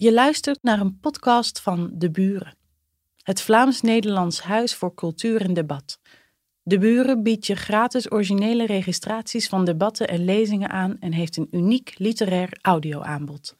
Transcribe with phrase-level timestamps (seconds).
[0.00, 2.56] Je luistert naar een podcast van De Buren,
[3.22, 6.00] het Vlaams-Nederlands Huis voor Cultuur en Debat.
[6.62, 11.48] De Buren biedt je gratis originele registraties van debatten en lezingen aan en heeft een
[11.50, 13.56] uniek literair audioaanbod.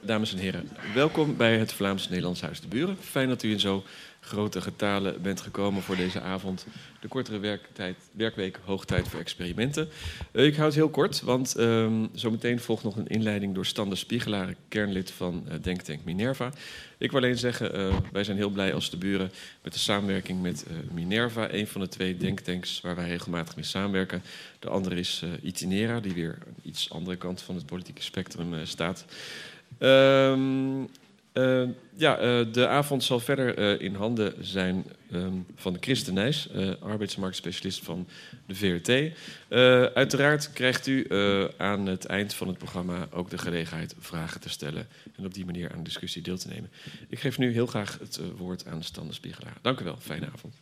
[0.00, 2.96] Dames en heren, welkom bij het Vlaams-Nederlands Huis De Buren.
[3.00, 3.82] Fijn dat u in zo
[4.28, 6.66] grote getalen bent gekomen voor deze avond.
[7.00, 9.88] De kortere werktijd, werkweek, hoogtijd voor experimenten.
[10.32, 13.98] Uh, ik hou het heel kort, want uh, zometeen volgt nog een inleiding door Stander
[13.98, 16.52] Spiegelaar, kernlid van uh, Denktank Minerva.
[16.98, 19.30] Ik wil alleen zeggen, uh, wij zijn heel blij als de buren
[19.62, 24.22] met de samenwerking met Minerva, een van de twee denktanks waar wij regelmatig mee samenwerken.
[24.58, 29.04] De andere is Itinera, die weer aan iets andere kant van het politieke spectrum staat.
[29.78, 30.84] Ehm,
[31.38, 36.48] uh, ja, uh, de avond zal verder uh, in handen zijn um, van Christen Nijs,
[36.80, 38.08] arbeidsmarktspecialist van
[38.46, 39.14] de VRT.
[39.94, 41.06] uiteraard krijgt u
[41.56, 45.44] aan het eind van het programma ook de gelegenheid vragen te stellen en op die
[45.44, 46.70] manier aan de discussie deel te nemen.
[47.08, 49.56] Ik geef nu heel graag het woord aan Stan de Spiegelaar.
[49.62, 50.54] Dank u wel, fijne avond.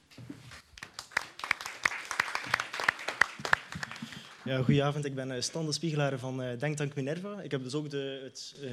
[4.47, 7.41] Ja, goedenavond, ik ben Stan de Spiegelaar van Denktank Minerva.
[7.41, 8.71] Ik heb dus ook de, het, uh,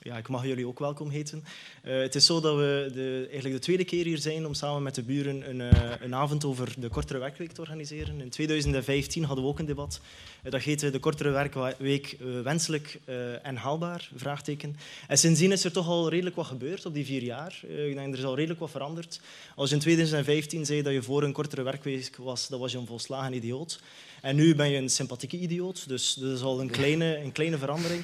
[0.00, 1.44] ja, ik mag jullie ook welkom heten.
[1.84, 4.82] Uh, het is zo dat we de, eigenlijk de tweede keer hier zijn om samen
[4.82, 5.60] met de buren een,
[6.04, 8.20] een avond over de kortere werkweek te organiseren.
[8.20, 10.00] In 2015 hadden we ook een debat.
[10.42, 13.00] Dat heette de kortere werkweek wenselijk
[13.42, 14.08] en haalbaar?
[14.14, 14.76] Vraagteken.
[15.06, 17.60] En sindsdien is er toch al redelijk wat gebeurd op die vier jaar.
[17.62, 19.20] ik denk er is al redelijk wat veranderd.
[19.54, 22.78] Als je in 2015 zei dat je voor een kortere werkweek was, dan was je
[22.78, 23.80] een volslagen idioot.
[24.22, 27.58] En nu ben je een sympathieke idioot, dus dat is al een kleine, een kleine
[27.58, 28.02] verandering.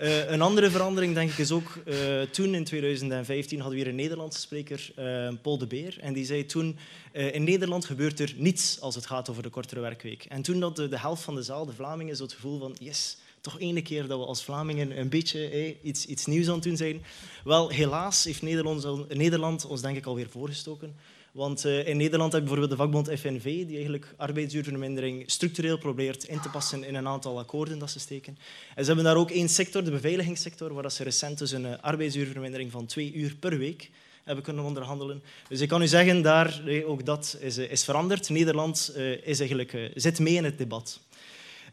[0.00, 3.92] Uh, een andere verandering denk ik is ook, uh, toen in 2015 hadden we hier
[3.92, 6.78] een Nederlandse spreker, uh, Paul de Beer, en die zei toen,
[7.12, 10.24] in Nederland gebeurt er niets als het gaat over de kortere werkweek.
[10.24, 13.16] En toen had de, helft van de zaal, de Vlamingen, zo het gevoel van, yes,
[13.44, 16.62] toch ene keer dat we als Vlamingen een beetje eh, iets, iets nieuws aan het
[16.62, 17.04] doen zijn.
[17.44, 20.96] Wel, helaas heeft Nederland, Nederland ons denk ik alweer voorgestoken.
[21.34, 26.24] Want uh, in Nederland heb je bijvoorbeeld de vakbond FNV, die eigenlijk arbeidsuurvermindering structureel probeert
[26.24, 28.38] in te passen in een aantal akkoorden dat ze steken.
[28.74, 32.70] En ze hebben daar ook één sector, de beveiligingssector, waar ze recent dus een arbeidsuurvermindering
[32.70, 33.90] van twee uur per week
[34.24, 35.22] hebben kunnen onderhandelen.
[35.48, 38.28] Dus ik kan u zeggen, daar, ook dat is, is veranderd.
[38.28, 38.92] Nederland
[39.22, 41.00] is eigenlijk, zit mee in het debat.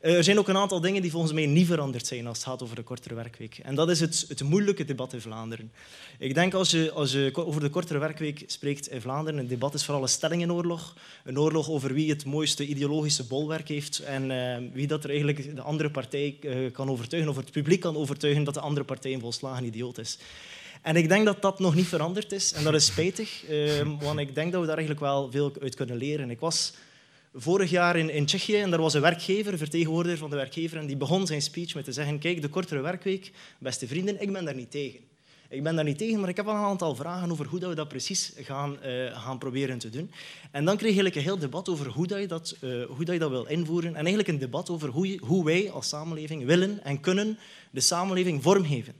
[0.01, 2.47] Eh, er zijn ook een aantal dingen die volgens mij niet veranderd zijn als het
[2.47, 3.57] gaat over de kortere werkweek.
[3.57, 5.71] En dat is het, het moeilijke debat in Vlaanderen.
[6.19, 9.73] Ik denk als je, als je over de kortere werkweek spreekt in Vlaanderen, een debat
[9.73, 10.95] is vooral een stellingenoorlog.
[11.23, 15.55] Een oorlog over wie het mooiste ideologische bolwerk heeft en uh, wie dat er eigenlijk
[15.55, 19.13] de andere partij uh, kan overtuigen, of het publiek kan overtuigen dat de andere partij
[19.13, 20.17] een volslagen idioot is.
[20.81, 22.53] En ik denk dat dat nog niet veranderd is.
[22.53, 23.43] En dat is spijtig,
[23.99, 26.29] want ik denk dat we daar eigenlijk wel veel uit kunnen leren.
[26.29, 26.73] Ik was
[27.33, 30.85] vorig jaar in, in Tsjechië en daar was een werkgever, vertegenwoordiger van de werkgever, en
[30.85, 34.45] die begon zijn speech met te zeggen, kijk, de kortere werkweek, beste vrienden, ik ben
[34.45, 34.99] daar niet tegen.
[35.49, 37.69] Ik ben daar niet tegen, maar ik heb wel een aantal vragen over hoe dat
[37.69, 40.11] we dat precies gaan, uh, gaan proberen te doen.
[40.51, 43.13] En dan kreeg ik een heel debat over hoe, dat je, dat, uh, hoe dat
[43.13, 43.89] je dat wil invoeren.
[43.89, 47.37] En eigenlijk een debat over hoe, hoe wij als samenleving willen en kunnen
[47.71, 48.93] de samenleving vormgeven.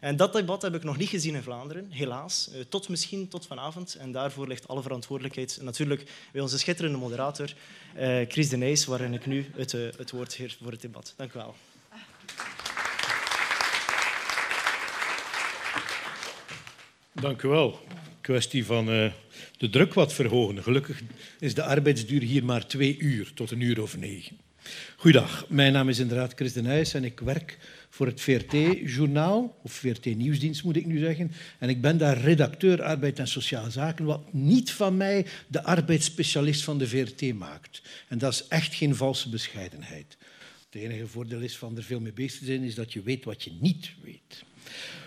[0.00, 2.50] En dat debat heb ik nog niet gezien in Vlaanderen, helaas.
[2.54, 3.94] Uh, tot misschien tot vanavond.
[3.94, 7.54] En daarvoor ligt alle verantwoordelijkheid natuurlijk bij onze schitterende moderator,
[7.98, 11.14] uh, Chris de Nijs, waarin ik nu het, uh, het woord heer voor het debat.
[11.16, 11.54] Dank u wel.
[17.12, 17.80] Dank u wel.
[18.20, 18.86] Kwestie van
[19.56, 20.62] de druk wat verhogen.
[20.62, 21.02] Gelukkig
[21.38, 24.38] is de arbeidsduur hier maar twee uur, tot een uur of negen.
[24.96, 27.58] Goedendag, mijn naam is inderdaad Chris de en ik werk
[27.90, 31.32] voor het VRT-journaal, of VRT-nieuwsdienst moet ik nu zeggen.
[31.58, 36.64] En ik ben daar redacteur arbeid en sociale zaken, wat niet van mij de arbeidsspecialist
[36.64, 37.82] van de VRT maakt.
[38.08, 40.16] En dat is echt geen valse bescheidenheid.
[40.70, 43.24] Het enige voordeel is van er veel mee bezig te zijn, is dat je weet
[43.24, 44.44] wat je niet weet.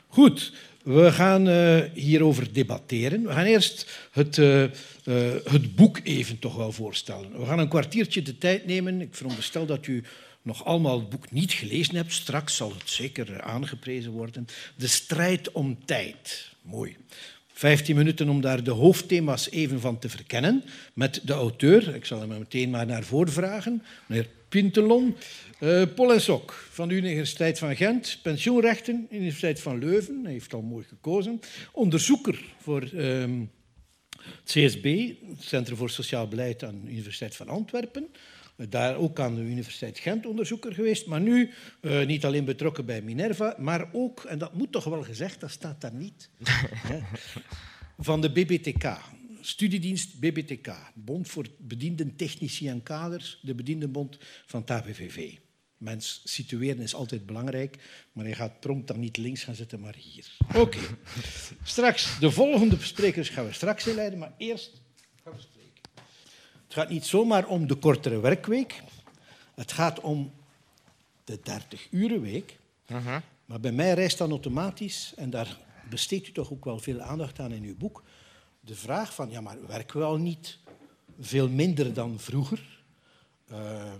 [0.08, 0.53] Goed,
[0.84, 3.24] we gaan uh, hierover debatteren.
[3.24, 4.70] We gaan eerst het, uh, uh,
[5.44, 7.40] het boek even toch wel voorstellen.
[7.40, 9.02] We gaan een kwartiertje de tijd nemen.
[9.02, 10.03] Ik veronderstel dat u
[10.41, 12.13] nog allemaal het boek niet gelezen hebt.
[12.13, 14.47] Straks zal het zeker aangeprezen worden.
[14.75, 16.49] De strijd om tijd.
[16.61, 16.97] Mooi.
[17.53, 21.96] 15 minuten om daar de hoofdthema's even van te verkennen met de auteur.
[21.96, 23.84] Ik zal hem meteen maar naar voren vragen.
[24.05, 25.16] Meneer Pintelon.
[25.59, 28.20] Uh, Paul en Sok van de Universiteit van Gent.
[28.22, 30.20] Pensioenrechten, Universiteit van Leuven.
[30.23, 31.40] Hij heeft al mooi gekozen.
[31.72, 33.52] Onderzoeker voor um,
[34.09, 38.08] het CSB, het Centrum voor Sociaal Beleid aan de Universiteit van Antwerpen
[38.69, 43.02] daar ook aan de Universiteit Gent onderzoeker geweest, maar nu uh, niet alleen betrokken bij
[43.02, 46.29] Minerva, maar ook, en dat moet toch wel gezegd, dat staat daar niet,
[47.99, 48.97] van de BBTK,
[49.41, 55.37] studiedienst BBTK, Bond voor Bedienden, Technici en Kaders, de bediendenbond van het ABVV.
[55.78, 57.78] Mens situeren is altijd belangrijk,
[58.11, 60.37] maar je gaat prompt dan niet links gaan zitten, maar hier.
[60.55, 60.79] Oké.
[61.63, 64.81] Straks, de volgende sprekers gaan we straks inleiden, maar eerst
[65.23, 65.60] gaan we spreken.
[66.72, 68.82] Het gaat niet zomaar om de kortere werkweek.
[69.56, 70.32] Het gaat om
[71.23, 72.58] de 30-urenweek.
[72.88, 73.20] Mhm.
[73.46, 75.58] Maar bij mij rijst dan automatisch, en daar
[75.90, 78.03] besteedt u toch ook wel veel aandacht aan in uw boek,
[78.59, 80.59] de vraag van, ja, maar werken we al niet
[81.20, 82.84] veel minder dan vroeger?
[83.52, 83.94] Uh,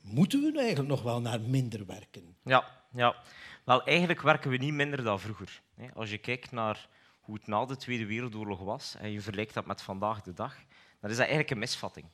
[0.00, 2.36] moeten we eigenlijk nog wel naar minder werken?
[2.44, 3.16] Ja, ja.
[3.64, 5.62] Wel, eigenlijk werken we niet minder dan vroeger.
[5.94, 6.88] Als je kijkt naar
[7.20, 10.56] hoe het na de Tweede Wereldoorlog was en je vergelijkt dat met vandaag de dag,
[11.04, 12.06] dan is dat eigenlijk een misvatting.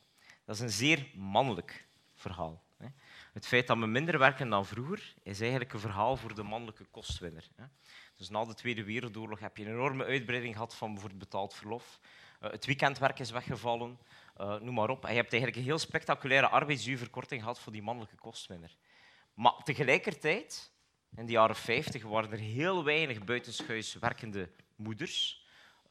[0.44, 2.62] Dat is een zeer mannelijk verhaal.
[3.32, 6.84] Het feit dat we minder werken dan vroeger is eigenlijk een verhaal voor de mannelijke
[6.84, 7.48] kostwinner.
[8.16, 12.00] Dus na de Tweede Wereldoorlog heb je een enorme uitbreiding gehad van bijvoorbeeld betaald verlof.
[12.40, 13.98] Eh, het weekendwerk is weggevallen,
[14.40, 15.04] uh, noem maar op.
[15.04, 18.76] En je hebt eigenlijk een heel spectaculaire arbeidsduurverkorting gehad voor die mannelijke kostwinner.
[19.34, 20.72] Maar tegelijkertijd,
[21.16, 25.39] in de jaren 50, waren er heel weinig buitenschuis werkende moeders.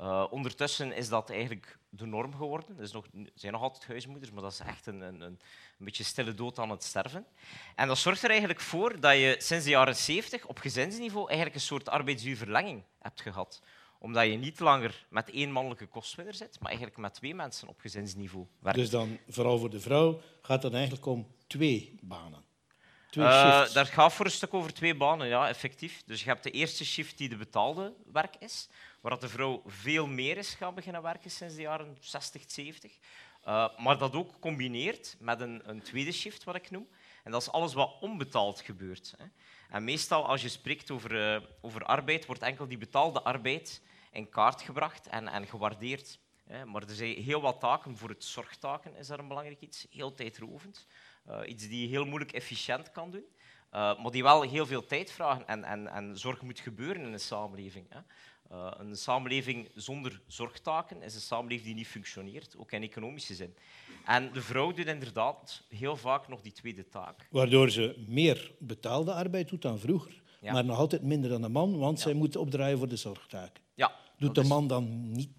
[0.01, 2.79] Uh, ondertussen is dat eigenlijk de norm geworden.
[2.79, 3.05] Er, nog,
[3.35, 5.39] zijn nog altijd huismoeders, maar dat is echt een, een, een,
[5.77, 7.25] beetje stille dood aan het sterven.
[7.75, 11.55] En dat zorgt er eigenlijk voor dat je sinds de jaren 70 op gezinsniveau eigenlijk
[11.55, 13.61] een soort arbeidsduurverlenging hebt gehad
[13.99, 17.79] omdat je niet langer met één mannelijke kostwinner zit, maar eigenlijk met twee mensen op
[17.79, 18.79] gezinsniveau werkt.
[18.79, 22.43] Dus dan, vooral voor de vrouw, gaat het eigenlijk om twee banen?
[23.09, 26.03] Twee uh, daar gaat voor een stuk over twee banen, ja, effectief.
[26.05, 28.69] Dus je hebt de eerste shift die de betaalde werk is,
[29.01, 32.97] waar de vrouw veel meer is gaan beginnen werken sinds de jaren 60, 70.
[33.47, 36.87] Uh, maar dat ook combineert met een, een, tweede shift, wat ik noem.
[37.23, 39.13] En dat is alles wat onbetaald gebeurt.
[39.17, 39.25] Hè.
[39.69, 43.81] En meestal als je spreekt over, uh, over arbeid, wordt enkel die betaalde arbeid
[44.11, 46.19] in kaart gebracht en, en gewaardeerd.
[46.43, 46.65] Hè.
[46.65, 50.13] Maar er zijn heel wat taken, voor het zorgtaken is daar een belangrijk iets, heel
[50.13, 50.87] tijdrovend.
[51.29, 53.25] Uh, iets die je heel moeilijk efficiënt kan doen,
[53.71, 57.19] maar die wel heel veel tijd vragen en, en, en zorg moet gebeuren in een
[57.19, 57.85] samenleving.
[57.89, 57.99] Hè.
[58.51, 63.53] Uh, een samenleving zonder zorgtaken is een samenleving die niet functioneert, ook in economische zin.
[64.05, 67.27] En de vrouw doet inderdaad heel vaak nog die tweede taak.
[67.31, 70.53] Waardoor ze meer betaalde arbeid doet dan vroeger, Ja.
[70.53, 73.63] maar nog altijd minder dan de man, want zij moet opdraaien voor de zorgtaken.
[73.73, 75.29] Ja, Doet de man dan niet...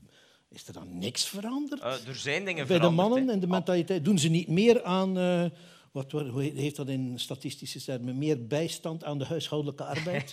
[0.49, 1.81] Is er dan niks veranderd?
[1.81, 4.83] Eh, er zijn dingen Bij de veranderd, mannen en de mentaliteit doen ze niet meer
[4.83, 5.19] aan...
[5.19, 5.45] eh,
[5.91, 8.19] wat, hoe heet dat in statistische termen?
[8.19, 10.33] Meer bijstand aan de huishoudelijke arbeid?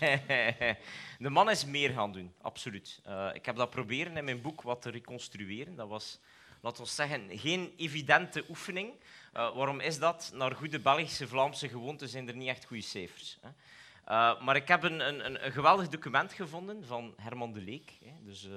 [1.19, 2.99] De man is meer gaan doen, absoluut.
[3.03, 5.75] Eh, ik heb dat proberen in mijn boek wat te reconstrueren.
[5.75, 6.19] Dat was,
[6.61, 8.93] laten we zeggen, geen evidente oefening.
[9.33, 10.31] Eh, waarom is dat?
[10.33, 13.37] Naar goede Belgische, Vlaamse gewoonten zijn er niet echt goede cijfers.
[13.41, 13.49] Hè.
[14.03, 17.97] Eh, maar ik heb een, een, een, een geweldig document gevonden van Herman de Leek.
[18.03, 18.11] Hè.
[18.25, 18.47] Dus,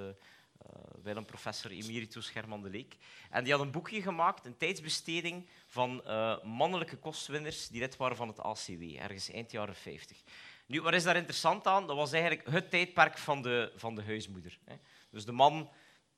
[0.65, 2.97] eh eh, Willem professor emeritus Herman de Leek.
[3.29, 8.17] En die had een boekje gemaakt, een tijdsbesteding van eh, mannelijke kostwinners die lid waren
[8.17, 10.21] van het ACW, ergens eind jaren 50.
[10.65, 11.87] Nu, wat is daar interessant aan?
[11.87, 14.59] Dat was eigenlijk het tijdperk van de, van de huismoeder.
[14.65, 14.75] Hè.
[15.09, 15.69] Dus de man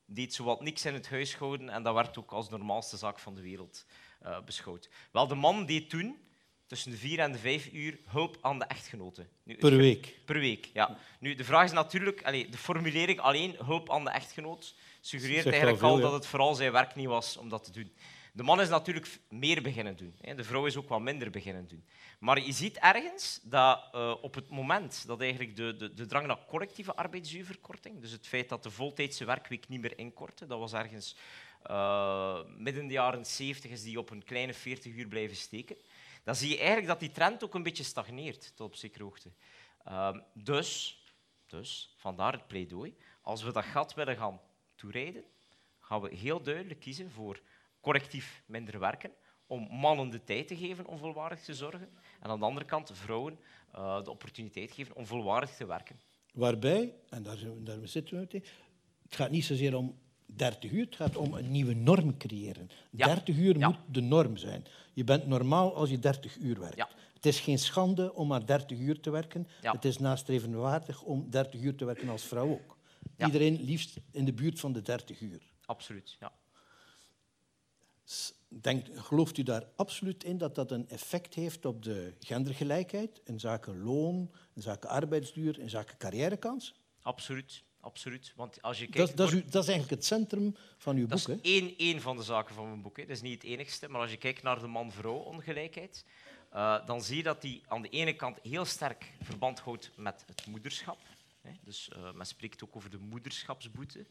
[0.06, 3.42] deed zowat niks in het huishouden en dat werd ook als normaalste zaak van de
[3.42, 3.86] wereld
[4.20, 4.90] eh, beschouwd.
[5.12, 6.18] Wel, de man deed toen
[6.74, 9.26] tussen de vier en de vijf uur hulp aan de echtgenote.
[9.44, 10.20] Nu, per week.
[10.26, 10.98] Per week, ja.
[11.20, 15.78] Nu, de vraag is natuurlijk, allee, de formulering alleen hulp aan de echtgenoot suggereert eigenlijk
[15.78, 17.94] veel, al dat het vooral zijn werk niet was om dat te doen.
[18.34, 20.16] De man is natuurlijk meer beginnen doen.
[20.22, 20.36] Hè.
[20.36, 21.86] De vrouw is ook wat minder beginnen doen.
[22.20, 26.28] Maar je ziet ergens dat eh, op het moment dat eigenlijk de, de, de drang
[26.28, 30.74] naar collectieve arbeidsduurverkorting, dus het feit dat de voltijdse werkweek niet meer inkortte, dat was
[30.74, 31.16] ergens
[31.64, 35.76] eh, midden de jaren 70 is die op een kleine 40 uur blijven steken,
[36.24, 39.32] dan zie je eigenlijk dat die trend ook een beetje stagneert tot op zekere hoogte.
[39.84, 41.02] Ehm, dus,
[41.48, 42.98] dus, vandaar het pleidooi.
[43.22, 44.42] Als we dat gat willen gaan
[44.76, 45.24] toerijden,
[45.80, 47.42] gaan we heel duidelijk kiezen voor
[47.82, 49.12] correctief minder werken,
[49.48, 51.90] om mannen de tijd te geven om volwaardig te zorgen,
[52.20, 53.40] en aan de andere kant vrouwen
[53.72, 56.00] eh, de opportuniteit geven om volwaardig te werken.
[56.34, 58.46] Waarbij, en daar, daar zitten we meteen,
[59.04, 60.00] het gaat niet zozeer om
[60.36, 62.70] 30 uur, het gaat om een nieuwe norm creëren.
[62.92, 63.06] Ja.
[63.06, 64.66] 30 uur moet de norm zijn.
[64.94, 66.96] Je bent normaal als je 30 uur werkt.
[67.14, 69.48] Het is geen schande om maar 30 uur te werken.
[69.62, 72.78] Het is nastrevenwaardig om 30 uur te werken als vrouw ook.
[73.18, 75.42] Iedereen liefst in de buurt van de 30 uur.
[75.66, 76.32] Absoluut, ja.
[78.48, 83.40] Denkt, gelooft u daar absoluut in dat dat een effect heeft op de gendergelijkheid in
[83.40, 86.76] zaken loon, in zaken arbeidsduur, in zaken carrièrekans?
[87.02, 88.34] Absoluut, absoluut.
[88.36, 89.08] Want als je kijkt...
[89.08, 91.38] Dat, dat, is, dat is eigenlijk het centrum van uw Dat boek.
[91.42, 91.58] is Hè?
[91.58, 92.98] één, één van de zaken van mijn boek.
[92.98, 93.06] Hè.
[93.06, 93.90] Dat is niet het enigste.
[93.90, 96.06] Maar als je kijkt naar de man-vrouw ongelijkheid,
[96.50, 100.24] eh, dan zie je dat die aan de ene kant heel sterk verband houdt met
[100.28, 100.98] het moederschap.
[101.42, 101.52] Hè.
[101.64, 104.06] Dus eh, men spreekt ook over de moederschapsboete.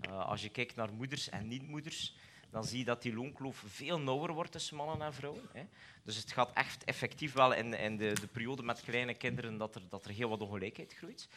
[0.00, 2.14] Eh, als je kijkt naar moeders en niet-moeders,
[2.50, 5.42] dan zie je dat die loonkloof veel nauwer wordt tussen mannen en vrouwen.
[5.52, 5.62] Hè.
[6.02, 9.74] Dus het gaat echt effectief wel in, in de, de, periode met kleine kinderen dat
[9.74, 11.28] er, dat er heel wat ongelijkheid groeit.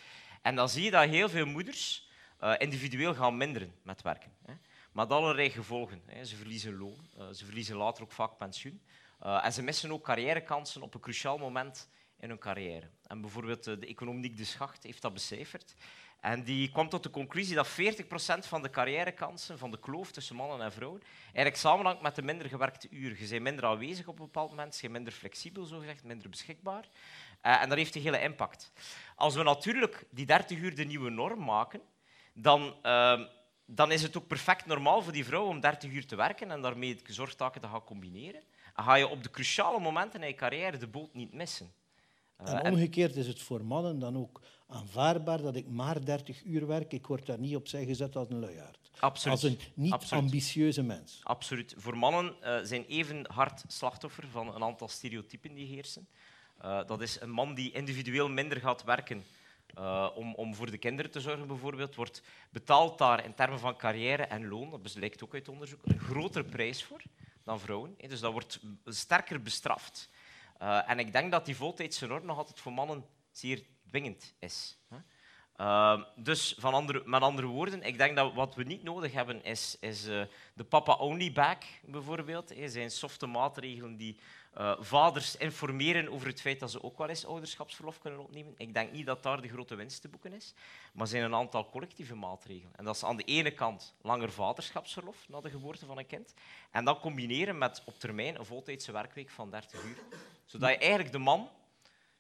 [0.42, 2.10] En dan zie je dat heel veel moeders
[2.44, 4.32] uh, individueel gaan minderen met werken.
[4.46, 4.54] Hè.
[4.92, 6.02] Met allerlei gevolgen.
[6.06, 6.26] Hè.
[6.26, 8.82] Ze verliezen loon, uh, ze verliezen later ook vaak pensioen.
[9.24, 12.90] Uh, en ze missen ook carrièrekansen op een cruciaal moment in hun carrière.
[13.08, 15.76] En bijvoorbeeld de economiek De Schacht heeft dat becijferd.
[16.20, 17.72] En die kwam tot de conclusie dat 40%
[18.48, 22.50] van de carrièrekansen, van de kloof tussen mannen en vrouwen, eigenlijk samenhangt met de minder
[22.50, 23.18] gewerkte uren.
[23.20, 26.86] Je bent minder aanwezig op een bepaald moment, je bent minder flexibel, zogezegd, minder beschikbaar.
[27.46, 28.72] Uh, en dat heeft een hele impact.
[29.16, 31.82] Als we natuurlijk die 30 uur de nieuwe norm maken,
[32.34, 33.22] dan, uh,
[33.66, 36.62] dan is het ook perfect normaal voor die vrouw om 30 uur te werken en
[36.62, 38.44] daarmee de zorgtaken te gaan combineren.
[38.76, 41.74] Dan ga je op de cruciale momenten in je carrière de boot niet missen.
[42.42, 46.68] Uh, en omgekeerd is het voor mannen dan ook aanvaardbaar dat ik maar 30 uur
[46.68, 46.94] werk.
[46.94, 48.92] Ik word daar niet opzij gezet als een luiaard.
[49.00, 49.44] Absoluut.
[49.44, 51.20] Als een niet-ambitieuze mens.
[51.24, 51.74] Absoluut.
[51.78, 56.08] Voor mannen uh, zijn even hard slachtoffer van een aantal stereotypen die heersen.
[56.66, 59.26] Uh, dat is een man die individueel minder gaat werken
[59.78, 63.78] uh, om, om, voor de kinderen te zorgen, bijvoorbeeld, wordt betaald daar in termen van
[63.78, 67.02] carrière en loon, dat blijkt ook uit onderzoek, een grotere prijs voor
[67.44, 67.96] dan vrouwen.
[68.08, 70.10] Dus dat wordt sterker bestraft.
[70.86, 74.78] en ik denk dat die voltijdse norm nog altijd voor mannen zeer dwingend is.
[75.58, 79.44] Uh, dus van andere, met andere woorden, ik denk dat wat we niet nodig hebben
[79.44, 80.04] is, is
[80.54, 82.58] de papa-only bag bijvoorbeeld.
[82.58, 84.20] Er zijn softe maatregelen die
[84.58, 88.54] uh, vaders informeren over het feit dat ze ook wel eens ouderschapsverlof kunnen opnemen.
[88.58, 90.54] Ik denk niet dat daar de grote winst te boeken is,
[90.94, 92.76] maar zijn een aantal collectieve maatregelen.
[92.76, 96.34] En dat is aan de ene kant langer vaderschapsverlof na de geboorte van een kind,
[96.72, 99.98] en dat combineren met op termijn een voltijdse werkweek van 30 uur.
[100.46, 101.50] Zodat je eigenlijk de man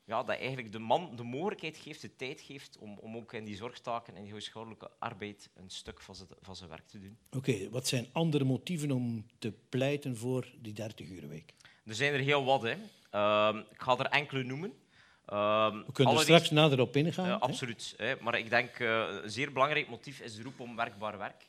[0.10, 3.46] ja, dat eigenlijk de man de mogelijkheid geeft, de tijd geeft om, om ook in
[3.46, 7.18] die zorgtaken en die huishoudelijke arbeid een stuk van zijn, van zijn werk te doen.
[7.32, 11.54] Oké, wat zijn andere motieven om te pleiten voor die 30 week?
[11.86, 12.62] Er zijn er heel wat.
[12.62, 12.76] Hè.
[13.16, 14.74] Uh, ik ga er enkele noemen.
[15.30, 17.28] Uh, We kunnen er straks nader op ingaan.
[17.28, 17.94] Uh, absoluut.
[17.98, 18.16] Hè.
[18.20, 21.48] Maar ik denk uh, een zeer belangrijk motief is de roep om werkbaar werk.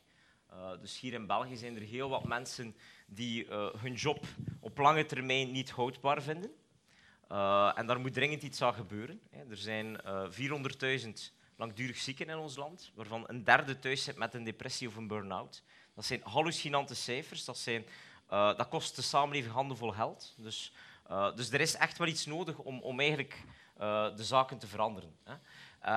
[0.53, 3.47] Uh, dus hier in België zijn er heel wat mensen die
[3.79, 4.25] hun job
[4.61, 6.51] op lange termijn niet houdbaar vinden.
[7.75, 9.21] En daar moet dringend iets aan gebeuren.
[9.51, 10.25] Er zijn uh,
[11.05, 11.09] 400.000
[11.61, 15.07] langdurig zieken in ons land, waarvan een derde thuis zit met een depressie of een
[15.07, 15.63] burn-out.
[15.95, 17.45] Dat zijn hallucinante cijfers.
[17.45, 17.85] Dat, zijn,
[18.31, 20.35] uh, dat kost de samenleving handenvol geld.
[20.37, 20.73] Dus,
[21.35, 23.45] dus er is echt wel iets nodig om, om eigenlijk
[24.17, 25.15] de zaken te veranderen.
[25.25, 25.35] Hè.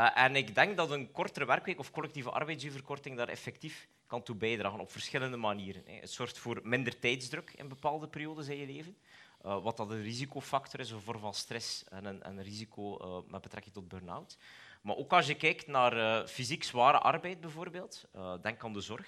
[0.05, 4.79] en ik denk dat een kortere werkweek of collectieve arbeidsuurverkorting daar effectief kan toe bijdragen
[4.79, 5.83] op verschillende manieren.
[5.85, 5.93] Hè.
[5.93, 8.97] Het zorgt voor minder tijdsdruk in bepaalde periodes in je leven.
[9.41, 12.97] Wat dat een risicofactor is, een vorm van stress en een, een risico
[13.27, 14.37] met betrekking tot burn-out.
[14.83, 18.05] Maar ook als je kijkt naar fysiek zware arbeid bijvoorbeeld,
[18.41, 19.07] denk aan de zorg,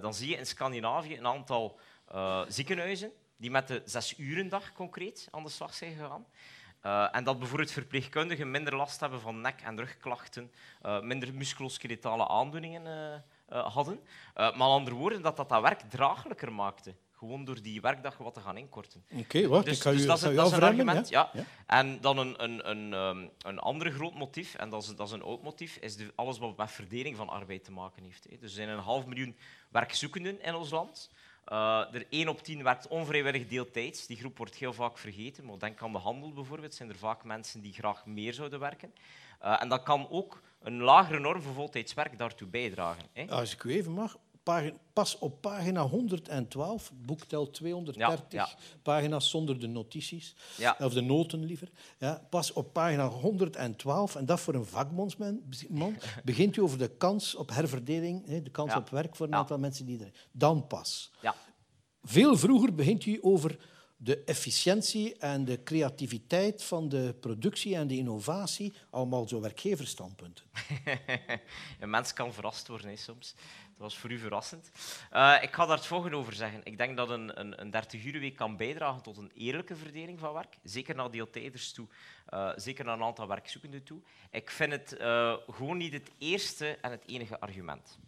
[0.00, 1.78] dan zie je in Scandinavië een aantal
[2.48, 6.26] ziekenhuizen die met de zes uren dag concreet aan de slag zijn gegaan.
[7.12, 10.52] en dat bijvoorbeeld verpleegkundigen minder last hebben van nek- en rugklachten,
[11.02, 14.00] minder musculoskeletale aandoeningen hadden.
[14.34, 18.40] maar andere woorden, dat dat dat werk draaglijker maakte gewoon door die werkdag wat te
[18.40, 19.04] gaan inkorten.
[19.10, 21.08] Oké, okay, wacht, dus, ik ga dus u, dat, is, dat is een argument.
[21.08, 21.30] Ja?
[21.32, 21.44] ja?
[21.66, 25.12] En dan een, een, een, um, een ander groot motief, en dat is, dat is
[25.12, 28.24] een oud motief, is de, alles wat met verdeling van arbeid te maken heeft.
[28.24, 28.30] Hè.
[28.30, 29.36] Dus er zijn een half miljoen
[29.68, 31.10] werkzoekenden in ons land.
[31.52, 34.06] Uh, er 1 op 10 werkt onvrijwillig deeltijds.
[34.06, 35.44] Die groep wordt heel vaak vergeten.
[35.44, 36.74] Maar denk aan de handel bijvoorbeeld.
[36.74, 38.94] zijn er vaak mensen die graag meer zouden werken.
[39.44, 43.04] Uh, en dat kan ook een lagere norm voor voltijdswerk daartoe bijdragen.
[43.12, 43.26] Hè.
[43.28, 44.16] Als ik u even mag,
[44.92, 48.48] pas op pagina 112, boek telt 230 ja, ja.
[48.82, 50.76] pagina's zonder de notities, ja.
[50.78, 51.70] of de noten liever.
[51.98, 55.40] Ja, pas op pagina 112, en dat voor een vakbondsman,
[56.24, 59.86] begint u over de kans op herverdeling, de kans op werk voor een aantal mensen
[59.86, 60.12] die er...
[60.32, 61.10] Dan pas.
[62.02, 63.58] Veel vroeger begint u over
[64.02, 70.44] de efficiëntie en de creativiteit van de productie en de innovatie, allemaal zo werkgeversstandpunten.
[71.80, 73.34] een mens kan verrast worden hè, soms.
[73.80, 74.70] Dat was voor u verrassend.
[75.12, 76.60] Uh, ik ga daar het volgende over zeggen.
[76.64, 80.56] Ik denk dat een, een, een 30 kan bijdragen tot een eerlijke verdeling van werk.
[80.62, 81.86] Zeker naar deeltijders toe.
[82.30, 84.00] Uh, zeker naar een aantal werkzoekenden toe.
[84.30, 87.98] Ik vind het uh, gewoon niet het eerste en het enige argument.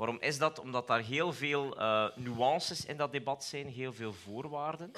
[0.00, 0.58] Waarom is dat?
[0.58, 4.90] Omdat daar heel veel uh, nuances in dat debat zijn, heel veel voorwaarden,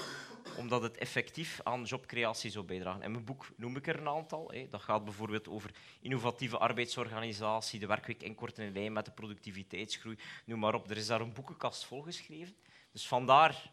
[0.56, 3.02] omdat het effectief aan jobcreatie zou bijdragen.
[3.02, 4.50] In mijn boek noem ik er een aantal.
[4.50, 4.66] Hè.
[4.70, 10.58] Dat gaat bijvoorbeeld over innovatieve arbeidsorganisatie, de werkweek inkorten in lijn met de productiviteitsgroei, noem
[10.58, 10.90] maar op.
[10.90, 12.56] Er is daar een boekenkast vol geschreven.
[12.92, 13.70] Dus vandaar,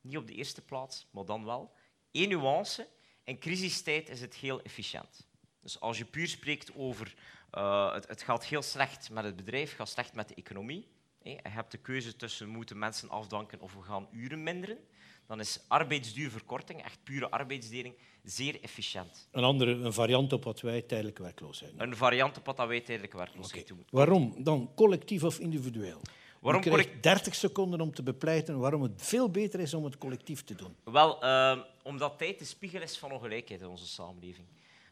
[0.00, 1.72] niet op de eerste plaats, maar dan wel.
[2.12, 2.88] Eén nuance,
[3.24, 5.26] in crisistijd is het heel efficiënt.
[5.60, 7.14] Dus als je puur spreekt over
[7.56, 10.88] uh, het, het, gaat heel slecht met het bedrijf, gaat slecht met de economie.
[11.22, 14.78] hè, je hebt de keuze tussen moeten mensen afdanken of we gaan uren minderen,
[15.26, 19.28] dan is arbeidsduurverkorting, echt pure arbeidsdeling, zeer efficiënt.
[19.30, 21.88] Een andere een variant op wat wij tijdelijke werkloosheid noemen.
[21.90, 23.24] Een variant op wat wij tijdelijke Oké.
[23.24, 23.86] werkloosheid doen.
[23.90, 26.00] Waarom dan collectief of individueel?
[26.40, 29.84] Waarom Je krijgt collect- 30 seconden om te bepleiten waarom het veel beter is om
[29.84, 30.76] het collectief te doen.
[30.84, 34.46] Wel, eh, omdat tijd de spiegel is van ongelijkheid in onze samenleving.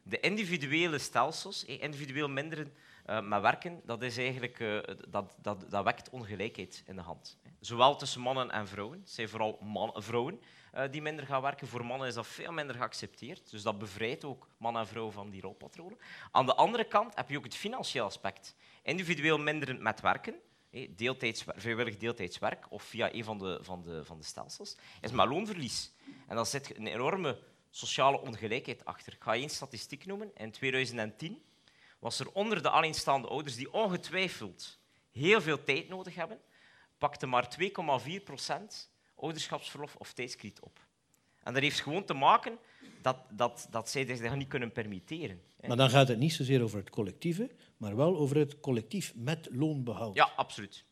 [0.07, 5.71] De individuele stelsels, eh, individueel minderen eh, met werken, dat, is eigenlijk, eh, dat, dat,
[5.71, 7.39] dat wekt ongelijkheid in de hand.
[7.61, 9.01] Zowel tussen mannen en vrouwen.
[9.01, 10.41] Het zijn vooral man, vrouwen
[10.91, 11.69] die minder gaan werken.
[11.69, 13.51] Voor mannen is dat veel minder geaccepteerd.
[13.51, 15.99] Dus dat bevrijdt ook man en vrouw van die rolpatronen.
[16.31, 18.57] Aan de andere kant heb je ook het financiële aspect.
[18.83, 20.35] Individueel minderen met werken,
[20.91, 25.29] deeltijds, vrijwillig deeltijdswerk of via een van de, van, de, van de stelsels, is met
[25.29, 25.93] loonverlies.
[26.27, 27.39] En daar zit een enorme
[27.77, 29.13] sociale ongelijkheid achter.
[29.13, 30.31] Ik ga één statistiek noemen.
[30.37, 31.43] In 2010
[31.99, 34.79] was er onder de alleenstaande ouders die ongetwijfeld
[35.11, 36.41] heel veel tijd nodig hebben,
[36.99, 37.57] pakte maar
[38.09, 40.81] 2,4 procent ouderschapsverlof of tijdskrediet op.
[41.43, 42.59] En dat heeft gewoon te maken
[43.03, 45.43] dat, dat, dat zij zich dat niet kunnen permitteren.
[45.67, 49.49] Maar dan gaat het niet zozeer over het collectieve, maar wel over het collectief met
[49.51, 50.15] loonbehoud.
[50.15, 50.85] Ja, absoluut.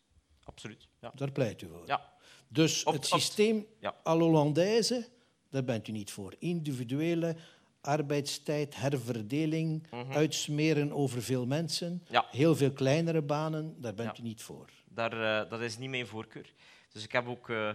[0.45, 0.89] Absoluut.
[1.01, 1.13] Ja.
[1.15, 1.87] Daar pleit u voor.
[1.87, 2.13] Ja.
[2.49, 3.95] Dus Op- het op- systeem Ja.
[4.07, 5.09] à l'Hollandaise,
[5.53, 6.35] daar bent u niet voor.
[6.39, 7.37] Individuele
[7.81, 12.13] arbeidstijd, herverdeling, uitsmeren over veel mensen, Mhm.
[12.13, 12.27] Ja.
[12.31, 14.23] heel veel kleinere banen, daar bent Ja.
[14.23, 14.71] u niet voor.
[14.89, 16.53] Daar, eh, dat is niet mijn voorkeur.
[16.93, 17.75] Dus ik heb ook eh, een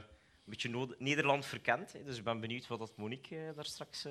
[0.54, 1.94] beetje Nederland verkend.
[1.94, 2.04] Hè.
[2.04, 4.06] Dus ik ben benieuwd wat dat Monique eh, daar straks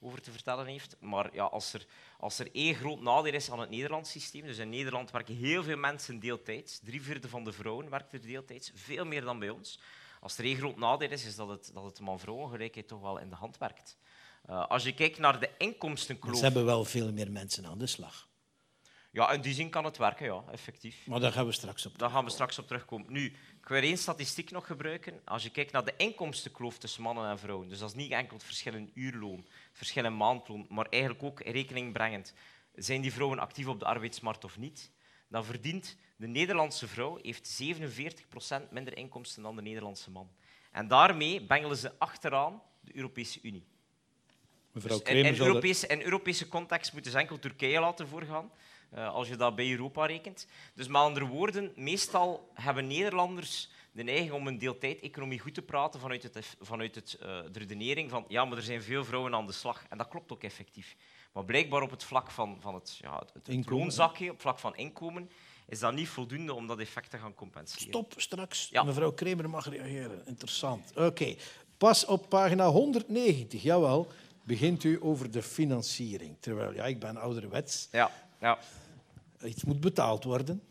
[0.00, 0.96] over te vertellen heeft.
[1.00, 1.86] Maar ja, als, er,
[2.18, 5.62] als er één groot nadeel is aan het Nederlands systeem, dus in Nederland werken heel
[5.62, 6.78] veel mensen deeltijds.
[6.84, 9.80] Drie vierde van de vrouwen werkt er deeltijds, veel meer dan bij ons.
[10.26, 13.28] Als er één groot nadeel is, is dat het, dat het man-vrouw-ongelijkheid toch wel in
[13.28, 13.98] de hand werkt.
[14.46, 16.36] Eh, als je kijkt naar de inkomstenkloof...
[16.36, 18.28] ze hebben wel veel meer mensen aan de slag.
[19.10, 21.06] Ja, in die zin kan het werken, ja, effectief.
[21.06, 21.98] Maar daar gaan we straks op.
[21.98, 23.12] Daar gaan we straks op terugkomen.
[23.12, 23.24] Nu,
[23.60, 25.20] ik wil één statistiek nog gebruiken.
[25.24, 28.36] Als je kijkt naar de inkomstenkloof tussen mannen en vrouwen, dus dat is niet enkel
[28.36, 32.32] het verschil in uurloon, het verschil in maandloon, maar eigenlijk ook rekening brengend,
[32.74, 34.90] zijn die vrouwen actief op de arbeidsmarkt of niet,
[35.28, 40.30] dan verdient de Nederlandse vrouw heeft 47% minder inkomsten dan de Nederlandse man.
[40.72, 43.66] En daarmee bengelen ze achteraan de Europese Unie.
[44.72, 48.50] Mevrouw Dus in, Europese, in Europese context moeten ze enkel Turkije laten voorgaan,
[48.90, 50.46] eh, als je dat bij Europa rekent.
[50.74, 56.00] Dus met andere woorden, meestal hebben Nederlanders de neiging om een deeltijdeconomie goed te praten
[56.00, 59.46] vanuit, het, vanuit het, eh, de redenering van ja, maar er zijn veel vrouwen aan
[59.46, 59.84] de slag.
[59.88, 60.96] En dat klopt ook effectief.
[61.32, 64.58] Maar blijkbaar op het vlak van, van het, ja, het, het loonzakje, op het vlak
[64.58, 65.30] van inkomen,
[65.68, 67.88] is dat niet voldoende om dat effect te gaan compenseren.
[67.88, 68.68] Stop straks.
[68.68, 68.82] Ja.
[68.82, 70.26] Mevrouw Kremer mag reageren.
[70.26, 70.92] Interessant.
[70.96, 71.34] Oké.
[71.78, 76.36] Pas op pagina 190, jawel, begint u over de financiering.
[76.40, 77.88] Terwijl, ja, ik ben ouderwets.
[77.92, 78.58] Ja, ja.
[79.44, 80.62] Iets moet betaald worden.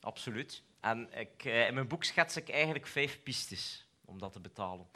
[0.00, 0.62] Absoluut.
[0.80, 4.86] En ik, eh, in mijn boek schets ik eigenlijk vijf pistes om dat te betalen.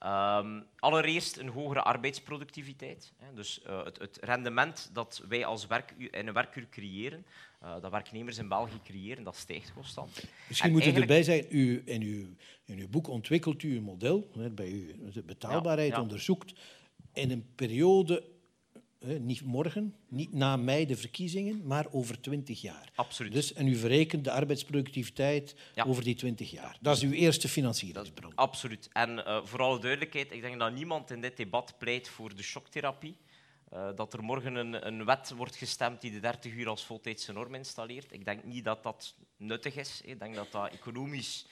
[0.00, 3.12] Ehm, allereerst een hogere arbeidsproductiviteit.
[3.16, 3.34] Hè.
[3.34, 7.24] Dus eh, het, het rendement dat wij als werk, in een werkuur creëren,
[7.60, 10.24] eh, dat werknemers in België creëren, dat stijgt constant.
[10.48, 12.26] Misschien En moet eigenlijk- erbij zeggen, u, in, uw,
[12.64, 16.02] in uw boek ontwikkelt u een model, hè, bij u de betaalbaarheid Ja, ja.
[16.02, 16.52] onderzoekt,
[17.12, 18.24] in een periode,
[19.04, 22.90] niet morgen, niet na mei de verkiezingen, maar over twintig jaar.
[22.94, 23.32] Absoluut.
[23.32, 25.84] Dus, en u verrekent de arbeidsproductiviteit Ja.
[25.84, 26.78] over die twintig jaar.
[26.80, 28.32] Dat is uw eerste financieringsbron.
[28.34, 28.88] Absoluut.
[28.92, 32.42] En eh, voor alle duidelijkheid, ik denk dat niemand in dit debat pleit voor de
[32.42, 33.16] shocktherapie.
[33.70, 37.32] Eh, dat er morgen een, een wet wordt gestemd die de 30 uur als voltijdse
[37.32, 38.12] norm installeert.
[38.12, 40.00] Ik denk niet dat dat nuttig is.
[40.04, 41.46] Ik denk dat dat economisch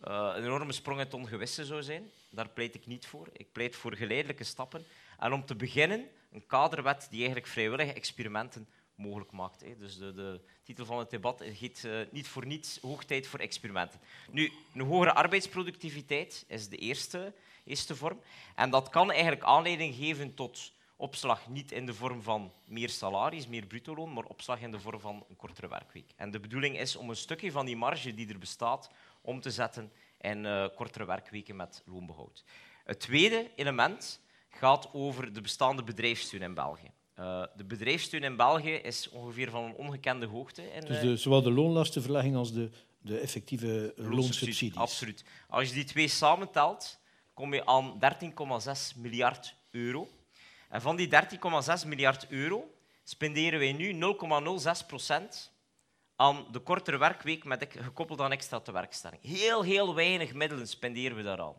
[0.00, 2.10] eh, een enorme sprong in het ongewisse zou zijn.
[2.30, 3.28] Daar pleit ik niet voor.
[3.32, 4.84] Ik pleit voor geleidelijke stappen.
[5.18, 9.64] En om te beginnen, een kaderwet die eigenlijk vrijwillige experimenten mogelijk maakt.
[9.78, 13.38] Dus de, de titel van het debat heet eh, niet voor niets hoog tijd voor
[13.38, 14.00] experimenten.
[14.30, 18.20] Nu, een hogere arbeidsproductiviteit is de eerste, eerste vorm.
[18.54, 23.46] En dat kan eigenlijk aanleiding geven tot opslag niet in de vorm van meer salaris,
[23.46, 26.12] meer bruto-loon, maar opslag in de vorm van een kortere werkweek.
[26.16, 28.90] En de bedoeling is om een stukje van die marge die er bestaat
[29.20, 32.44] om te zetten in eh, kortere werkweken met loonbehoud.
[32.84, 34.20] Het tweede element
[34.54, 36.90] gaat over de bestaande bedrijfssteun in België.
[37.14, 40.72] Eh, de bedrijfssteun in België is ongeveer van een ongekende hoogte.
[40.72, 44.16] In, Dus eh, de, zowel de loonlastenverlegging als de, de effectieve loonsubsidie.
[44.16, 44.76] loonsubsidies.
[44.76, 45.24] Absoluut.
[45.48, 46.98] Als je die twee samentelt,
[47.34, 47.98] kom je aan
[48.94, 50.08] 13,6 miljard euro.
[50.68, 51.08] En van die
[51.82, 55.50] 13,6 miljard euro spenderen wij nu 0,06 procent
[56.16, 59.22] aan de kortere werkweek met, gekoppeld aan extra tewerkstelling.
[59.22, 61.54] Heel, heel weinig middelen spenderen we daaraan.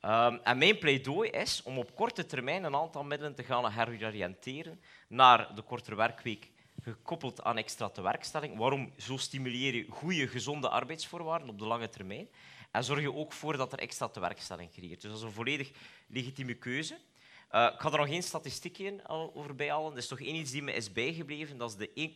[0.00, 4.80] Ehm, en mijn pleidooi is om op korte termijn een aantal middelen te gaan heroriënteren
[5.08, 6.50] naar de kortere werkweek
[6.82, 8.56] gekoppeld aan extra tewerkstelling.
[8.56, 8.92] Waarom?
[8.96, 12.28] Zo stimuleer je goede, gezonde arbeidsvoorwaarden op de lange termijn.
[12.70, 15.00] En zorg je ook voor dat er extra tewerkstelling creëert.
[15.00, 15.70] Dus dat is een volledig
[16.06, 16.94] legitieme keuze.
[16.94, 19.92] Uh, ik ga er nog geen statistieken over bijhalen.
[19.92, 21.58] Er is toch één iets die me is bijgebleven.
[21.58, 22.12] Dat is de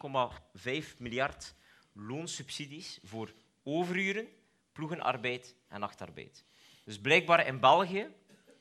[0.92, 1.55] 1,5 miljard
[1.92, 4.29] loonsubsidies voor overuren,
[4.73, 6.44] ploegenarbeid en nachtarbeid.
[6.85, 8.07] Dus blijkbaar in België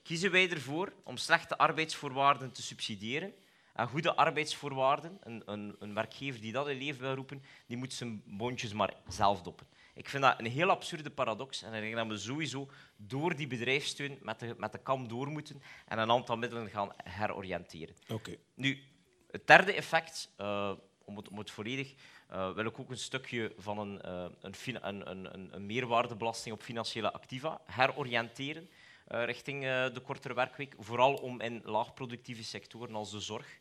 [0.03, 3.33] kiezen wij ervoor om slechte arbeidsvoorwaarden te subsidiëren.
[3.73, 7.93] En goede arbeidsvoorwaarden, een, een, een werkgever die dat in leven wil roepen, die moet
[7.93, 9.67] zijn bondjes maar zelf doppen.
[9.93, 11.61] Ik vind dat een heel absurde paradox.
[11.61, 15.27] En ik denk dat we sowieso door die bedrijfssteun met de, met de kam door
[15.27, 17.95] moeten en een aantal middelen gaan heroriënteren.
[18.07, 18.39] Okay.
[18.53, 18.83] Nu,
[19.31, 20.71] het derde effect, uh,
[21.05, 21.93] om, het, om het volledig,
[22.33, 26.61] uh, wil ik ook een stukje van een, uh, een, een, een, een, meerwaardebelasting op
[26.61, 28.69] financiële activa heroriënteren
[29.07, 30.75] richting de kortere werkweek.
[30.79, 33.59] Vooral om in laagproductieve sectoren als de zorg,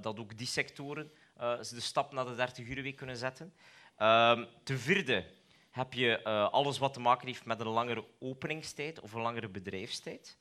[0.00, 3.54] dat ook die sectoren de stap naar de 30 uur week kunnen zetten.
[3.98, 5.24] Um, ten vierde
[5.70, 10.36] heb je alles wat te maken heeft met een langere openingstijd of een langere bedrijfstijd.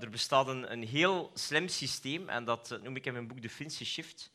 [0.00, 3.50] Er bestaat een, heel slim systeem, en dat eh, noem ik in mijn boek de
[3.50, 4.30] Finse Shift,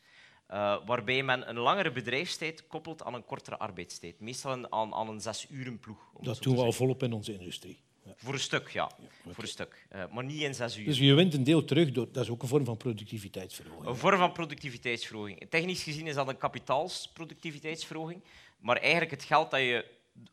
[0.51, 4.19] uh, waarbij men een langere bedrijfstijd koppelt aan een kortere arbeidstijd.
[4.19, 5.97] Meestal een, aan, aan, een zes uren ploeg.
[6.21, 7.79] Dat doen we al volop in onze industrie.
[8.15, 8.91] Voor een stuk, ja.
[9.25, 9.88] ja Voor een stuk.
[9.95, 10.85] Uh, maar niet in zes uur.
[10.85, 13.88] Dus je wint een deel terug, door, dat is ook een vorm van productiviteitsverhoging.
[13.88, 15.45] Een vorm van productiviteitsverhoging.
[15.49, 18.23] Technisch gezien is dat een kapitaalsproductiviteitsverhoging.
[18.59, 19.85] Maar eigenlijk het geld dat je,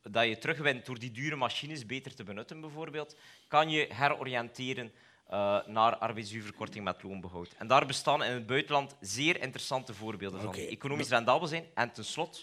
[0.03, 3.17] dat je terugwint door die dure machines beter te benutten, bijvoorbeeld,
[3.49, 4.93] kan je heroriënteren
[5.31, 7.55] uh, naar arbeidsuurverkorting met loonbehoud.
[7.59, 11.65] En daar bestaan in het buitenland zeer interessante voorbeelden van, die economisch rendabel zijn.
[11.75, 12.41] En tenslotte,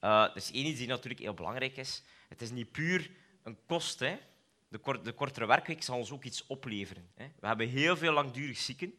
[0.00, 3.10] uh, dat is één iets die natuurlijk heel belangrijk is, het is niet puur
[3.42, 4.18] een kost, hè,
[4.68, 7.10] de, de kortere werkweek zal ons ook iets opleveren.
[7.14, 7.26] Hè.
[7.40, 8.94] We hebben heel veel langdurig zieken.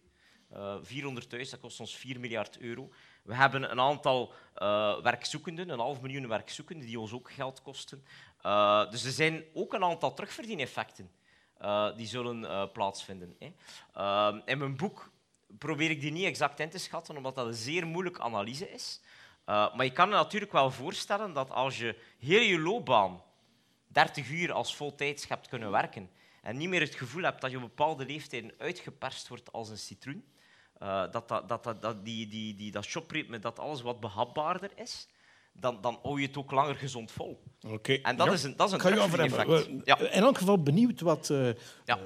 [0.53, 2.89] Uh, 400.000, dat kost ons 4 miljard euro.
[3.23, 8.05] We hebben een aantal uh, werkzoekenden, een half miljoen werkzoekenden, die ons ook geld kosten.
[8.45, 11.11] Uh, dus er zijn ook een aantal terugverdieneffecten
[11.95, 13.35] die zullen plaatsvinden.
[13.39, 13.51] Hè.
[14.45, 15.11] in mijn boek
[15.57, 19.01] probeer ik die niet exact in te schatten, omdat dat een zeer moeilijke analyse is.
[19.45, 23.21] maar je kan je natuurlijk wel voorstellen dat als je heel je loopbaan
[23.87, 26.09] 30 uur als voltijds hebt kunnen werken
[26.45, 29.77] en niet meer het gevoel hebt dat je op bepaalde leeftijden uitgeperst wordt als een
[29.77, 30.25] citroen,
[30.79, 35.07] dat, dat, dat, dat, die, die, die, dat shopritme, dat alles wat behapbaarder is,
[35.59, 37.43] dan, dan hou je het ook langer gezond vol.
[37.67, 37.93] Oké.
[37.93, 38.33] En dat ja.
[38.33, 39.69] is een, dat is een effect.
[39.83, 39.99] Ja.
[39.99, 41.45] In elk geval benieuwd wat uh,
[41.85, 41.97] ja.
[41.97, 42.03] uh,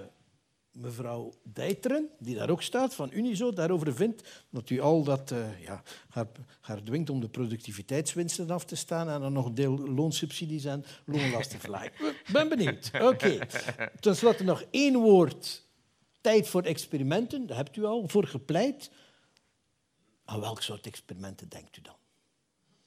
[0.72, 4.46] mevrouw Dijteren, die daar ook staat, van Unizo, daarover vindt.
[4.50, 6.28] Dat u al dat uh, ja, haar,
[6.62, 10.86] haar dwingt om de productiviteitswinsten af te staan en dan nog een deel loonsubsidies en
[11.06, 11.92] loonlasten verlagen.
[12.08, 12.92] Ik ben benieuwd.
[12.94, 13.06] Oké.
[13.06, 13.48] Okay.
[14.00, 15.68] Ten slotte nog één woord.
[16.22, 18.92] Tijd voor experimenten, daar hebt u al voor gepleit.
[20.26, 21.99] Aan welk soort experimenten denkt u dan?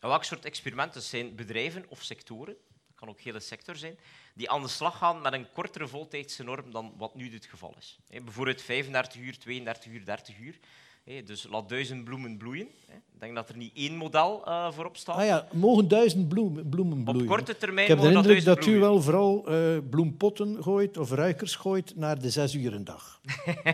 [0.03, 2.57] Aan welk soort experimenten zijn bedrijven of sectoren
[2.95, 3.99] kan ook hele sector zijn,
[4.35, 7.75] die aan de slag gaan met een kortere voltijdse norm dan wat nu het geval
[7.79, 7.99] is.
[8.09, 10.59] Bijvoorbeeld 35 uur, 32 uur, 30 uur.
[11.05, 12.67] Dus laat duizend bloemen bloeien.
[12.89, 15.17] Ik denk dat er niet één model uh, voorop staat.
[15.17, 17.23] Ah ja, mogen duizend bloemen, bloemen bloeien.
[17.23, 21.11] Op korte termijn Ik heb de indruk dat, u wel vooral uh, bloempotten gooit of
[21.11, 23.21] ruikers gooit naar de zes uur een dag.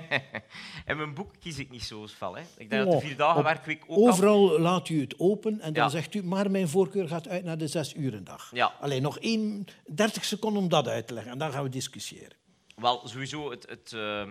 [0.87, 2.37] In mijn boek kies ik niet zo fel.
[2.37, 2.43] Hè.
[2.57, 4.61] Ik denk oh, dat de vier dagen werkweek ook Overal al...
[4.61, 5.89] laat u het open en dan ja.
[5.89, 8.51] zegt u, maar mijn voorkeur gaat uit naar de zes uur een dag.
[8.55, 8.73] Ja.
[8.81, 12.37] Alleen nog één, 30 seconden om dat uit te leggen en dan gaan we discussiëren.
[12.77, 13.67] Wel, sowieso het...
[13.69, 14.23] het uh...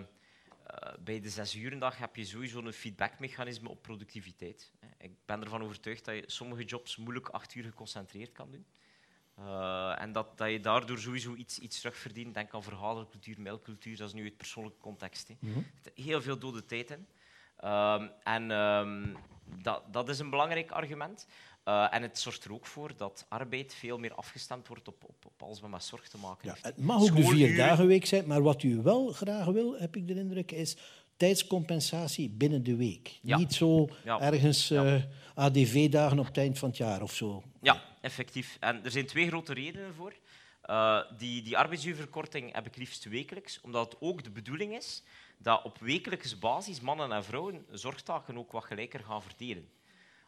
[0.84, 4.72] Uh, bij de zes urendag heb je sowieso een feedbackmechanisme op productiviteit.
[4.98, 8.66] Ik ben ervan overtuigd dat je sommige jobs moeilijk acht uur geconcentreerd kan doen.
[9.38, 12.34] Uh, en dat, dat je daardoor sowieso iets, iets terugverdient.
[12.34, 15.28] Denk aan verhalencultuur, mailcultuur, dat is nu het persoonlijke context.
[15.28, 15.66] Mm -hmm.
[15.94, 17.06] Heel veel dode tijd in.
[17.64, 19.16] Uh, en um,
[19.62, 21.26] dat, dat is een belangrijk argument.
[21.68, 25.24] Uh, en het zorgt er ook voor dat arbeid veel meer afgestemd wordt op, op,
[25.26, 26.62] op alles wat met zorg te maken heeft.
[26.62, 29.78] Ja, het mag ook de vier dagen week zijn, maar wat u wel graag wil,
[29.78, 30.76] heb ik de indruk, is
[31.16, 33.18] tijdscompensatie binnen de week.
[33.22, 33.36] Ja.
[33.36, 34.20] Niet zo ja.
[34.20, 34.94] ergens uh,
[35.34, 37.42] ADV-dagen op het eind van het jaar of zo.
[37.60, 38.56] Ja, effectief.
[38.60, 40.12] En er zijn twee grote redenen voor.
[40.64, 45.02] Uh, die, die arbeidsuurverkorting heb ik liefst wekelijks, omdat het ook de bedoeling is
[45.38, 49.68] dat op wekelijkse basis mannen en vrouwen zorgtaken ook wat gelijker gaan verdelen.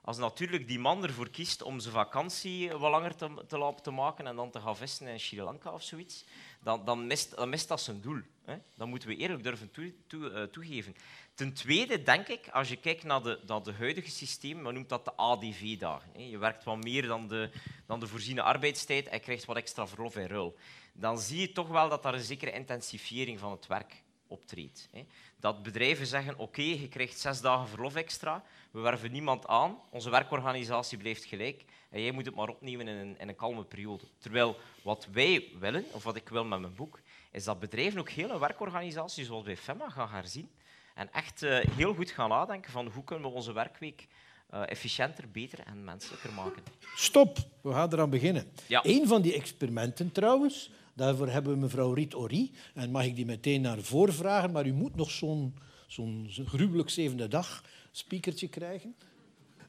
[0.02, 4.26] Als natuurlijk die man ervoor kiest om zijn vakantie wat langer te, te, te maken
[4.26, 6.24] en dan te gaan vissen in Sri Lanka of zoiets,
[6.62, 8.20] dan, dan, mist, dan mist dat zijn doel.
[8.44, 8.56] Hè.
[8.76, 10.96] Dat moeten we eerlijk durven toe, uh, toegeven.
[11.34, 15.04] Ten tweede denk ik, als je kijkt naar de, de huidige systeem, men noemt dat
[15.04, 16.28] de ADV-dagen.
[16.28, 17.50] Je werkt wat meer dan de,
[17.86, 20.56] dan de voorziene arbeidstijd en krijgt wat extra verlof in ruil.
[20.92, 24.88] Dan zie je toch wel dat daar een zekere intensifiering van het werk optreedt.
[25.36, 30.10] Dat bedrijven zeggen, oké, je krijgt zes dagen verlof extra, we werven niemand aan, onze
[30.10, 34.04] werkorganisatie blijft gelijk en jij moet het maar opnemen in een, in een kalme periode.
[34.18, 38.10] Terwijl wat wij willen, of wat ik wil met mijn boek, is dat bedrijven ook
[38.10, 40.50] heel een werkorganisatie zoals bij FEMA gaan herzien
[40.94, 44.06] en echt uh, heel goed gaan nadenken van hoe kunnen we onze werkweek
[44.54, 46.62] uh, efficiënter, beter en menselijker maken.
[46.94, 48.52] Stop, we gaan eraan beginnen.
[48.66, 48.80] Ja.
[48.84, 53.26] Eén van die experimenten trouwens, daarvoor hebben we mevrouw Riet Ori, en mag ik die
[53.26, 55.54] meteen naar voren vragen, maar u moet nog zo'n
[55.86, 58.94] zo'n gruwelijk zevende dag speakertje krijgen.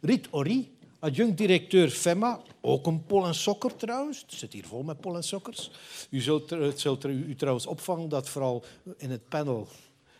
[0.01, 4.21] Riet Ori, adjunct-directeur FEMA, ook een pol en sokker trouwens.
[4.21, 5.71] Het zit hier vol met pol en sokkers.
[6.09, 8.63] U zult, het zult u trouwens opvangen dat vooral
[8.97, 9.67] in het panel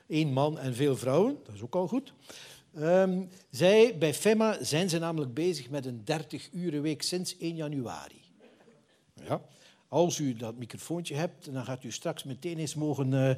[0.08, 2.14] één man en veel vrouwen, dat is ook al goed.
[2.78, 8.22] Um, zij, bij FEMA zijn ze namelijk bezig met een 30-uren week sinds 1 januari.
[9.28, 9.42] Ja.
[9.92, 13.32] Als u dat microfoontje hebt, dan gaat u straks meteen eens mogen uh,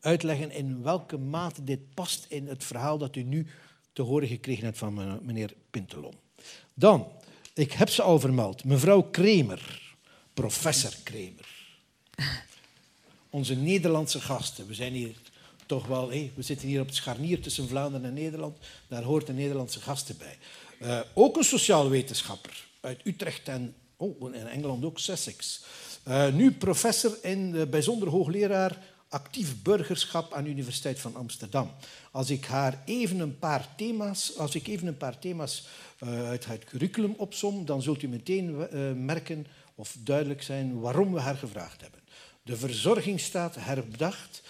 [0.00, 3.46] uitleggen in welke mate dit past in het verhaal dat u nu
[3.92, 6.14] te horen gekregen hebt van meneer Pintelon.
[6.74, 7.06] Dan,
[7.54, 9.96] ik heb ze al vermeld, mevrouw Kremer,
[10.34, 11.48] professor Kremer.
[13.30, 14.66] Onze Nederlandse gasten.
[14.66, 15.16] We zijn hier
[15.66, 18.58] toch wel, hé, we zitten hier op het scharnier tussen Vlaanderen en Nederland.
[18.88, 20.38] Daar hoort de Nederlandse gasten bij.
[20.80, 25.64] Uh, ook een sociaal wetenschapper uit Utrecht en oh, in Engeland ook Sussex.
[26.08, 31.70] Uh, nu professor en uh, bijzonder hoogleraar actief burgerschap aan de Universiteit van Amsterdam.
[32.12, 35.66] Als ik haar even een paar thema's, als ik even een paar thema's
[36.04, 38.66] uit het curriculum opsom, dan zult u meteen
[39.04, 42.00] merken of duidelijk zijn waarom we haar gevraagd hebben.
[42.42, 44.42] De verzorgingsstaat herbedacht,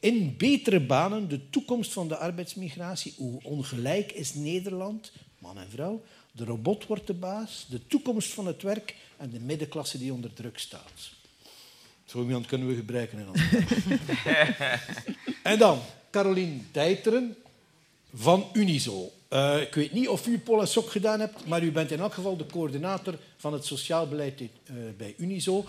[0.00, 3.14] in betere banen de toekomst van de arbeidsmigratie.
[3.16, 6.02] Hoe ongelijk is Nederland, man en vrouw?
[6.36, 10.32] De robot wordt de baas, de toekomst van het werk en de middenklasse die onder
[10.32, 11.10] druk staat.
[12.04, 13.42] Zo iemand kunnen we gebruiken in ons.
[15.42, 17.36] en dan Caroline Dijteren
[18.14, 19.12] van Unizo.
[19.30, 22.14] Uh, ik weet niet of u Pol Sok gedaan hebt, maar u bent in elk
[22.14, 24.48] geval de coördinator van het sociaal beleid uh,
[24.96, 25.64] bij Unizo.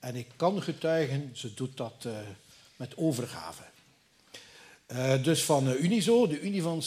[0.00, 2.12] En ik kan getuigen, ze doet dat uh,
[2.76, 3.62] met overgave.
[4.92, 6.82] Uh, dus van Unizo, de Unie van,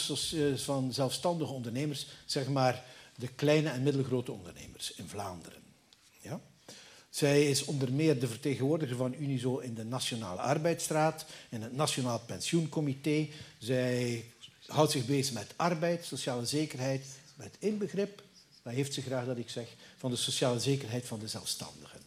[0.55, 2.83] van, zelfstandige ondernemers, zeg maar
[3.21, 5.61] de kleine en middelgrote ondernemers in Vlaanderen.
[6.21, 6.41] Ja?
[7.09, 12.19] Zij is onder meer de vertegenwoordiger van Unizo in de Nationale Arbeidsraad, in het Nationaal
[12.19, 13.27] Pensioencomité.
[13.57, 14.25] Zij
[14.65, 17.05] houdt zich bezig met arbeid, sociale zekerheid,
[17.35, 18.23] met inbegrip,
[18.63, 21.99] dat heeft ze graag dat ik zeg, van de sociale zekerheid van de zelfstandigen.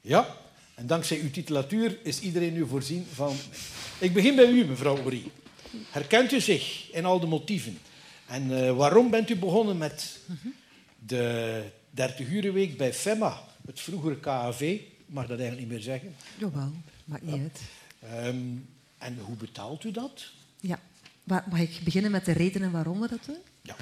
[0.00, 0.36] Ja?
[0.74, 3.36] En dankzij uw titulatuur is iedereen nu voorzien van...
[3.98, 5.32] Ik begin bij u, mevrouw Ori.
[5.90, 7.78] Herkent u zich in al de motieven?
[8.30, 10.18] En uh, waarom bent u begonnen met
[10.98, 11.62] de
[11.94, 14.80] 30-urenweek bij FEMA, het vroegere KAV?
[15.06, 16.14] Mag dat eigenlijk niet meer zeggen?
[16.38, 16.72] Jawel,
[17.04, 17.60] maakt niet uit.
[18.26, 20.30] Um, en hoe betaalt u dat?
[20.60, 20.78] Ja,
[21.24, 23.38] mag ik beginnen met de redenen waarom we dat doen?
[23.62, 23.76] Ja.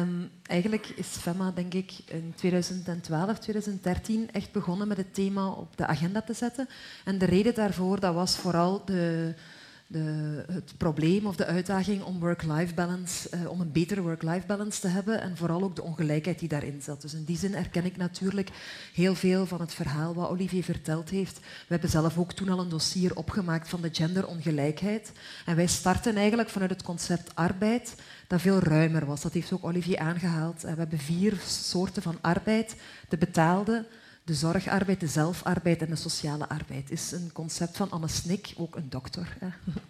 [0.00, 5.76] Um, eigenlijk is FEMA, denk ik, in 2012, 2013 echt begonnen met het thema op
[5.76, 6.68] de agenda te zetten.
[7.04, 9.34] En de reden daarvoor dat was vooral de,
[9.90, 14.80] de, het probleem of de uitdaging om work-life balance, uh, om een betere work-life balance
[14.80, 17.00] te hebben en vooral ook de ongelijkheid die daarin zat.
[17.00, 18.50] Dus in die zin herken ik natuurlijk
[18.94, 21.38] heel veel van het verhaal wat Olivier verteld heeft.
[21.38, 25.12] We hebben zelf ook toen al een dossier opgemaakt van de genderongelijkheid.
[25.46, 27.94] En wij starten eigenlijk vanuit het concept arbeid
[28.26, 29.20] dat veel ruimer was.
[29.20, 30.64] Dat heeft ook Olivier aangehaald.
[30.64, 32.76] En we hebben vier soorten van arbeid.
[33.08, 33.86] De betaalde,
[34.30, 36.90] de zorgarbeid, de zelfarbeid en de sociale arbeid.
[36.90, 39.48] Is een concept van Anne Snik, ook een dokter, hè,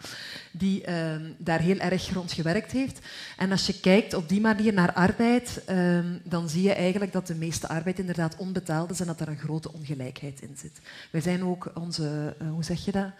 [0.63, 2.99] die uh, daar heel erg rond gewerkt heeft.
[3.37, 7.27] En als je kijkt op die manier naar arbeid, uh, dan zie je eigenlijk dat
[7.27, 10.81] de meeste arbeid inderdaad onbetaald is en dat er een grote ongelijkheid in zit.
[11.11, 13.11] Wij zijn ook onze, uh, hoe zeg je dat?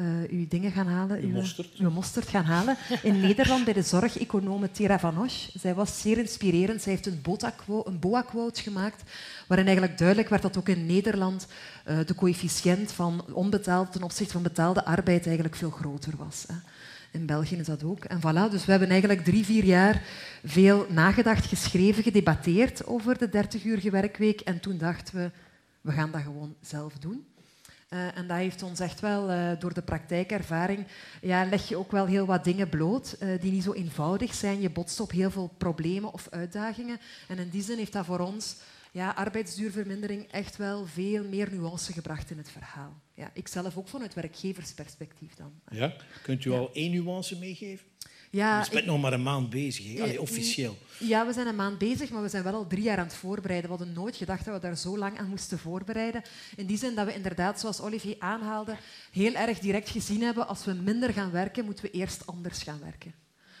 [0.00, 1.20] Uh, uw dingen gaan halen.
[1.20, 1.78] Uw mosterd.
[1.78, 2.76] Uw mosterd gaan halen.
[3.02, 5.48] In Nederland bij de zorgeconome Tera van Osch.
[5.54, 6.82] Zij was zeer inspirerend.
[6.82, 7.20] Zij heeft een,
[7.84, 9.02] een BOA-quote gemaakt
[9.46, 11.46] waarin eigenlijk duidelijk werd dat ook in Nederland
[11.88, 16.44] uh, de coëfficiënt van onbetaald ten opzichte van betaalde arbeid eigenlijk veel groter was.
[16.46, 16.54] Hè.
[17.18, 18.04] In België is dat ook.
[18.04, 20.02] En voilà, dus we hebben eigenlijk drie, vier jaar
[20.44, 24.40] veel nagedacht, geschreven, gedebatteerd over de 30-uurige werkweek.
[24.40, 25.30] En toen dachten we,
[25.80, 27.24] we gaan dat gewoon zelf doen.
[27.94, 30.86] Uh, en dat heeft ons echt wel, uh, door de praktijkervaring,
[31.20, 34.60] ja, leg je ook wel heel wat dingen bloot uh, die niet zo eenvoudig zijn.
[34.60, 36.98] Je botst op heel veel problemen of uitdagingen.
[37.28, 38.56] En in die zin heeft dat voor ons,
[38.92, 43.00] ja, arbeidsduurvermindering, echt wel veel meer nuance gebracht in het verhaal.
[43.14, 45.52] Ja, ik zelf ook vanuit werkgeversperspectief dan.
[45.70, 47.86] Ja, kunt u al één nuance meegeven?
[48.34, 50.00] Ja, je bent ik- nog maar een maand bezig?
[50.00, 50.78] Allee, officieel.
[50.98, 53.14] Ja, we zijn een maand bezig, maar we zijn wel al drie jaar aan het
[53.14, 53.70] voorbereiden.
[53.70, 56.22] We hadden nooit gedacht dat we daar zo lang aan moesten voorbereiden.
[56.56, 58.76] In die zin dat we inderdaad, zoals Olivier aanhaalde,
[59.12, 62.80] heel erg direct gezien hebben, als we minder gaan werken, moeten we eerst anders gaan
[62.82, 63.14] werken.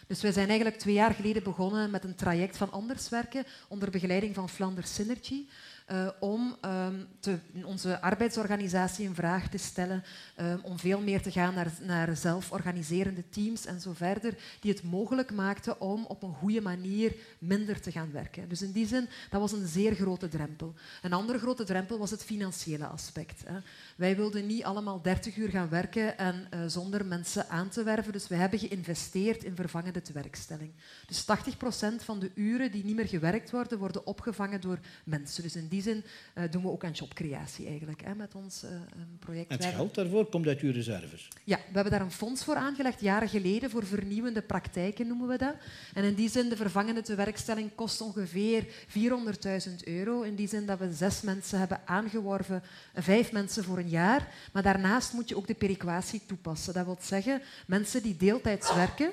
[0.06, 3.90] Dus wij zijn eigenlijk twee jaar geleden begonnen met een traject van anders werken onder
[3.90, 5.44] begeleiding van Flanders Synergy.
[5.84, 10.04] Eh, om ehm, te- onze arbeidsorganisatie in vraag te stellen,
[10.36, 14.82] ehm, om veel meer te gaan naar, naar zelforganiserende teams en zo verder, die het
[14.82, 18.48] mogelijk maakten om op een goede manier minder te gaan werken.
[18.48, 20.74] Dus in die zin, dat was een zeer grote drempel.
[21.02, 23.42] Een andere grote drempel was het financiële aspect.
[23.46, 23.58] Hè.
[23.96, 28.12] Wij wilden niet allemaal 30 uur gaan werken en eh, zonder mensen aan te werven,
[28.12, 30.72] dus wij hebben geïnvesteerd in vervangende tewerkstelling.
[31.06, 35.42] Dus 80% van de uren die niet meer gewerkt worden, worden opgevangen door mensen.
[35.42, 39.18] Dus in die zin eh, doen we ook aan jobcreatie eigenlijk hè, met ons een
[39.18, 39.50] project.
[39.50, 41.28] En het geld daarvoor komt uit uw reserves.
[41.44, 45.38] ja, we hebben daar een fonds voor aangelegd, jaren geleden, voor vernieuwende praktijken noemen we
[45.38, 45.54] dat.
[45.94, 50.22] En in die zin, de vervangende tewerkstelling kost ongeveer 400.000 euro.
[50.22, 52.62] In die zin dat we zes mensen hebben aangeworven,
[52.94, 54.28] vijf mensen voor een jaar.
[54.52, 56.74] Maar daarnaast moet je ook de perequatie toepassen.
[56.74, 59.12] Dat wil zeggen, mensen die deeltijds werken,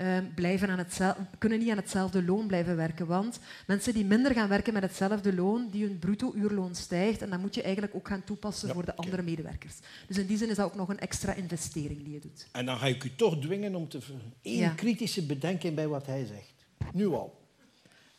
[0.00, 3.06] eh, blijven aan hetzel- kunnen niet aan hetzelfde loon blijven werken.
[3.06, 7.22] Want mensen die minder gaan werken met hetzelfde loon, die hun bruto-uurloon stijgt.
[7.22, 9.74] En dat moet je eigenlijk ook gaan toepassen Ja, voor de andere medewerkers.
[10.06, 12.46] Dus in die zin is dat ook nog een extra investering die je doet.
[12.52, 13.98] En dan ga ik u toch dwingen om te...
[14.42, 14.68] één Ja.
[14.70, 16.54] kritische bedenking bij wat hij zegt.
[16.92, 17.38] Nu al.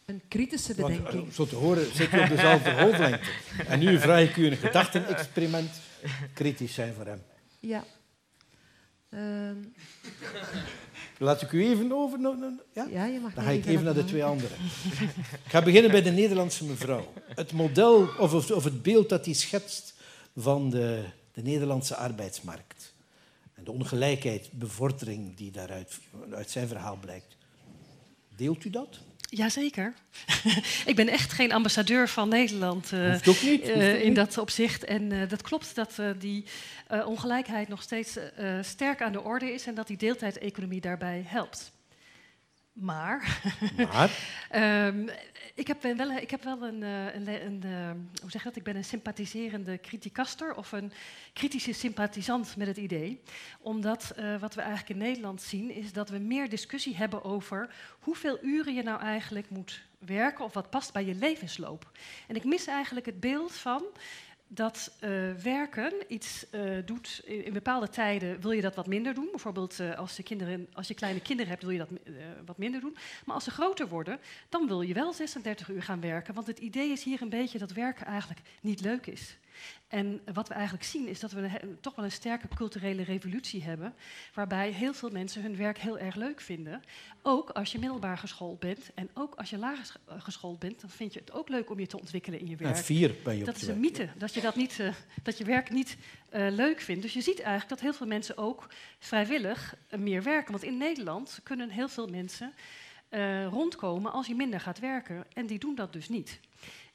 [0.06, 1.28] Een kritische Want, bedenking.
[1.28, 3.20] eh, zo te horen zit u op dezelfde golflengte.
[3.68, 5.70] En nu vraag ik u een gedachtenexperiment.
[6.34, 7.22] Kritisch zijn voor hem.
[7.60, 7.84] Ja.
[9.10, 9.56] Ehm,
[11.22, 12.20] Laat ik u even over...
[12.74, 12.88] Ja?
[12.90, 14.58] ja, je mag Dan ga ik even naar de twee anderen.
[15.46, 17.14] Ik ga beginnen bij de Nederlandse mevrouw.
[17.36, 19.94] Het model of, of, of het beeld dat hij schetst
[20.36, 22.94] van de, de Nederlandse arbeidsmarkt.
[23.54, 26.00] En de ongelijkheid, bevordering die daaruit
[26.32, 27.38] uit zijn verhaal blijkt.
[28.36, 29.00] Deelt u dat?
[29.34, 29.94] Jazeker.
[30.92, 33.62] ik ben echt geen ambassadeur van Nederland eh, Hoeft ook niet.
[33.62, 34.84] eh, hoeft ook in dat opzicht.
[34.84, 36.46] En eh, dat klopt dat die
[37.06, 38.18] ongelijkheid nog steeds
[38.62, 41.72] sterk aan de orde is en dat die deeltijdeconomie daarbij helpt.
[42.74, 43.40] Maar
[43.78, 44.10] Maar,
[44.50, 45.08] Ehm,
[45.62, 48.56] ik, heb wel, ik heb wel een, eh, een, een, eh, hoe zeg dat?
[48.56, 50.92] Ik ben een sympathiserende criticaster of een
[51.34, 53.22] kritische sympathisant met het idee.
[53.60, 57.76] Omdat eh, wat we eigenlijk in Nederland zien is dat we meer discussie hebben over
[58.00, 61.92] hoeveel uren je nou eigenlijk moet werken of wat past bij je levensloop.
[62.28, 63.84] En ik mis eigenlijk het beeld van
[64.54, 65.10] dat eh,
[65.44, 69.28] werken iets eh, doet in, bepaalde tijden wil je dat wat minder doen.
[69.32, 71.90] Bijvoorbeeld eh, als, je kinderen, als je kleine kinderen hebt wil je dat
[72.46, 72.98] wat minder doen.
[73.26, 76.34] Maar als ze groter worden, dan wil je wel 36 uur gaan werken.
[76.34, 79.38] Want het idee is hier een beetje dat werken eigenlijk niet leuk is.
[79.92, 83.64] En wat we eigenlijk zien is dat we een toch wel een sterke culturele revolutie
[83.64, 83.94] hebben,
[84.34, 86.82] waarbij heel veel mensen hun werk heel erg leuk vinden.
[87.22, 90.90] Ook als je middelbaar geschoold bent en ook als je lager eh, geschoold bent, dan
[90.90, 92.78] vind je het ook leuk om je te ontwikkelen in je werk.
[92.78, 94.94] vier ben je op Dat is een mythe, dat je, dat niet, eh,
[95.24, 95.98] dat je werk niet
[96.30, 97.02] eh, leuk vindt.
[97.02, 98.68] Dus je ziet eigenlijk dat heel veel mensen ook
[99.00, 100.52] vrijwillig meer werken.
[100.52, 102.54] Want in Nederland kunnen heel veel mensen
[103.50, 105.26] rondkomen als je minder gaat werken.
[105.34, 106.40] En die doen dat dus niet.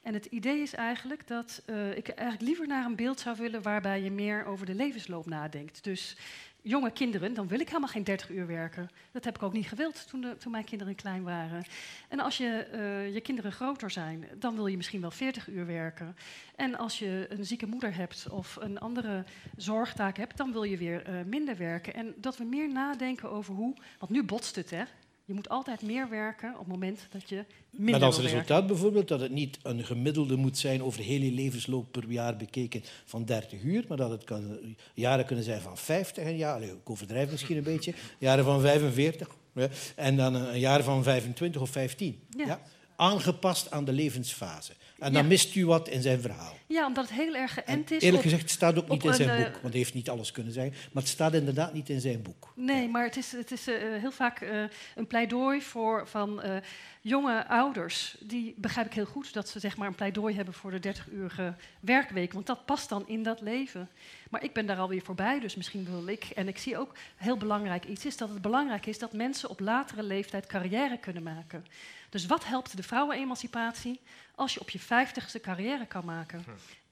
[0.07, 3.61] En het idee is eigenlijk dat eh, ik eigenlijk liever naar een beeld zou willen
[3.61, 5.83] waarbij je meer over de levensloop nadenkt.
[5.83, 6.17] Dus
[6.61, 8.89] jonge kinderen, dan wil ik helemaal geen 30 uur werken.
[9.11, 11.63] Dat heb ik ook niet gewild toen, toen mijn kinderen klein waren.
[12.07, 15.65] En als je, eh, je kinderen groter zijn, dan wil je misschien wel 40 uur
[15.65, 16.15] werken.
[16.55, 19.23] En als je een zieke moeder hebt of een andere
[19.57, 21.93] zorgtaak hebt, dan wil je weer eh, minder werken.
[21.93, 24.83] En dat we meer nadenken over hoe, want nu botst het hè.
[25.27, 28.39] Je moet altijd meer werken op het moment dat je minder Met als wil werken.
[28.39, 32.37] resultaat bijvoorbeeld dat het niet een gemiddelde moet zijn over heel je levensloop per jaar
[32.37, 34.59] bekeken van 30 uur, maar dat het kan,
[34.93, 39.27] jaren kunnen zijn van 50 en ja, ik overdrijf misschien een beetje, jaren van 45
[39.53, 42.19] ja, en dan een, een jaar van 25 of 15.
[42.37, 42.45] Ja.
[42.45, 42.61] Ja.
[42.95, 44.73] Aangepast aan de levensfase.
[44.99, 45.27] En dan Ja.
[45.27, 46.55] mist u wat in zijn verhaal.
[46.67, 49.13] Ja, omdat het heel erg geënt is eerlijk op gezegd, het staat ook niet in
[49.13, 51.73] zijn een, eh, boek, want hij heeft niet alles kunnen zeggen, maar het staat inderdaad
[51.73, 52.51] niet in zijn boek.
[52.55, 54.63] Nee, maar het is, het is eh, heel vaak eh,
[54.95, 56.41] een pleidooi voor, van
[57.01, 58.15] jonge ouders.
[58.19, 61.55] Die begrijp ik heel goed dat ze zeg maar, een pleidooi hebben voor de 30-urige
[61.79, 62.33] werkweek.
[62.33, 63.89] Want dat past dan in dat leven.
[64.29, 66.23] Maar ik ben daar alweer voorbij, dus misschien wil ik.
[66.23, 69.59] En ik zie ook heel belangrijk iets is dat het belangrijk is dat mensen op
[69.59, 71.65] latere leeftijd carrière kunnen maken.
[72.09, 73.99] Dus wat helpt de vrouwenemancipatie
[74.35, 76.43] als je op je vijftigste carrière kan maken?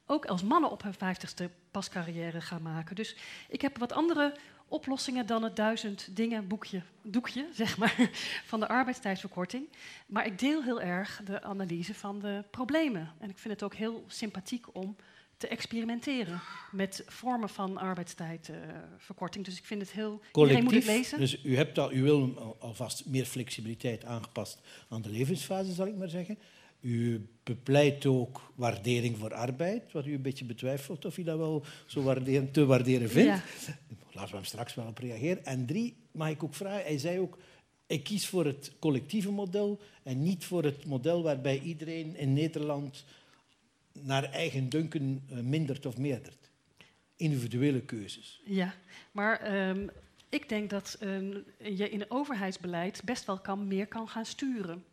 [0.06, 2.96] Ook als mannen op hun vijftigste pas carrière gaan maken.
[2.96, 3.16] Dus
[3.48, 4.34] ik heb wat andere
[4.68, 8.10] oplossingen dan het duizend dingen boekje, doekje zeg maar,
[8.44, 9.68] van de arbeidstijdsverkorting.
[10.06, 13.12] Maar ik deel heel erg de analyse van de problemen.
[13.18, 14.96] En ik vind het ook heel sympathiek om
[15.36, 16.40] te experimenteren
[16.72, 19.44] met vormen van arbeidstijdverkorting.
[19.44, 20.20] dus ik vind het heel...
[20.32, 21.18] Iedereen moet het lezen.
[21.18, 25.96] Dus u, hebt al, u wil alvast meer flexibiliteit aangepast aan de levensfase, zal ik
[25.96, 26.38] maar zeggen.
[26.80, 31.64] U bepleit ook waardering voor arbeid, wat u een beetje betwijfelt of u dat wel
[31.86, 33.28] zo waarderen, te waarderen vindt.
[33.28, 33.42] Ja.
[34.12, 35.44] Laten we hem straks wel op reageren.
[35.44, 37.38] En drie, mag ik ook vragen, hij zei ook,
[37.86, 43.04] ik kies voor het collectieve model en niet voor het model waarbij iedereen in Nederland
[44.02, 46.50] naar eigen dunken eh, mindert of meerdert.
[47.16, 48.42] Individuele keuzes.
[48.44, 48.74] Ja,
[49.12, 49.90] maar um,
[50.28, 54.84] ik denk dat um, je in het overheidsbeleid best wel kan, meer kan gaan sturen.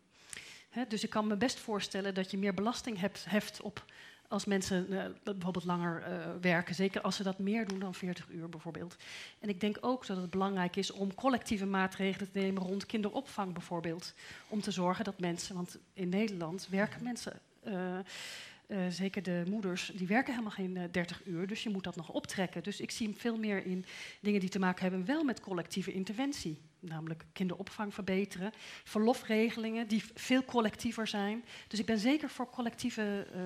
[0.88, 3.84] Dus ik kan me best voorstellen dat je meer belasting hebt, heft op
[4.28, 6.74] als mensen uh, bijvoorbeeld langer uh, werken.
[6.74, 8.96] Zeker als ze dat meer doen dan 40 uur bijvoorbeeld.
[9.40, 13.52] En ik denk ook dat het belangrijk is om collectieve maatregelen te nemen rond kinderopvang
[13.52, 14.14] bijvoorbeeld.
[14.48, 17.40] Om te zorgen dat mensen, want in Nederland werken mensen.
[18.68, 21.84] Uh, zeker de moeders, die werken helemaal geen uh, eh, 30 uur, dus je moet
[21.84, 22.62] dat nog optrekken.
[22.62, 23.84] Dus ik zie hem veel meer in
[24.20, 26.58] dingen die te maken hebben wel met collectieve interventie.
[26.84, 28.52] Namelijk kinderopvang verbeteren,
[28.84, 31.44] verlofregelingen die veel collectiever zijn.
[31.68, 33.40] Dus ik ben zeker voor collectieve uh,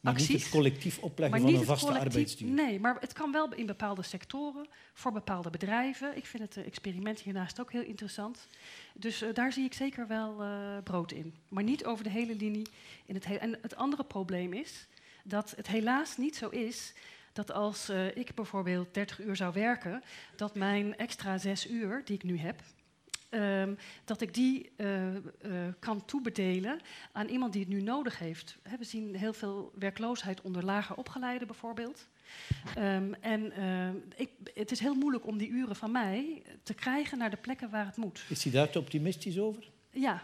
[0.00, 0.28] maar acties.
[0.28, 2.48] niet het collectief opleggen van een vaste arbeidsduur.
[2.50, 6.16] Nee, maar het kan wel in bepaalde sectoren, voor bepaalde bedrijven.
[6.16, 8.46] Ik vind het experiment hiernaast ook heel interessant.
[8.94, 10.42] Dus uh, daar zie ik zeker wel
[10.84, 11.34] brood in.
[11.48, 12.66] Maar niet over de hele linie.
[13.06, 14.86] In het en het andere probleem is
[15.24, 16.92] dat het helaas niet zo is
[17.32, 20.02] dat als uh, ik bijvoorbeeld 30 uur zou werken,
[20.36, 22.60] dat mijn extra 6 uur die ik nu heb,
[23.34, 24.72] um, dat ik die
[25.78, 26.80] kan toebedelen
[27.12, 28.58] aan iemand die het nu nodig heeft.
[28.78, 32.08] we zien heel veel werkloosheid onder lager opgeleiden bijvoorbeeld.
[32.78, 37.18] Um, en uh, ik, het is heel moeilijk om die uren van mij te krijgen
[37.18, 38.24] naar de plekken waar het moet.
[38.28, 39.70] Is hij daar te optimistisch over?
[39.90, 40.22] Ja,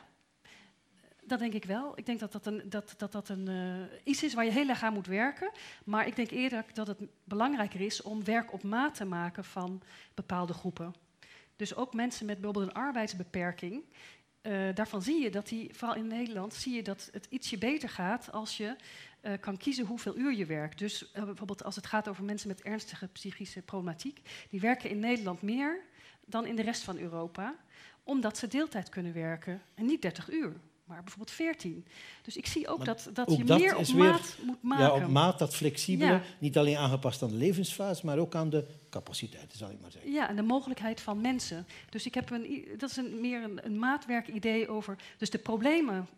[1.25, 1.93] dat denk ik wel.
[1.95, 4.69] Ik denk dat dat, een, dat, dat, dat een, uh, iets is waar je heel
[4.69, 5.51] erg aan moet werken.
[5.85, 9.83] Maar ik denk eerder dat het belangrijker is om werk op maat te maken van
[10.15, 10.95] bepaalde groepen.
[11.59, 13.83] Dus ook mensen met bijvoorbeeld een arbeidsbeperking.
[14.43, 17.89] Uh, daarvan zie je dat die, vooral in Nederland, zie je dat het ietsje beter
[17.89, 18.77] gaat als je
[19.23, 20.79] uh, kan kiezen hoeveel uur je werkt.
[20.79, 24.99] Dus uh, bijvoorbeeld als het gaat over mensen met ernstige psychische problematiek, die werken in
[24.99, 25.81] Nederland meer
[26.27, 27.55] dan in de rest van Europa,
[28.03, 30.57] omdat ze deeltijd kunnen werken en niet 30 uur.
[30.89, 31.87] Maar bijvoorbeeld 14.
[32.23, 34.85] Dus ik zie ook maar dat, dat je meer op maat moet maken.
[34.85, 36.11] Ja, op maat, dat flexibele.
[36.11, 36.23] Ja.
[36.39, 40.13] Niet alleen aangepast aan de levensfase, maar ook aan de capaciteiten, zal ik maar zeggen.
[40.13, 41.67] Ja, en de mogelijkheid van mensen.
[41.91, 44.99] Dus ik heb een, dat is een, meer een, een maatwerkidee over.
[45.19, 46.09] Dus de problemen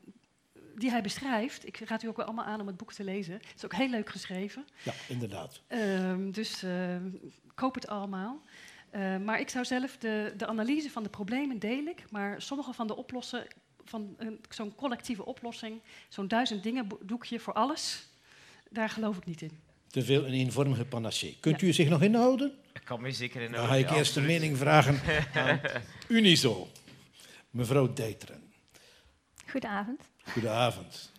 [0.76, 1.66] die hij beschrijft.
[1.66, 3.34] Ik raad u ook wel allemaal aan om het boek te lezen.
[3.34, 4.64] Het is ook heel leuk geschreven.
[4.82, 5.60] Ja, inderdaad.
[5.68, 6.96] Uh, dus uh,
[7.54, 8.40] koop het allemaal.
[8.94, 12.72] Uh, maar ik zou zelf de, de analyse van de problemen deel ik, maar sommige
[12.72, 13.46] van de oplossen,
[13.84, 14.16] van
[14.48, 18.06] zo'n collectieve oplossing, zo'n duizend dingen doekje voor alles,
[18.70, 19.58] daar geloof ik niet in.
[19.86, 21.36] Te veel een eenvormige panacee.
[21.40, 21.66] Kunt ja.
[21.66, 22.52] u zich nog inhouden?
[22.72, 23.70] Ik kan me zeker inhouden.
[23.70, 25.00] Dan ga ik ja, eerst de mening vragen
[25.34, 25.60] aan
[26.08, 26.68] Unizo.
[27.50, 28.42] Mevrouw Deiteren.
[29.46, 30.00] Goedenavond.
[30.22, 31.12] Goedenavond.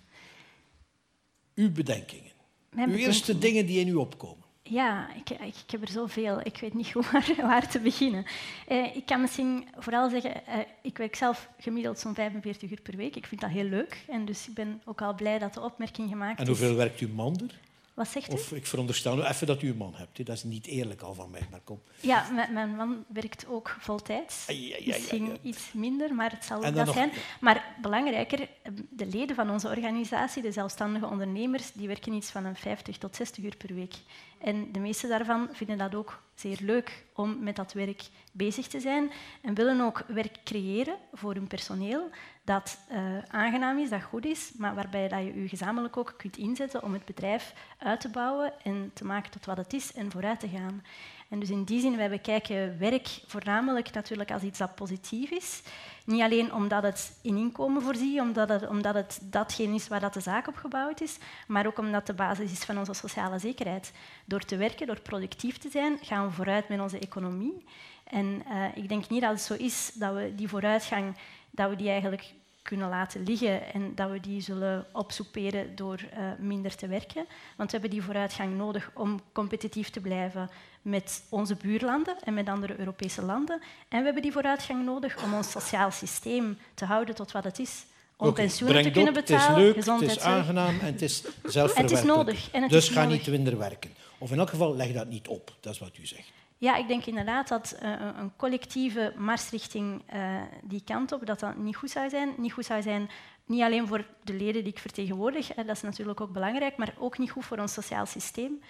[1.56, 2.32] Uw bedenkingen.
[2.70, 4.41] Mijn Uw eerste dingen die in u opkomen.
[4.72, 6.40] Ja, ik, ik, ik, heb er zoveel.
[6.44, 8.26] Ik weet niet hoe, waar, waar te beginnen.
[8.68, 12.96] Eh, ik kan misschien vooral zeggen, eh, ik werk zelf gemiddeld zo'n 45 uur per
[12.96, 13.16] week.
[13.16, 14.04] Ik vind dat heel leuk.
[14.08, 16.46] En dus ik ben ook al blij dat de opmerking gemaakt is.
[16.46, 17.60] En hoeveel werkt uw man er?
[17.94, 18.34] Wat zegt u?
[18.34, 20.26] Of ik veronderstel even dat u een man hebt.
[20.26, 21.82] Dat is niet eerlijk al van mij, maar kom.
[22.00, 24.46] Ja, mijn man werkt ook voltijds.
[24.48, 26.96] Ja, ja, ja, Misschien iets minder, maar het zal ook dat nog...
[26.96, 27.12] zijn.
[27.40, 28.48] Maar belangrijker,
[28.90, 33.16] de leden van onze organisatie, de zelfstandige ondernemers, die werken iets van een 50 tot
[33.16, 33.94] 60 uur per week.
[34.40, 38.80] En de meeste daarvan vinden dat ook zeer leuk om met dat werk bezig te
[38.80, 39.12] zijn
[39.42, 42.10] en willen ook werk creëren voor hun personeel
[42.52, 42.98] dat uh,
[43.28, 46.94] aangenaam is, dat goed is, maar waarbij dat je je gezamenlijk ook kunt inzetten om
[46.94, 50.48] het bedrijf uit te bouwen en te maken tot wat het is en vooruit te
[50.48, 50.84] gaan.
[51.30, 55.62] En dus in die zin, wij bekijken werk voornamelijk natuurlijk als iets dat positief is.
[56.06, 60.14] Niet alleen omdat het in inkomen voorziet, omdat het, omdat het datgene is waar dat
[60.14, 63.94] de zaak op gebouwd is, maar ook omdat de basis is van onze sociale zekerheid.
[64.26, 67.66] Door te werken, door productief te zijn, gaan we vooruit met onze economie.
[68.04, 71.16] En uh, ik denk niet dat het zo is dat we die vooruitgang
[71.52, 76.32] dat we die eigenlijk kunnen laten liggen en dat we die zullen opsoeperen door uh,
[76.40, 77.26] minder te werken.
[77.58, 80.50] Want we hebben die vooruitgang nodig om competitief te blijven
[80.82, 83.62] met onze buurlanden en met andere Europese landen.
[83.88, 87.60] En we hebben die vooruitgang nodig om ons sociaal systeem te houden tot wat het
[87.60, 87.86] is.
[88.18, 91.24] Om okay, pensioenen te kunnen betalen, het is leuk, het is aangenaam en het is
[91.44, 91.78] zelfverwerkelijk.
[91.90, 92.52] het is nodig.
[92.52, 93.18] En het dus is ga nodig.
[93.18, 93.92] niet minder werken.
[94.18, 95.54] Of in elk geval, leg dat niet op.
[95.60, 96.32] Dat is wat u zegt.
[96.62, 101.40] Ja, ik denk inderdaad dat uh, een collectieve mars richting uh, die kant op, dat
[101.40, 102.34] dat niet goed zou zijn.
[102.38, 103.10] Niet goed zou zijn
[103.46, 107.18] Niet alleen voor de leden die ik vertegenwoordig, dat is natuurlijk ook belangrijk, maar ook
[107.18, 108.62] niet goed voor ons sociaal systeem.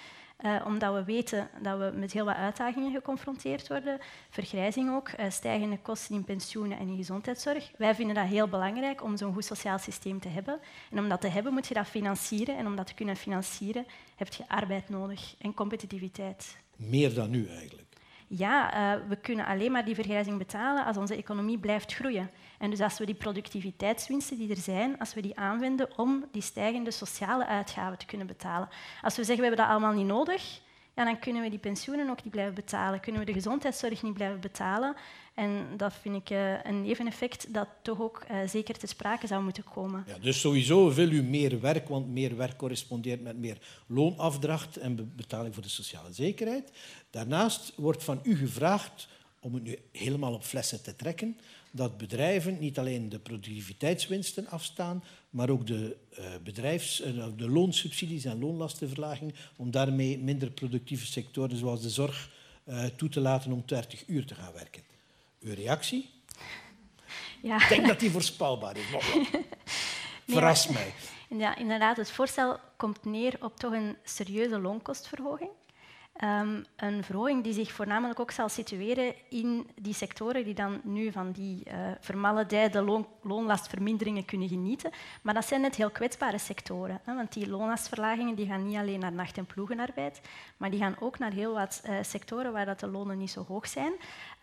[0.42, 4.00] Uh, omdat we weten dat we met heel wat uitdagingen geconfronteerd worden.
[4.30, 7.72] Vergrijzing ook, stijgende kosten in pensioenen en in gezondheidszorg.
[7.78, 10.60] Wij vinden dat heel belangrijk om zo'n goed sociaal systeem te hebben.
[10.92, 12.58] En om dat te hebben moet je dat financieren.
[12.58, 13.86] En om dat te kunnen financieren
[14.16, 16.60] heb je arbeid nodig en competitiviteit.
[16.90, 17.82] Meer dan nu eigenlijk
[18.34, 22.32] ja, uh, we kunnen alleen maar die vergrijzing betalen als onze economie blijft groeien.
[22.58, 26.42] En dus als we die productiviteitswinsten die er zijn, als we die aanwenden om die
[26.42, 28.70] stijgende sociale uitgaven te kunnen betalen.
[29.02, 30.62] Als we zeggen we hebben dat allemaal niet nodig,
[30.96, 34.14] ja, dan kunnen we die pensioenen ook niet blijven betalen, kunnen we de gezondheidszorg niet
[34.14, 34.96] blijven betalen.
[35.34, 39.44] En dat vind ik uh, een neveneffect dat toch ook uh, zeker te sprake zou
[39.44, 40.04] moeten komen.
[40.08, 45.14] Ja, dus sowieso wil u meer werk, want meer werk correspondeert met meer loonafdracht en
[45.16, 46.72] betaling voor de sociale zekerheid.
[47.10, 49.08] Daarnaast wordt van u gevraagd
[49.39, 51.38] om het nu helemaal op flessen te trekken,
[51.72, 58.26] dat bedrijven niet alleen de productiviteitswinsten afstaan, maar ook de, uh, bedrijfs, uh, de loonsubsidies
[58.26, 62.30] en loonlastenverlaging, om daarmee minder productieve sectoren zoals de zorg
[62.65, 64.84] uh, toe te laten om 30 uur te gaan werken.
[65.41, 66.09] Uw reactie?
[67.41, 67.61] Ja.
[67.61, 68.91] Ik denk dat die voorspelbaar is.
[68.91, 69.03] Nog
[70.26, 70.93] Verras mij.
[71.38, 75.49] Ja, inderdaad, het voorstel komt neer op toch een serieuze loonkostverhoging.
[76.24, 81.11] Um, een verhoging die zich voornamelijk ook zal situeren in die sectoren die dan nu
[81.11, 84.91] van die uh, vermaledijde loon, loonlastverminderingen kunnen genieten.
[85.22, 86.99] Maar dat zijn net heel kwetsbare sectoren.
[87.03, 90.22] Hè, want die loonlastverlagingen die gaan niet alleen naar nacht- en ploegenarbeid,
[90.57, 93.45] maar die gaan ook naar heel wat uh, sectoren waar dat de lonen niet zo
[93.47, 93.93] hoog zijn.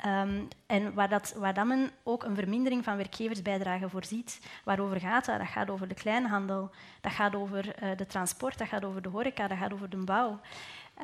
[0.07, 4.41] Um, en waar, dat, waar dat men ook een vermindering van werkgeversbijdragen voorziet.
[4.65, 5.39] Waarover gaat dat?
[5.39, 6.71] Dat gaat over de kleinhandel,
[7.01, 9.97] dat gaat over uh, de transport, dat gaat over de horeca, dat gaat over de
[9.97, 10.41] bouw.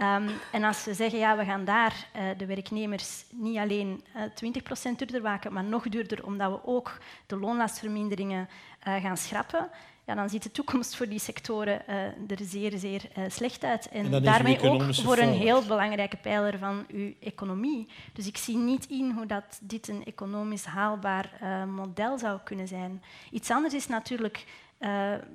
[0.03, 4.23] Um, en als we zeggen, ja, we gaan daar uh, de werknemers niet alleen uh,
[4.23, 8.49] eh, 20% duurder maken, maar nog duurder, omdat we ook de loonlastverminderingen
[8.89, 9.69] uh, gaan schrappen,
[10.07, 11.89] ja, dan ziet de toekomst voor die sectoren
[12.29, 13.89] er zeer, zeer slecht uit.
[13.89, 17.89] En, en daarmee ook voor een heel belangrijke pijler van uw economie.
[18.13, 21.31] Dus ik zie niet in hoe dat dit een economisch haalbaar
[21.69, 23.03] model zou kunnen zijn.
[23.31, 24.47] Iets anders is natuurlijk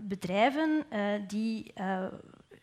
[0.08, 0.86] bedrijven
[1.28, 1.74] die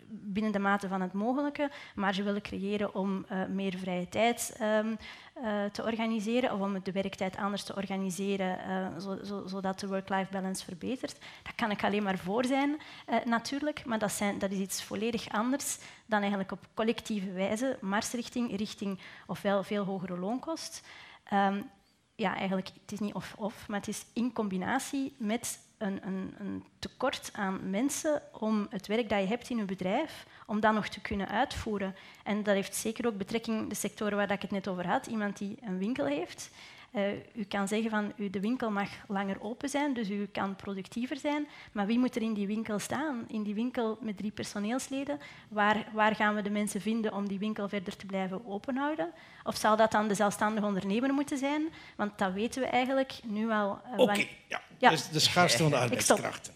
[0.09, 4.59] binnen de mate van het mogelijke, maar ze willen creëren om uh, meer vrije tijd
[4.63, 4.97] um,
[5.43, 9.87] uh, te organiseren of om de werktijd anders te organiseren, uh, zo, zo, zodat de
[9.87, 11.19] work-life balance verbetert.
[11.43, 12.81] Daar kan ik alleen maar voor zijn,
[13.25, 18.57] natuurlijk, maar dat, zijn, dat, is iets volledig anders dan eigenlijk op collectieve wijze marsrichting,
[18.57, 20.87] richting ofwel veel hogere loonkost.
[21.33, 21.71] Um,
[22.17, 26.65] ja, eigenlijk, het is niet of-of, maar het is in combinatie met een, een, een,
[26.79, 30.89] tekort aan mensen om het werk dat je hebt in je bedrijf, om dat nog
[30.89, 31.95] te kunnen uitvoeren.
[32.25, 35.07] En dat heeft zeker ook betrekking de sectoren waar ik het net over had.
[35.07, 36.51] Iemand die een winkel heeft,
[36.97, 41.17] uh, u kan zeggen van de winkel mag langer open zijn, dus u kan productiever
[41.17, 41.47] zijn.
[41.73, 43.25] Maar wie moet er in die winkel staan?
[43.29, 45.19] In die winkel met drie personeelsleden,
[45.49, 49.13] waar, waar gaan we de mensen vinden om die winkel verder te blijven openhouden?
[49.45, 51.69] Of zal dat dan de zelfstandige ondernemer moeten zijn?
[51.97, 53.81] Want dat weten we eigenlijk nu al.
[53.87, 54.63] Uh, Oké, okay, ja.
[54.79, 54.91] ja.
[54.91, 56.55] Dus de schaarste van de arbeidskrachten.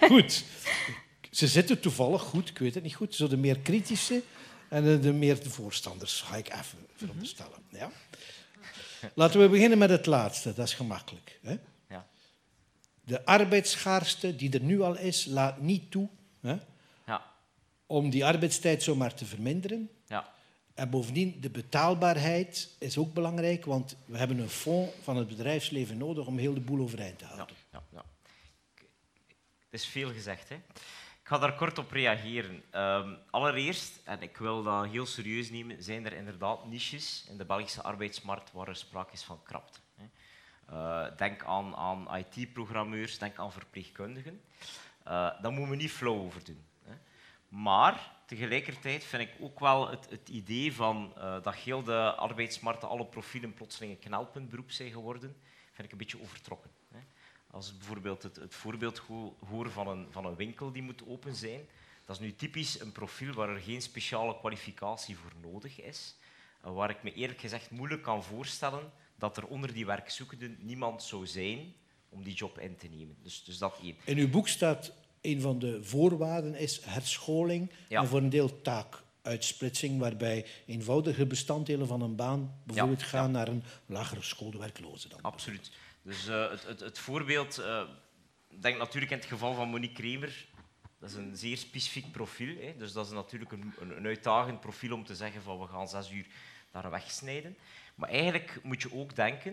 [0.00, 0.44] Goed.
[1.30, 4.22] Ze zitten toevallig goed, ik weet het niet goed, zo de meer kritische
[4.68, 7.58] en de, meer de voorstanders, ga ik even veronderstellen.
[7.68, 7.90] Ja?
[9.14, 11.38] Laten we beginnen met het laatste, dat is gemakkelijk.
[11.42, 11.56] Hè?
[11.88, 12.06] Ja.
[13.04, 16.08] De arbeidsschaarste die er nu al is, laat niet toe
[16.40, 16.56] hè,
[17.06, 17.24] ja.
[17.86, 19.90] om die arbeidstijd zomaar te verminderen.
[20.06, 20.32] Ja.
[20.74, 25.98] En bovendien, de betaalbaarheid is ook belangrijk, want we hebben een fonds van het bedrijfsleven
[25.98, 27.56] nodig om heel de boel overeind te houden.
[27.72, 28.04] Ja, ja,
[29.70, 30.48] Het is veel gezegd.
[30.48, 30.56] Hè?
[31.32, 32.62] Ga daar kort op reageren.
[32.74, 37.44] Um, allereerst, en ik wil dat heel serieus nemen, zijn er inderdaad niches in de
[37.44, 39.78] Belgische arbeidsmarkt waar er sprake is van krapte.
[40.70, 44.40] Uh, denk aan, aan IT-programmeurs, denk aan verpleegkundigen.
[45.04, 46.64] Uh, daar moeten we niet flauw over doen.
[46.84, 46.94] Hè.
[47.48, 52.88] Maar tegelijkertijd vind ik ook wel het, het idee van uh, dat heel de arbeidsmarkten,
[52.88, 55.36] alle profielen plotseling een knelpuntberoep zijn geworden,
[55.70, 56.70] vind ik een beetje overtrokken.
[57.52, 59.02] Als ik bijvoorbeeld het, het voorbeeld
[59.48, 61.60] hoor van een, van een winkel die moet open zijn,
[62.04, 66.16] dat is nu typisch een profiel waar er geen speciale kwalificatie voor nodig is.
[66.60, 71.26] Waar ik me eerlijk gezegd moeilijk kan voorstellen dat er onder die werkzoekenden niemand zou
[71.26, 71.74] zijn
[72.08, 73.16] om die job in te nemen.
[73.22, 73.96] Dus, dus dat één.
[74.04, 80.00] In uw boek staat een van de voorwaarden is herscholing en voor een deel taakuitsplitsing,
[80.00, 85.08] waarbij eenvoudige bestanddelen van een baan bijvoorbeeld gaan naar een lagere school werkloze.
[85.08, 85.22] Dan.
[85.22, 85.70] Absoluut.
[86.02, 87.82] Dus uh, het, het, het, voorbeeld, uh,
[88.48, 90.46] denk natuurlijk in het geval van Monique Kremer,
[90.98, 92.56] dat is een zeer specifiek profiel.
[92.60, 92.76] Hè.
[92.76, 96.10] Dus dat is natuurlijk een, een, uitdagend profiel om te zeggen van we gaan zes
[96.10, 96.26] uur
[96.70, 97.56] daar wegsnijden.
[97.94, 99.52] Maar eigenlijk moet je ook denken,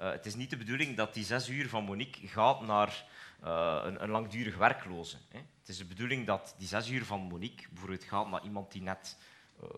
[0.00, 3.04] uh, het is niet de bedoeling dat die zes uur van Monique gaat naar
[3.40, 5.16] een, een, langdurig werkloze.
[5.28, 5.38] Hè.
[5.38, 8.82] Het is de bedoeling dat die zes uur van Monique bijvoorbeeld gaat naar iemand die
[8.82, 9.18] net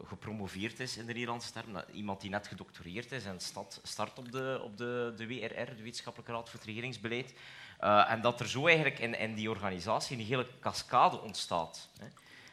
[0.05, 3.41] gepromoveerd is in de Nederlandse term, iemand die net gedoctoreerd is en
[3.83, 7.35] start op de, op de, de WRR, de Wetenschappelijke Raad voor het Regeringsbeleid.
[7.81, 11.89] Uh, en dat er zo eigenlijk in, in, die organisatie een hele cascade ontstaat.
[11.99, 12.07] Hè.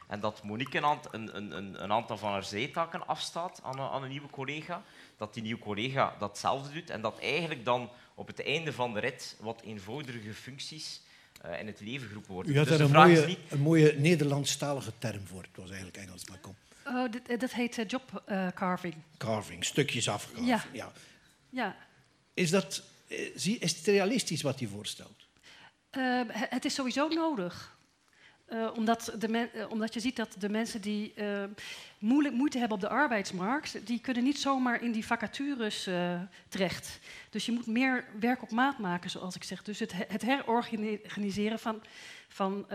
[0.08, 0.78] En dat Monique
[1.12, 4.84] een, een, een, een, aantal van haar zijtaken afstaat aan een, aan een, nieuwe collega,
[5.18, 9.00] dat die nieuwe collega datzelfde doet en dat eigenlijk dan op het einde van de
[9.00, 11.02] rit wat eenvoudige functies
[11.46, 12.52] uh, in het leven geroepen worden.
[12.52, 13.40] U had dus daar een mooie, niet...
[13.50, 15.42] een mooie Nederlandstalige term voor.
[15.42, 16.56] Het was eigenlijk Engels, maar kom.
[16.92, 18.96] Oh, dat, dat heet uh, job uh, carving.
[19.18, 20.48] Carving, stukjes afgecarven.
[20.48, 20.64] Ja.
[20.72, 20.92] ja.
[21.50, 21.76] ja.
[22.34, 22.84] Is, dat,
[23.34, 25.20] is het realistisch wat u voorstelt?
[26.30, 27.80] het is sowieso nodig.
[28.76, 31.44] Omdat, de omdat, je ziet dat de mensen die uh,
[32.00, 35.90] moeilijk, moeite hebben op de arbeidsmarkt, die kunnen niet zomaar in die vacatures
[36.50, 37.00] terecht.
[37.30, 39.64] Dus je moet meer werk op maat maken, zoals ik zeg.
[39.64, 41.82] Dus het, het herorganiseren van,
[42.34, 42.66] van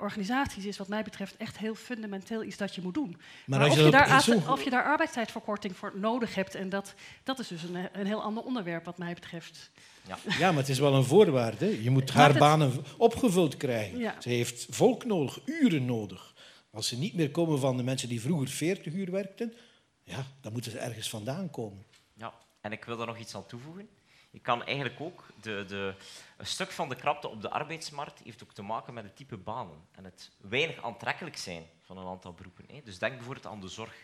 [0.00, 3.16] organisaties is wat mij betreft echt heel fundamenteel iets dat je moet doen.
[3.46, 6.94] Maar, maar of, je, je daar, of je daar arbeidstijdverkorting voor nodig hebt, en dat,
[7.22, 9.70] dat is dus een, een heel ander onderwerp wat mij betreft.
[10.06, 10.18] Ja.
[10.38, 11.82] ja, maar het is wel een voorwaarde.
[11.82, 14.14] Je moet haar banen opgevuld krijgen.
[14.18, 16.34] Ze heeft volk nodig, uren nodig.
[16.70, 19.52] Als ze niet meer komen van de mensen die vroeger 40 uur werkten,
[20.04, 21.84] ja, dan moeten ze ergens vandaan komen.
[22.14, 23.88] Ja, en ik wil daar nog iets aan toevoegen.
[24.32, 25.94] Je kan eigenlijk ook de, de,
[26.36, 29.36] een stuk van de krapte op de arbeidsmarkt heeft ook te maken met het type
[29.36, 32.84] banen en het weinig aantrekkelijk zijn van een aantal beroepen.
[32.84, 33.94] Dus denk bijvoorbeeld aan de zorg.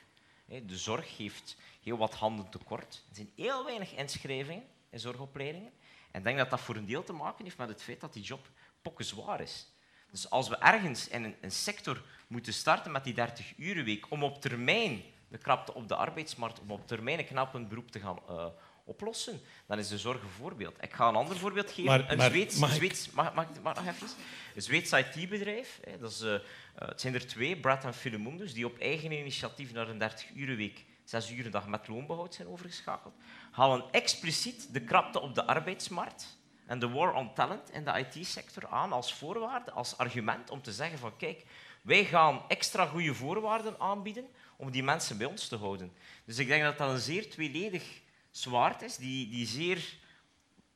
[0.45, 3.05] De zorg heeft heel wat handen tekort.
[3.09, 5.73] Er zijn heel weinig inschrijvingen in zorgopleidingen.
[6.11, 8.13] En ik denk dat dat voor een deel te maken heeft met het feit dat
[8.13, 8.51] die job
[8.83, 9.67] pokken zwaar is.
[10.11, 14.41] Dus als we ergens in een, een sector moeten starten met die 30-urenweek om op
[14.41, 18.47] termijn de krapte op de arbeidsmarkt, om op termijn een knappend beroep te gaan uh,
[18.89, 20.77] oplossen, dan is de zorg een voorbeeld.
[20.81, 21.85] Ik ga een ander voorbeeld geven.
[21.85, 24.09] Maar, een maar, Zweeds, mag, Zweeds, mag, mag, mag, nog even?
[24.55, 26.39] Een Zweeds IT-bedrijf, dat is, uh,
[26.75, 31.31] het zijn er twee, Brad en Philemundus, die op eigen initiatief naar een 30-urenweek zes
[31.31, 33.15] uur een dag met loonbehoud zijn overgeschakeld,
[33.51, 38.67] halen expliciet de krapte op de arbeidsmarkt en de war on talent in de IT-sector
[38.67, 41.45] aan als voorwaarde, als argument om te zeggen van kijk,
[41.83, 44.27] wij gaan extra goede voorwaarden aanbieden
[44.57, 45.93] om die mensen bij ons te houden.
[46.25, 48.01] Dus ik denk dat dat een zeer tweeledig
[48.39, 49.97] zwaard is, die, die zeer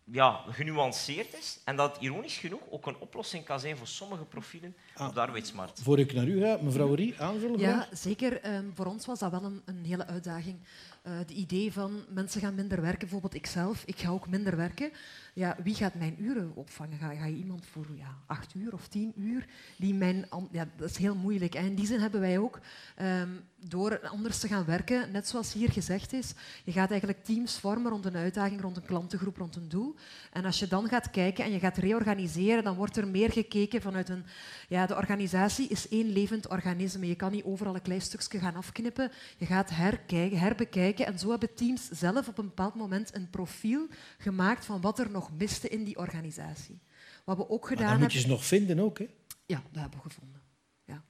[0.04, 4.76] ja, genuanceerd is en dat ironisch genoeg ook een oplossing kan zijn voor sommige profielen
[4.94, 5.82] ah, op de arbeidsmarkt.
[5.82, 7.58] Voor ik naar u ga, mevrouw Rie, aanvullen?
[7.58, 8.54] Ja, zeker.
[8.54, 10.58] Um, voor ons was dat wel een, een hele uitdaging.
[11.06, 14.90] Uh, idee van mensen gaan minder werken, bijvoorbeeld ikzelf, ik ga ook minder werken.
[15.34, 16.98] Ja, wie gaat mijn uren opvangen?
[16.98, 19.46] Ga, ga je iemand voor ja, acht uur of tien uur?
[19.76, 21.54] Die mijn, ja, dat is heel moeilijk.
[21.54, 22.60] En in die zin hebben wij ook,
[23.02, 26.34] um, door anders te gaan werken, net zoals hier gezegd is,
[26.64, 29.94] je gaat eigenlijk teams vormen rond een uitdaging, rond een klantengroep, rond een doel.
[30.32, 33.82] En als je dan gaat kijken en je gaat reorganiseren, dan wordt er meer gekeken
[33.82, 34.24] vanuit een...
[34.68, 37.06] Ja, de organisatie is één levend organisme.
[37.08, 39.10] Je kan niet overal een klein stukje gaan afknippen.
[39.36, 40.90] Je gaat herkijken, herbekijken.
[41.00, 43.86] En zo hebben teams zelf op een bepaald moment een profiel
[44.18, 46.80] gemaakt van wat er nog miste in die organisatie.
[47.24, 49.06] Wat we ook gedaan maar dan moet je ze nog vinden ook, hè?
[49.46, 50.40] Ja, dat hebben we gevonden.
[50.84, 51.02] Ja.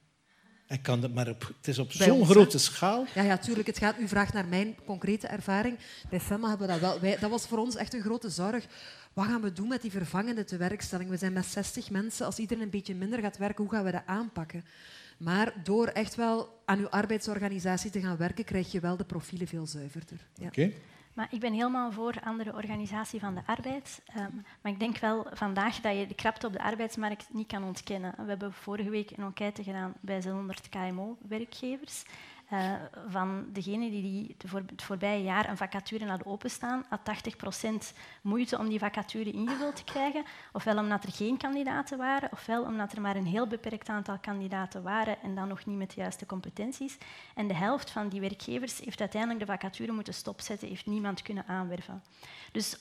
[0.67, 3.05] En kan dat, maar op, het is op zo'n grote schaal.
[3.15, 3.67] Ja, ja, tuurlijk.
[3.67, 5.77] Het gaat, u vraagt naar mijn concrete ervaring.
[6.09, 6.99] Bij FEMA hebben we dat wel.
[6.99, 8.65] Wij, dat was voor ons echt een grote zorg.
[9.13, 11.09] Wat gaan we doen met die vervangende tewerkstelling?
[11.09, 12.25] We zijn met 60 mensen.
[12.25, 14.65] Als iedereen een beetje minder gaat werken, hoe gaan we dat aanpakken?
[15.23, 19.47] Maar door echt wel aan uw arbeidsorganisatie te gaan werken, krijg je wel de profielen
[19.47, 20.27] veel zuiverder.
[20.33, 20.47] Ja.
[20.47, 20.71] Oké.
[21.13, 24.01] Maar ik ben helemaal voor andere organisatie van de arbeid.
[24.17, 27.63] Um, maar ik denk wel vandaag dat je de krapte op de arbeidsmarkt niet kan
[27.63, 28.13] ontkennen.
[28.17, 32.03] We hebben vorige week een enquête gedaan bij 600 KMO-werkgevers.
[32.51, 32.73] Uh,
[33.07, 36.99] van degenen die, voor het voorbije jaar een vacature hadden openstaan, had
[37.93, 40.23] 80% moeite om die vacature ingevuld te krijgen.
[40.51, 44.83] Ofwel omdat er geen kandidaten waren, ofwel omdat er maar een heel beperkt aantal kandidaten
[44.83, 46.97] waren en dan nog niet met de juiste competenties.
[47.35, 51.47] En de helft van die werkgevers heeft uiteindelijk de vacature moeten stopzetten, heeft niemand kunnen
[51.47, 52.03] aanwerven.
[52.51, 52.77] Dus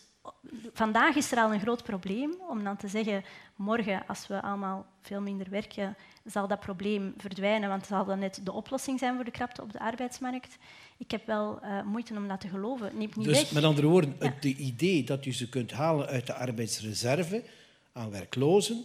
[0.73, 3.25] vandaag is er al een groot probleem om dan te zeggen,
[3.57, 8.41] morgen als we allemaal veel minder werken, zal dat probleem verdwijnen, want zal dat net
[8.43, 10.57] de oplossing zijn voor de krapte op de arbeidsmarkt.
[10.97, 12.97] Ik heb wel uh, moeite om dat te geloven.
[12.97, 13.53] Neemt niet dus weg.
[13.53, 14.25] met andere woorden, ja.
[14.25, 17.45] het idee dat je ze kunt halen uit de arbeidsreserve
[17.93, 18.85] aan werklozen,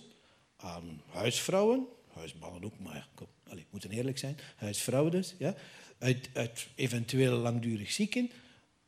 [0.57, 5.53] aan huisvrouwen, huismannen ook, maar ja, kom, allez, moeten eerlijk zijn, huisvrouwen dus, ja,
[5.99, 8.31] uit, uit eventueel langdurig zieken,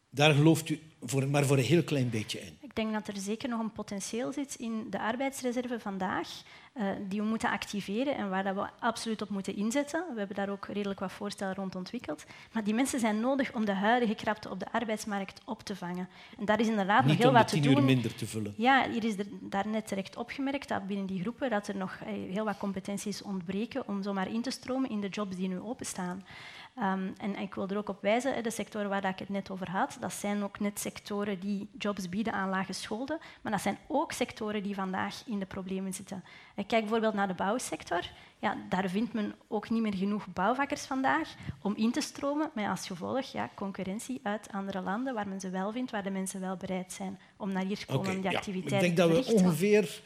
[0.09, 2.57] daar gelooft u voor, maar voor een heel klein beetje in.
[2.61, 6.27] Ik denk dat er zeker nog een potentieel zit in de arbeidsreserve vandaag.
[6.73, 10.03] uh, die we moeten activeren en waar dat we absoluut op moeten inzetten.
[10.13, 12.25] We hebben daar ook redelijk wat voorstellen rond ontwikkeld.
[12.51, 16.09] Maar die mensen zijn nodig om de huidige krapte op de arbeidsmarkt op te vangen.
[16.37, 17.69] En daar is inderdaad nog heel wat te doen.
[17.69, 18.53] Niet om minder te vullen.
[18.57, 22.07] Ja, hier is er daarnet terecht opgemerkt dat binnen die groepen dat er nog eh,
[22.33, 26.23] heel wat competenties ontbreken om zomaar in te stromen in de jobs die nu openstaan.
[26.81, 29.69] Um, en ik wil er ook op wijzen, de sectoren waar ik het net over
[29.69, 33.77] had, dat zijn ook net sectoren die jobs bieden aan lage scholen, maar dat zijn
[33.87, 36.23] ook sectoren die vandaag in de problemen zitten.
[36.55, 38.01] Ik kijk bijvoorbeeld naar de bouwsector.
[38.39, 42.67] Ja, daar vindt men ook niet meer genoeg bouwvakkers vandaag om in te stromen, met
[42.67, 46.39] als gevolg ja, concurrentie uit andere landen waar men ze wel vindt, waar de mensen
[46.39, 48.89] wel bereid zijn om naar hier te komen om die activiteiten te verrichten.
[48.89, 50.01] Ik denk dat we ongeveer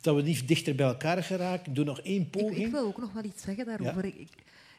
[0.00, 1.74] dat we niet dichter bij elkaar geraken.
[1.74, 2.56] Doe nog één poging.
[2.56, 4.06] Ik, ik wil ook nog wel iets zeggen daarover.
[4.06, 4.12] Ja.
[4.12, 4.28] Ik,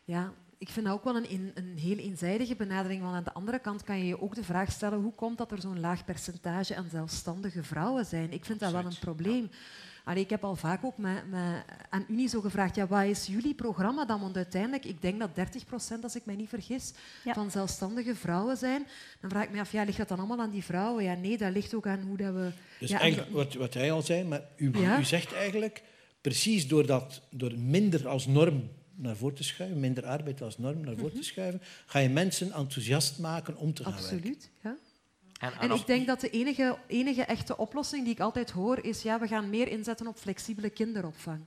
[0.06, 3.01] ja, ik vind dat ook wel een, een heel eenzijdige benadering.
[3.01, 5.51] Want aan de andere kant kan je je ook de vraag stellen hoe komt dat
[5.51, 8.32] er zo'n laag percentage aan zelfstandige vrouwen zijn.
[8.32, 9.49] Ik vind dat wel een probleem.
[10.03, 13.26] Allee, ik heb al vaak ook met, met, aan Unie zo gevraagd, ja, wat is
[13.26, 14.22] jullie programma dan?
[14.22, 16.93] Want uiteindelijk, ik denk dat 30 procent, als ik mij niet vergis,
[17.26, 18.88] van zelfstandige vrouwen zijn.
[19.22, 21.03] Dan vraag ik me af, ja, ligt dat dan allemaal aan die vrouwen?
[21.03, 22.51] Ja, nee, dat ligt ook aan hoe dat we...
[22.80, 25.84] Dus eigenlijk, wat, wat hij al zei, maar u, u zegt eigenlijk,
[26.22, 28.70] precies door, dat, door minder als norm
[29.02, 31.26] naar voren te schuiven, minder arbeid als norm naar voren te mhm.
[31.26, 34.50] schuiven, ga je mensen enthousiast maken om te gaan Absoluut, werken.
[34.62, 34.78] ja.
[35.39, 39.02] En, en, ik denk dat de enige, enige echte oplossing die ik altijd hoor is
[39.02, 41.43] ja, we gaan meer inzetten op flexibele kinderopvang.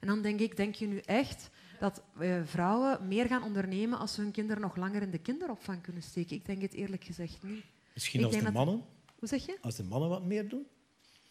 [0.00, 4.14] En dan denk ik, denk je nu echt dat uh, vrouwen meer gaan ondernemen als
[4.14, 6.36] ze hun kinderen nog langer in de kinderopvang kunnen steken?
[6.36, 7.64] Ik denk het eerlijk gezegd niet.
[7.94, 8.84] Misschien als de mannen?
[9.18, 9.58] Hoe zeg je?
[9.60, 10.66] Als de mannen wat meer doen?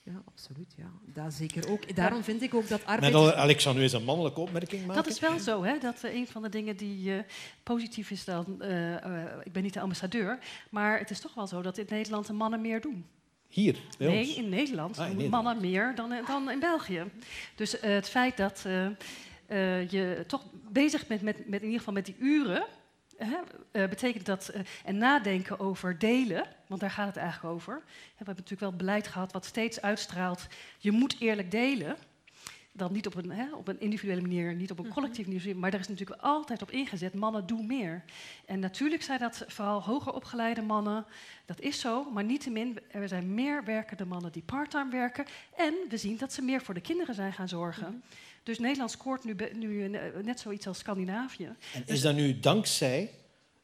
[0.07, 0.73] Ja, absoluut.
[0.77, 0.91] Ja.
[1.13, 1.95] Dat zeker ook.
[1.95, 3.13] Daarom vind ik ook dat arbeid...
[3.13, 5.03] Met Alexander eens een mannelijke opmerking maken.
[5.03, 5.63] Dat is wel zo.
[5.63, 5.77] Hè?
[5.77, 7.19] Dat uh, een van de dingen die uh,
[7.63, 8.57] positief is dan...
[8.61, 8.93] Uh,
[9.43, 10.39] ik ben niet de ambassadeur,
[10.69, 13.05] maar het is toch wel zo dat in Nederland de mannen meer doen.
[13.47, 13.77] Hier?
[13.97, 14.97] nee, in Nederland.
[14.97, 17.03] Ah, in mannen meer dan, dan in België.
[17.55, 18.61] Dus het feit dat
[19.89, 22.65] je toch bezig bent met, met in ieder geval met die uren...
[23.19, 23.39] Uh,
[23.71, 27.75] betekent dat, uh, en nadenken over delen, want daar gaat het eigenlijk over.
[27.85, 30.47] We hebben natuurlijk wel beleid gehad wat steeds uitstraalt,
[30.77, 31.97] je moet eerlijk delen.
[32.71, 34.93] Dan niet op een, hè, op een individuele manier, niet op een mhm.
[34.93, 38.03] collectieve manier, maar daar is natuurlijk altijd op ingezet, mannen doen meer.
[38.45, 41.05] En natuurlijk zijn dat vooral hoger opgeleide mannen,
[41.45, 45.25] dat is zo, maar niettemin, er zijn meer werkende mannen die parttime werken.
[45.55, 47.87] En we zien dat ze meer voor de kinderen zijn gaan zorgen.
[47.87, 47.97] Mhm.
[48.47, 51.55] Dus Nederland scoort nu, nu eh, net zoiets als Scandinavië.
[51.73, 53.11] En is dat nu dankzij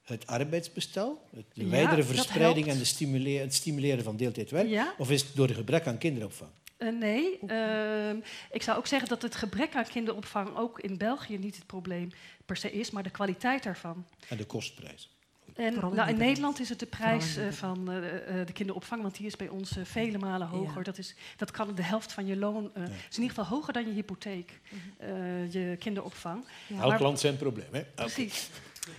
[0.01, 1.21] het arbeidsbestel,
[1.53, 4.93] de wijdere verspreiding en de stimuleren, het stimuleren van deeltijdwerk?
[4.97, 6.49] Of is het door het gebrek aan kinderopvang?
[6.77, 8.09] Uh, nee, uh,
[8.51, 12.09] ik zou ook zeggen dat het gebrek aan kinderopvang ook in België niet het probleem
[12.45, 14.05] per se is, maar de kwaliteit daarvan.
[14.29, 15.09] En de kostprijs.
[15.55, 18.01] En, nou, in Nederland is het de prijs uh, van uh,
[18.45, 20.77] de kinderopvang, want die is bij ons uh, vele malen hoger.
[20.77, 20.83] Ja.
[20.83, 22.63] Dat, is, dat kan de helft van je loon.
[22.63, 22.95] Het ja.
[23.09, 25.47] is in ieder geval hoger dan je hypotheek, -hmm.
[25.49, 26.45] je kinderopvang.
[26.67, 26.81] Ja.
[26.81, 27.81] Elk land zijn probleem, hè?
[27.95, 28.49] Precies.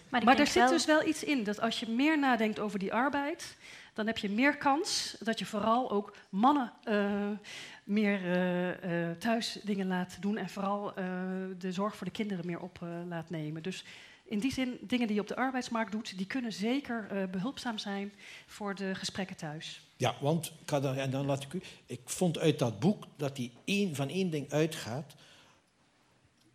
[0.08, 2.92] Maar, maar er zit dus wel iets in dat als je meer nadenkt over die
[2.92, 3.56] arbeid,
[3.92, 6.72] dan heb je meer kans dat je vooral ook mannen
[7.84, 8.20] meer
[9.18, 10.92] thuis dingen laat doen en vooral
[11.58, 12.78] de zorg voor de kinderen meer op
[13.08, 13.62] laat nemen.
[13.62, 13.84] Dus
[14.24, 17.78] in die zin, dingen die je op de arbeidsmarkt doet, die kunnen zeker uh, behulpzaam
[17.78, 18.12] zijn
[18.46, 19.80] voor de gesprekken thuis.
[19.96, 20.52] Ja, want,
[20.96, 21.62] en dan laat ik u...
[21.86, 25.14] Ik vond uit dat boek dat hij één, van één ding uitgaat.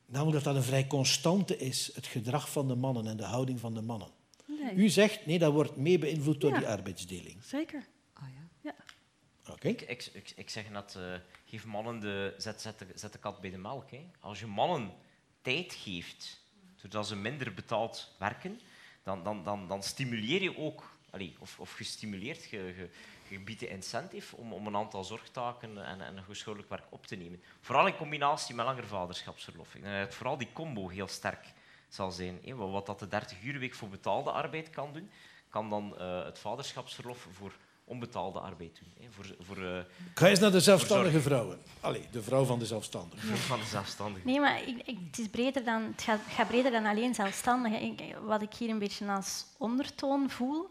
[0.05, 3.59] Namelijk dat dat een vrij constante is, het gedrag van de mannen en de houding
[3.59, 4.09] van de mannen.
[4.45, 4.73] Nee.
[4.75, 7.43] U zegt, nee, dat wordt mee beïnvloed door die arbeidsdeling.
[7.43, 7.85] Zeker.
[8.13, 8.71] Ah, ja.
[8.71, 8.75] ja.
[9.53, 9.67] Oké.
[9.67, 11.15] Ik, ik, ik, ik, zeg net, uh,
[11.45, 12.33] geef mannen de...
[12.37, 13.91] Zet, zet, de, zet de kat bij de melk.
[13.91, 14.05] Hè.
[14.19, 14.91] Als je mannen
[15.41, 16.41] tijd geeft
[16.81, 18.61] doordat ze minder betaald werken,
[19.03, 20.97] dan, dan, dan, dan stimuleer je ook,
[21.39, 22.89] of, of gestimuleerd, je,
[23.27, 27.15] je, biedt de incentive om, om een aantal zorgtaken en, en huishoudelijk werk op te
[27.15, 27.43] nemen.
[27.61, 29.75] Vooral in combinatie met langer vaderschapsverlof.
[29.75, 31.53] Ik denk dat vooral die combo heel sterk
[31.87, 32.39] zal zijn.
[32.55, 35.11] Wat dat de 30 uurweek voor betaalde arbeid kan doen,
[35.49, 37.53] kan dan uh, het vaderschapsverlof voor
[37.89, 38.93] onbetaalde arbeid doen.
[38.99, 39.79] Hè, voor, voor, uh,
[40.13, 41.59] Ga eens naar de zelfstandige vrouwen.
[41.79, 43.27] Allee, de vrouw van de zelfstandige.
[43.27, 43.35] Ja.
[43.35, 44.25] Van de zelfstandige.
[44.25, 47.95] Nee, maar ik, ik, het, is breder dan, het gaat, gaat breder dan alleen zelfstandigen.
[48.25, 50.67] Wat ik hier een beetje als ondertoon voel,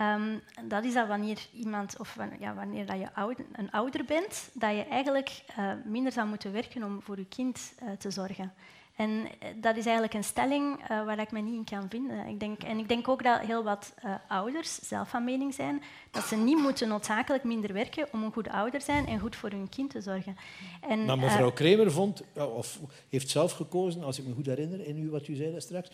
[0.00, 4.50] um, dat is dat wanneer iemand, of ja, wanneer dat je ouder, een ouder bent,
[4.52, 8.52] dat je eigenlijk uh, minder zou moeten werken om voor je kind uh, te zorgen.
[8.98, 12.26] En eh, dat is eigenlijk een stelling uh, waar ik me niet in kan vinden.
[12.26, 15.82] Ik denk, en ik denk ook dat heel wat uh, ouders zelf van mening zijn
[16.10, 19.36] dat ze niet moeten noodzakelijk minder werken om een goed ouder te zijn en goed
[19.36, 20.36] voor hun kind te zorgen.
[20.80, 22.78] En, maar mevrouw Kremer vond, of
[23.08, 25.90] heeft zelf gekozen, als ik me goed herinner, in u, wat u zei straks,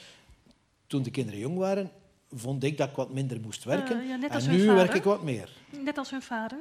[0.86, 1.90] toen de kinderen jong waren,
[2.32, 4.06] vond ik dat ik wat minder moest werken.
[4.06, 5.50] Ja, en nu werk ik wat meer.
[5.82, 6.58] Net als hun vader?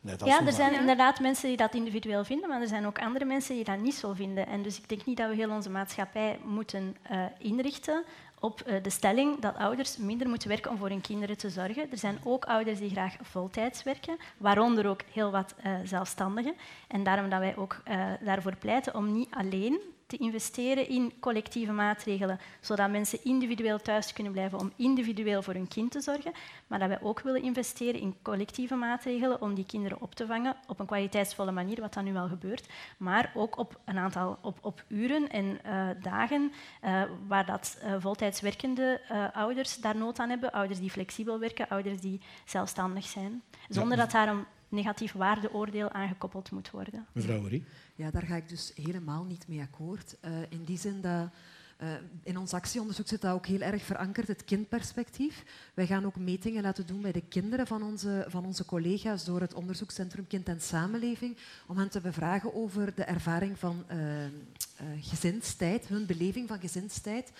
[0.00, 3.54] Ja, er zijn inderdaad mensen die dat individueel vinden, maar er zijn ook andere mensen
[3.54, 4.46] die dat niet zo vinden.
[4.46, 8.04] En dus ik denk niet dat we heel onze maatschappij moeten uh, inrichten
[8.40, 11.90] op uh, de stelling dat ouders minder moeten werken om voor hun kinderen te zorgen.
[11.90, 16.54] Er zijn ook ouders die graag voltijds werken, waaronder ook heel wat uh, zelfstandigen.
[16.88, 17.82] En daarom dat wij ook
[18.20, 24.32] daarvoor pleiten om niet alleen te investeren in collectieve maatregelen, zodat mensen individueel thuis kunnen
[24.32, 26.32] blijven om individueel voor hun kind te zorgen,
[26.66, 30.56] maar dat wij ook willen investeren in collectieve maatregelen om die kinderen op te vangen
[30.66, 34.58] op een kwaliteitsvolle manier, wat dan nu al gebeurt, maar ook op een aantal op,
[34.60, 36.52] op uren en uh, dagen
[36.84, 39.00] uh, waar dat uh, voltijds werkende
[39.32, 44.10] ouders daar nood aan hebben, ouders die flexibel werken, ouders die zelfstandig zijn, zonder dat
[44.10, 47.06] daarom negatief waardeoordeel aangekoppeld moet worden.
[47.12, 47.64] Mevrouw Marie?
[47.94, 50.16] Ja, daar ga ik dus helemaal niet mee akkoord.
[50.24, 51.28] Uh, in die zin dat
[51.82, 51.88] uh,
[52.22, 55.44] in ons actieonderzoek zit dat ook heel erg verankerd, het kindperspectief.
[55.74, 59.40] Wij gaan ook metingen laten doen bij de kinderen van onze, van onze collega's door
[59.40, 64.30] het onderzoekscentrum Kind en Samenleving, om hen te bevragen over de ervaring van uh, uh,
[65.00, 67.32] gezinstijd, hun beleving van gezinstijd.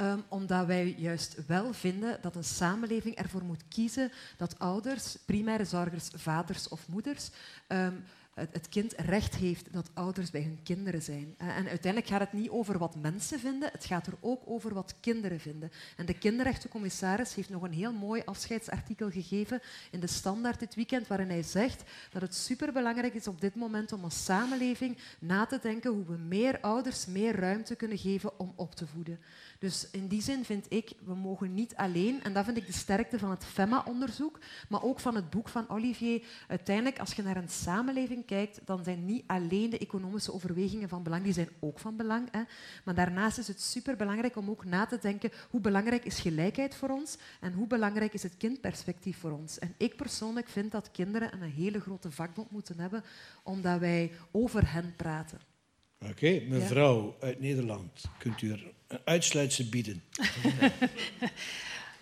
[0.00, 5.64] Um, omdat wij juist wel vinden dat een samenleving ervoor moet kiezen dat ouders, primaire
[5.64, 7.30] zorgers, vaders of moeders,
[7.68, 8.04] um,
[8.36, 11.34] het kind recht heeft dat ouders bij hun kinderen zijn.
[11.36, 14.94] En uiteindelijk gaat het niet over wat mensen vinden, het gaat er ook over wat
[15.00, 15.70] kinderen vinden.
[15.96, 21.06] En de kinderrechtencommissaris heeft nog een heel mooi afscheidsartikel gegeven in de Standaard dit weekend,
[21.06, 21.82] waarin hij zegt
[22.12, 26.16] dat het superbelangrijk is op dit moment om als samenleving na te denken hoe we
[26.16, 29.18] meer ouders meer ruimte kunnen geven om op te voeden.
[29.58, 32.72] Dus in die zin vind ik, we mogen niet alleen, en dat vind ik de
[32.72, 34.38] sterkte van het FEMA-onderzoek,
[34.68, 38.84] maar ook van het boek van Olivier, uiteindelijk als je naar een samenleving kijkt, dan
[38.84, 42.28] zijn niet alleen de economische overwegingen van belang, die zijn ook van belang.
[42.30, 42.42] Hè.
[42.84, 46.88] Maar daarnaast is het superbelangrijk om ook na te denken hoe belangrijk is gelijkheid voor
[46.88, 49.58] ons en hoe belangrijk is het kindperspectief voor ons.
[49.58, 53.04] En ik persoonlijk vind dat kinderen een hele grote vakbond moeten hebben,
[53.42, 55.55] omdat wij over hen praten.
[55.98, 60.02] Oké, mevrouw uit Nederland, kunt u er een uitsluitsel bieden?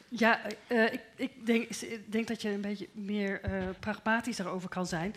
[0.08, 4.68] ja, uh, ik, ik, denk, ik, denk, dat je een beetje meer uh, pragmatisch daarover
[4.68, 5.14] kan zijn.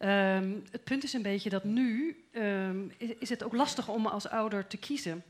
[0.00, 4.06] Um, het punt is een beetje dat nu um, is, is, het ook lastig om
[4.06, 5.22] als ouder te kiezen.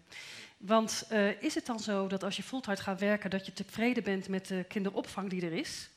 [0.56, 4.02] Want uh, is het dan zo dat als je fulltime gaat werken, dat je tevreden
[4.02, 5.90] bent met de kinderopvang die er is?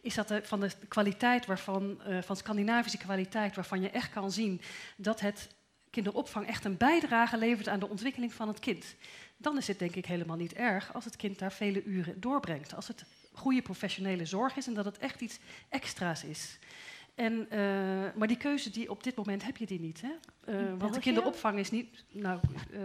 [0.00, 4.60] Is dat de, van de kwaliteit waarvan, van Scandinavische kwaliteit, waarvan je echt kan zien
[4.96, 5.48] dat het
[5.96, 8.94] kinderopvang echt een bijdrage levert aan de ontwikkeling van het kind,
[9.36, 12.74] dan is het denk ik helemaal niet erg als het kind daar vele uren doorbrengt.
[12.74, 15.38] Als het goede professionele zorg is en dat het echt iets
[15.68, 16.58] extra's is.
[17.14, 17.58] En, uh,
[18.14, 20.02] maar die keuze die op dit moment heb je die niet.
[20.02, 20.12] Hè?
[20.54, 22.04] Uh, want de kinderopvang is niet.
[22.12, 22.40] Nou,
[22.70, 22.78] uh,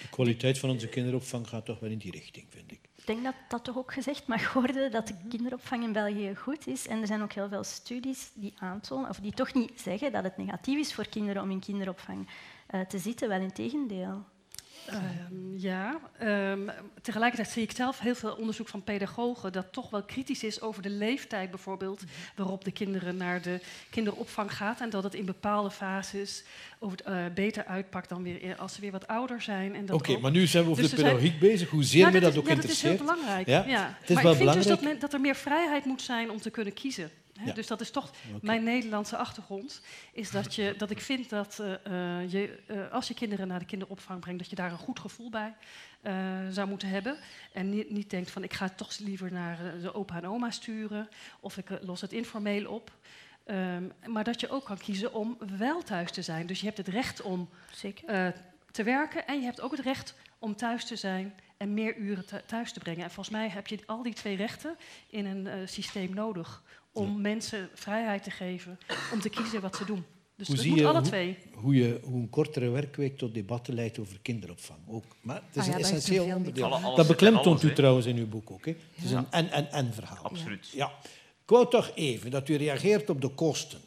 [0.00, 2.80] de kwaliteit van onze kinderopvang gaat toch wel in die richting, vind ik.
[2.96, 6.66] Ik denk dat dat toch ook gezegd mag worden dat de kinderopvang in België goed
[6.66, 6.86] is.
[6.86, 10.24] En er zijn ook heel veel studies die aantonen, of die toch niet zeggen dat
[10.24, 12.28] het negatief is voor kinderen om in kinderopvang
[12.74, 14.24] uh, te zitten, wel in tegendeel.
[14.92, 16.70] Um, ja, um,
[17.02, 20.82] tegelijkertijd zie ik zelf heel veel onderzoek van pedagogen dat toch wel kritisch is over
[20.82, 22.02] de leeftijd bijvoorbeeld
[22.36, 23.60] waarop de kinderen naar de
[23.90, 26.44] kinderopvang gaan en dat het in bepaalde fases
[26.78, 29.92] over uh, beter uitpakt dan weer als ze weer wat ouder zijn.
[29.92, 31.38] Oké, maar nu zijn we over dus de pedagogiek zijn...
[31.38, 32.98] bezig, hoezeer ja, me dat, dat ook ja, interesseert.
[32.98, 33.46] Dat is heel belangrijk.
[33.46, 33.64] Ja?
[33.66, 33.96] ja.
[34.00, 34.54] Het is maar wel ik vind belangrijk.
[34.54, 37.10] dus dat, men, dat er meer vrijheid moet zijn om te kunnen kiezen.
[37.44, 37.52] Ja.
[37.52, 38.10] Dus dat is toch
[38.40, 39.80] mijn Nederlandse achtergrond.
[40.12, 43.64] Is dat, je, dat ik vind dat uh, je, uh, als je kinderen naar de
[43.64, 45.54] kinderopvang brengt, dat je daar een goed gevoel bij
[46.50, 47.18] zou moeten hebben.
[47.52, 50.50] En niet, niet denkt van ik ga het toch liever naar de opa en oma
[50.50, 51.08] sturen.
[51.40, 52.92] Of ik los het informeel op.
[53.46, 56.46] Um, maar dat je ook kan kiezen om wel thuis te zijn.
[56.46, 57.48] Dus je hebt het recht om
[58.70, 62.24] te werken en je hebt ook het recht om thuis te zijn en meer uren
[62.46, 63.04] thuis te brengen.
[63.04, 64.76] En volgens mij heb je al die twee rechten
[65.10, 68.78] in een uh, systeem nodig om mensen vrijheid te geven
[69.12, 70.04] om te kiezen wat ze doen.
[70.36, 71.36] Dus hoe dat moet alle twee.
[71.54, 74.78] Hoe, je, hoe een kortere werkweek tot debatten leidt over kinderopvang.
[74.86, 75.04] Ook.
[75.20, 76.94] Maar het is ah, ja, een essentieel onderdeel.
[76.96, 78.64] dat beklemtoont u trouwens in uw boek ook.
[78.64, 78.74] Hè?
[78.94, 80.24] Het is een en-en verhaal.
[80.24, 80.68] Absoluut.
[80.68, 80.92] Ja.
[81.42, 83.80] Ik wou toch even dat u reageert op de kosten.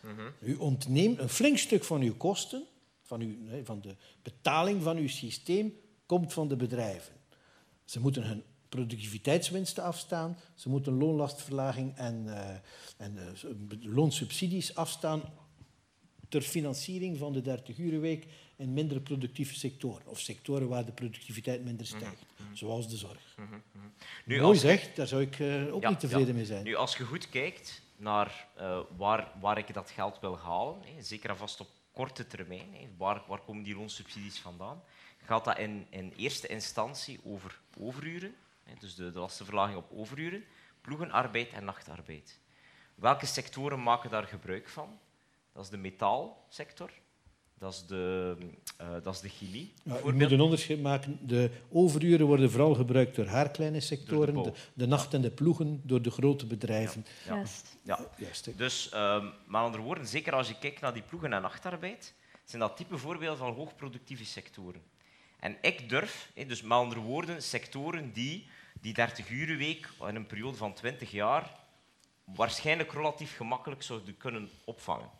[0.00, 0.32] Mm -hmm.
[0.40, 2.64] U ontneemt een flink stuk van uw kosten,
[3.02, 5.74] van, uw, van de betaling van uw systeem,
[6.06, 7.13] komt van de bedrijven.
[7.84, 10.38] Ze moeten hun productiviteitswinsten afstaan.
[10.54, 12.48] Ze moeten loonlastverlaging en, uh,
[12.96, 15.22] en uh, loonsubsidies afstaan
[16.28, 20.06] ter financiering van de 30-urenweek in minder productieve sectoren.
[20.06, 22.54] Of sectoren waar de productiviteit minder mhm, stijgt, mhm.
[22.54, 23.34] zoals de zorg.
[23.36, 23.92] Mm -hmm.
[24.24, 26.34] nu, Mooi zeg, daar zou ik uh, ook ja, niet tevreden ja.
[26.34, 26.64] mee zijn.
[26.64, 28.46] Nu, als je goed kijkt naar
[28.96, 32.88] waar, waar ik dat geld wil halen, hè, zeker en vast op korte termijn, hè,
[32.96, 34.82] waar, waar komen die loonsubsidies vandaan,
[35.24, 38.34] gaat dat in, in eerste instantie over overuren
[38.78, 40.44] dus de, de lastenverlaging op overuren,
[40.80, 42.38] ploegenarbeid en nachtarbeid.
[42.94, 44.98] Welke sectoren maken daar gebruik van?
[45.52, 46.90] Dat is de metaalsector,
[47.58, 48.36] dat is de,
[48.80, 49.72] uh, dat is de chemie.
[49.82, 51.18] Ja, u moet een onderscheid maken.
[51.22, 55.80] De overuren worden vooral gebruikt door haar kleine sectoren, de, de, nacht en de ploegen
[55.84, 57.06] door de grote bedrijven.
[57.26, 57.34] Ja.
[57.34, 57.76] Juist.
[57.82, 58.08] Ja.
[58.16, 58.58] Juist.
[58.58, 62.14] Dus, um, met andere woorden, zeker als je kijkt naar die ploegen- en nachtarbeid,
[62.44, 64.82] zijn dat type voorbeelden van hoogproductieve sectoren.
[65.44, 68.46] En ik durf, dus met andere woorden, sectoren die
[68.80, 71.50] die 30-urenweek in een periode van 20 jaar
[72.24, 75.10] waarschijnlijk relatief gemakkelijk zouden kunnen opvangen.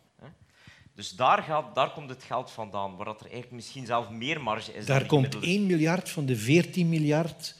[0.93, 4.41] Dus daar, gaat, daar komt het geld vandaan, waar dat er eigenlijk misschien zelf meer
[4.41, 4.85] marge is.
[4.85, 7.55] Daar komt 1 miljard van de 14 miljard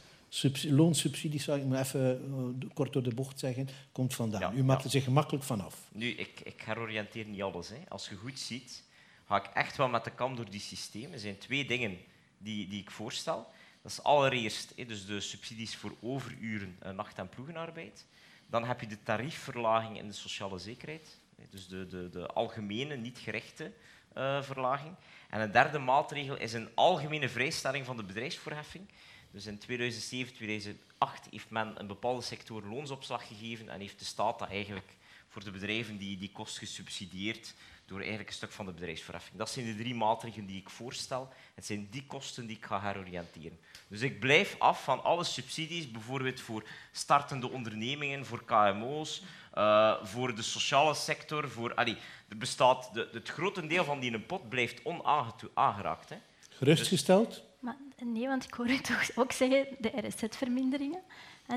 [0.63, 2.21] loonsubsidies, zou ik maar even
[2.61, 4.57] uh, kort door de bocht zeggen, komt vandaan.
[4.57, 5.75] U maakt er zich gemakkelijk vanaf.
[5.91, 7.69] Nu, ik, ik heroriënteer niet alles.
[7.69, 7.77] Hè.
[7.87, 8.83] Als je goed ziet,
[9.27, 11.13] ga ik echt wel met de kam door die systemen.
[11.13, 11.97] Er zijn twee dingen
[12.45, 13.51] die, die ik voorstel.
[13.81, 18.05] Dat is allereerst dus de subsidies voor overuren, uh, nacht- en ploegenarbeid.
[18.47, 21.19] Dan heb je de tariefverlaging in de sociale zekerheid.
[21.49, 23.71] Dus de, de, de algemene, niet gerechte
[24.17, 24.95] uh, verlaging.
[25.29, 28.87] En een derde maatregel is een algemene vrijstelling van de bedrijfsvoorheffing.
[29.31, 34.39] Dus in 2007, 2008 heeft men een bepaalde sector loonsopslag gegeven en heeft de staat
[34.39, 34.95] dat eigenlijk
[35.27, 37.53] voor de bedrijven die die kost gesubsidieerd
[37.85, 39.37] door eigenlijk een stuk van de bedrijfsverheffing.
[39.37, 41.29] Dat zijn de drie maatregelen die ik voorstel.
[41.55, 43.59] Het zijn die kosten die ik ga heroriënteren.
[43.87, 49.23] Dus ik blijf af van alle subsidies, bijvoorbeeld voor startende ondernemingen, voor KMO's,
[49.57, 51.49] uh, eh, voor de sociale sector.
[51.49, 51.97] Voor, allee,
[52.29, 56.09] er bestaat de, het grote deel van die pot blijft onaangeraakt.
[56.09, 56.17] Hè.
[56.49, 57.29] Gerustgesteld?
[57.29, 61.01] Dus, maar, nee, want ik hoor u toch ook zeggen de RSZ-verminderingen.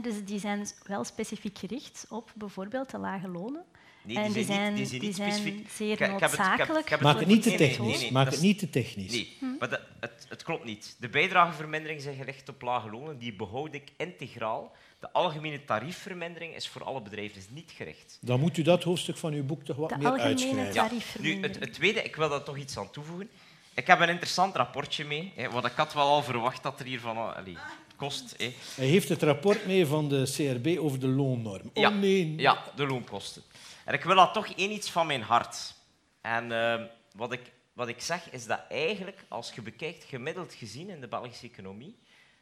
[0.03, 3.65] Dus die zijn wel specifiek gericht op bijvoorbeeld de lage lonen.
[4.09, 7.01] Nee, die, en die zijn, die zijn, die zijn zeer noodzakelijk.
[7.01, 8.11] Maak het niet te technisch.
[8.11, 9.13] Maak het niet te technisch.
[9.13, 9.47] Nee, hm.
[9.59, 10.97] maar dat, het, het, klopt niet.
[10.99, 13.19] De bijdrageverminderingen zijn gericht op lage lonen.
[13.19, 14.73] Die behoud ik integraal.
[15.01, 18.19] De algemene tariefvermindering is voor alle bedrijven is niet gericht.
[18.21, 20.75] Dan moet u dat hoofdstuk van uw boek toch wat de meer uitschrijven.
[20.75, 20.91] Ja,
[21.21, 23.29] nu, het, het, tweede, ik wil daar toch iets aan toevoegen.
[23.75, 26.87] Ik heb een interessant rapportje mee, hè, wat ik had wel al verwacht dat er
[26.87, 27.17] hier van...
[27.17, 27.59] Uh,
[27.99, 28.35] kost.
[28.37, 28.55] Hè.
[28.75, 31.71] Hij heeft het rapport mee van de CRB over de loonnorm.
[31.75, 32.35] Oh, nee.
[32.37, 33.43] ja, de loonkosten.
[33.89, 35.75] En ik wil dat toch één iets van mijn hart.
[36.21, 36.83] En uh,
[37.15, 41.09] wat, ik, wat ik zeg is dat eigenlijk, als je bekijkt gemiddeld gezien in de
[41.09, 41.99] Belgische economie,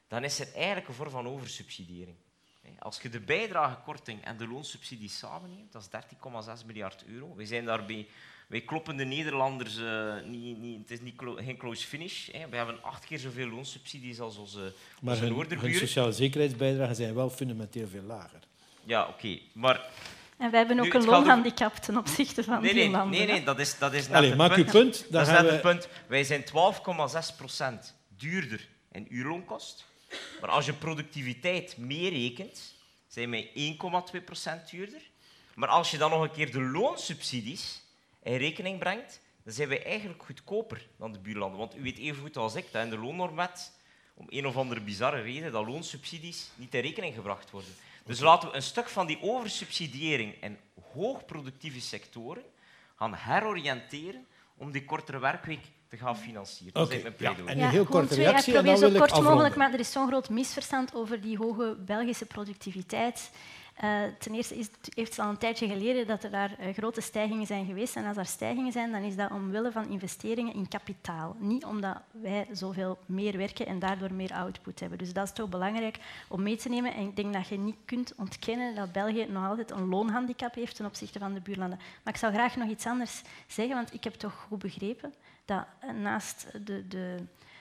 [0.09, 2.17] dan is er eigenlijk een vorm van oversubsidiëring.
[2.79, 7.35] Als je de bijdragekorting en de loonsubsidie samenneemt, dat is 13,6 miljard euro.
[7.35, 8.07] We zijn daarbij,
[8.47, 12.33] wij kloppen de Nederlanders, uh, niet, niet, het is niet geen close finish.
[12.33, 12.49] Hè.
[12.49, 15.35] We hebben acht keer zoveel loonsubsidies als onze, maar onze.
[15.35, 18.41] Maar hun sociale zekerheidsbijdragen zijn wel fundamenteel veel lager.
[18.85, 19.39] Ja, oké.
[19.53, 19.91] Maar
[20.39, 23.19] en wij hebben ook een loonhandicap ten opzichte van nee, die nee, landen.
[23.19, 24.67] Nee, nee, dat is, dat is Allee, maak punt.
[24.67, 25.07] uw punt.
[25.11, 25.51] Dat is net we...
[25.51, 25.89] het punt.
[26.07, 29.87] Wij zijn 12,6 procent duurder in uurloonkost.
[30.41, 32.75] Maar als je productiviteit meerekent,
[33.07, 33.51] zijn wij
[34.15, 35.01] 1,2 procent duurder.
[35.55, 37.83] Maar als je dan nog een keer de loonsubsidies
[38.23, 41.59] in rekening brengt, dan zijn wij eigenlijk goedkoper dan de buurlanden.
[41.59, 43.73] Want u weet even goed als ik dat in de loonnormwet
[44.15, 47.71] om een of andere bizarre reden dat loonsubsidies niet in rekening gebracht worden.
[48.07, 50.59] Dus laten we een stuk van die oversubsidiëring in
[50.93, 52.43] hoogproductieve sectoren
[52.97, 54.27] gaan heroriënteren
[54.57, 56.75] om die kortere werkweek te gaan financieren.
[56.75, 56.97] Dat okay.
[56.97, 57.47] is mijn pleidooi.
[57.47, 58.55] Ja, en een heel korte twee, reactie.
[58.55, 59.33] Ik probeer zo kort afronden.
[59.33, 63.31] mogelijk, maar er is zo'n groot misverstand over die hoge Belgische productiviteit.
[63.85, 67.01] Uh, ten eerste is, heeft het al een tijdje geleden dat er daar uh, grote
[67.01, 67.97] stijgingen zijn geweest.
[67.97, 71.37] En als er stijgingen zijn, dan is dat omwille van investeringen in kapitaal.
[71.39, 74.99] Niet omdat wij zoveel meer werken en daardoor meer output hebben.
[74.99, 75.99] Dus dat is toch belangrijk
[76.29, 76.95] om mee te nemen.
[76.95, 80.77] En ik denk dat je niet kunt ontkennen dat België nog altijd een loonhandicap heeft
[80.77, 81.79] ten opzichte van de buurlanden.
[82.03, 85.15] Maar ik zou graag nog iets anders zeggen, want ik heb toch goed begrepen
[85.45, 87.17] dat uh, naast de, de,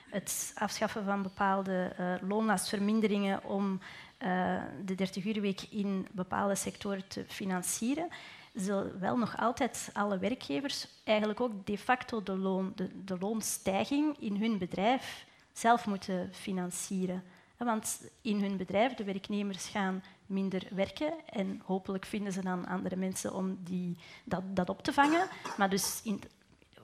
[0.10, 1.92] het afschaffen van bepaalde
[2.22, 3.80] loonlastverminderingen om
[4.20, 8.08] uh, de 30-uurweek in bepaalde sectoren te financieren,
[8.54, 14.20] zullen wel nog altijd alle werkgevers eigenlijk ook de facto de, loon, de, de loonstijging
[14.20, 17.24] in hun bedrijf zelf moeten financieren.
[17.58, 22.96] Want in hun bedrijf, de werknemers gaan minder werken en hopelijk vinden ze dan andere
[22.96, 25.28] mensen om die, dat, dat op te vangen.
[25.58, 26.22] Maar dus in,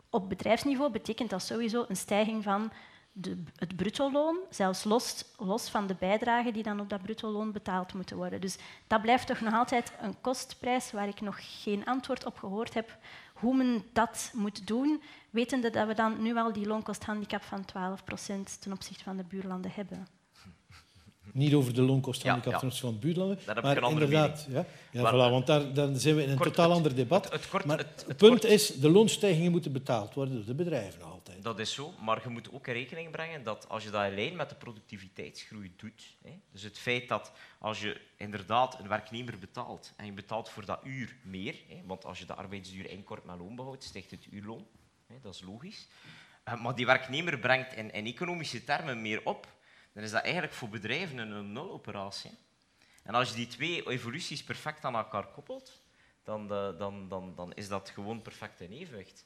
[0.09, 2.71] op bedrijfsniveau betekent dat sowieso een stijging van
[3.11, 7.93] de, het bruttoloon, zelfs los, los van de bijdragen die dan op dat bruttoloon betaald
[7.93, 8.41] moeten worden.
[8.41, 8.57] Dus
[8.87, 12.97] dat blijft toch nog altijd een kostprijs waar ik nog geen antwoord op gehoord heb
[13.33, 17.65] hoe men dat moet doen, wetende dat we dan nu al die loonkosthandicap van 12%
[18.59, 20.07] ten opzichte van de buurlanden hebben.
[21.33, 22.75] Niet over de loonkostenhandicap ja, ja.
[22.75, 23.39] van buurlanden.
[23.61, 27.31] maar inderdaad, ja, ja voilà, want daar, dan zijn we in een totaal ander debat.
[27.31, 31.43] Het, het, maar het, punt is, de loonstijgingen moeten betaald worden door de bedrijven altijd.
[31.43, 34.35] Dat is zo, maar je moet ook in rekening brengen dat als je dat alleen
[34.35, 39.93] met de productiviteitsgroei doet, hè, dus het feit dat als je inderdaad een werknemer betaalt
[39.97, 43.37] en je betaalt voor dat uur meer, hè, want als je de arbeidsduur inkort met
[43.37, 44.65] loonbehoud, stijgt het uurloon.
[45.07, 45.87] Hè, dat is logisch.
[46.43, 49.47] Eh, maar die werknemer brengt in, in economische termen meer op
[49.93, 52.31] dan is dat eigenlijk voor bedrijven een nuloperatie.
[53.03, 55.81] En als je die twee evoluties perfect aan elkaar koppelt,
[56.23, 59.23] dan, dan, dan, dan is dat gewoon perfect in evenwicht.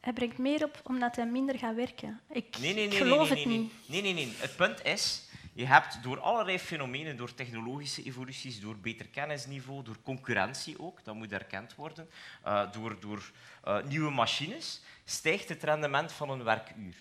[0.00, 2.20] Hij brengt meer op omdat hij minder gaat werken.
[2.30, 3.72] Ik nee, nee, nee, geloof het niet.
[3.86, 4.32] Nee, nee, nee.
[4.36, 9.96] Het punt is, je hebt door allerlei fenomenen, door technologische evoluties, door beter kennisniveau, door
[10.02, 12.10] concurrentie ook, dat moet erkend worden,
[12.46, 13.30] uh, door, door
[13.66, 16.94] uh, nieuwe machines, stijgt het rendement van een werkuur.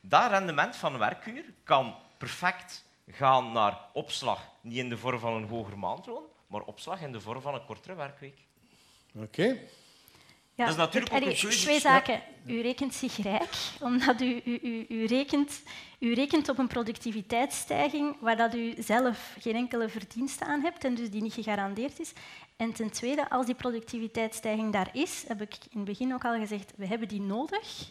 [0.00, 5.32] Dat rendement van een werkuur kan perfect gaan naar opslag, niet in de vorm van
[5.32, 8.38] een hoger maandloon, maar opslag in de vorm van een kortere werkweek.
[9.14, 9.58] Oké.
[10.54, 12.22] Ja, dat is natuurlijk ook een Twee zaken.
[12.46, 15.62] U rekent zich rijk, omdat u, u, u, u, rekent,
[15.98, 20.94] u rekent op een productiviteitsstijging waar dat u zelf geen enkele verdienste aan hebt en
[20.94, 22.12] dus die niet gegarandeerd is.
[22.56, 26.38] En ten tweede, als die productiviteitsstijging daar is, heb ik in het begin ook al
[26.38, 27.88] gezegd, we hebben die nodig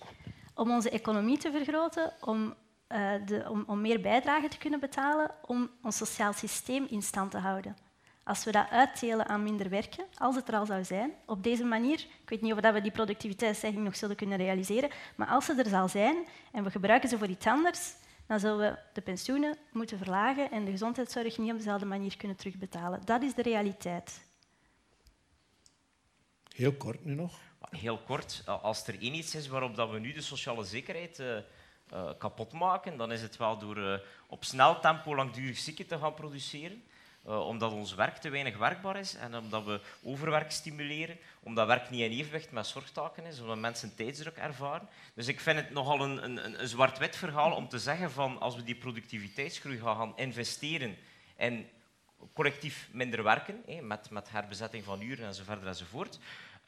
[0.60, 2.54] om onze economie te vergroten, om,
[2.90, 7.32] uh, de, om, om meer bijdrage te kunnen betalen, om ons sociaal systeem in stand
[7.32, 7.76] te houden.
[8.24, 11.64] Als we dat uitdelen aan minder werken, als het er al zou zijn, op deze
[11.64, 15.54] manier, ik weet niet of we die productiviteitsstijging nog zullen kunnen realiseren, maar als ze
[15.54, 16.16] er zal zijn
[16.52, 17.94] en we gebruiken ze voor iets anders,
[18.28, 22.38] dan zullen we de pensioenen moeten verlagen en de gezondheidszorg niet op dezelfde manier kunnen
[22.38, 23.02] terugbetalen.
[23.06, 24.22] Dat is de realiteit.
[26.56, 27.49] Heel kort nu nog.
[27.70, 31.38] Heel kort, als er één iets is waarop dat we nu de sociale zekerheid uh,
[31.94, 33.98] uh, kapot maken, dan is het wel door uh,
[34.28, 36.84] op snel tempo langdurig zieken te gaan produceren.
[37.24, 42.02] omdat ons werk te weinig werkbaar is en omdat we overwerk stimuleren, omdat werk niet
[42.02, 44.88] in evenwicht met zorgtaken is, omdat mensen tijdsdruk ervaren.
[45.14, 48.56] Dus ik vind het nogal een, een, een zwart-wit verhaal om te zeggen van als
[48.56, 50.98] we die productiviteitsgroei gaan investeren
[51.38, 51.68] in
[52.34, 56.22] collectief minder werken, met, met herbezetting van uren enzovoort enzovoort, eh,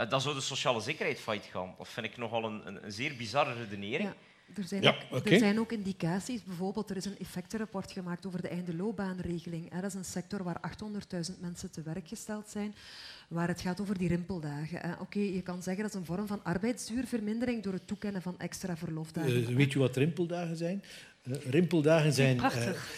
[0.09, 1.73] dan zou de sociale zekerheid failliet gaan.
[1.77, 4.09] Dat vind ik nogal een, een, een zeer bizarre redenering.
[4.09, 4.15] Ja.
[4.55, 6.43] Er zijn, ook, er zijn, ook, indicaties.
[6.43, 9.71] Bijvoorbeeld, er is een effectenrapport gemaakt over de einde loopbaanregeling.
[9.71, 10.59] Dat is een sector waar
[11.31, 12.75] 800.000 mensen te werk gesteld zijn,
[13.27, 14.99] waar het gaat over die rimpeldagen.
[14.99, 18.77] Oké, je kan zeggen dat is een vorm van arbeidsduurvermindering door het toekennen van extra
[18.77, 19.39] verlofdagen.
[19.39, 20.83] Uh, weet je wat rimpeldagen zijn?
[21.23, 22.35] Uh, rimpeldagen zijn...
[22.35, 22.89] Prachtig.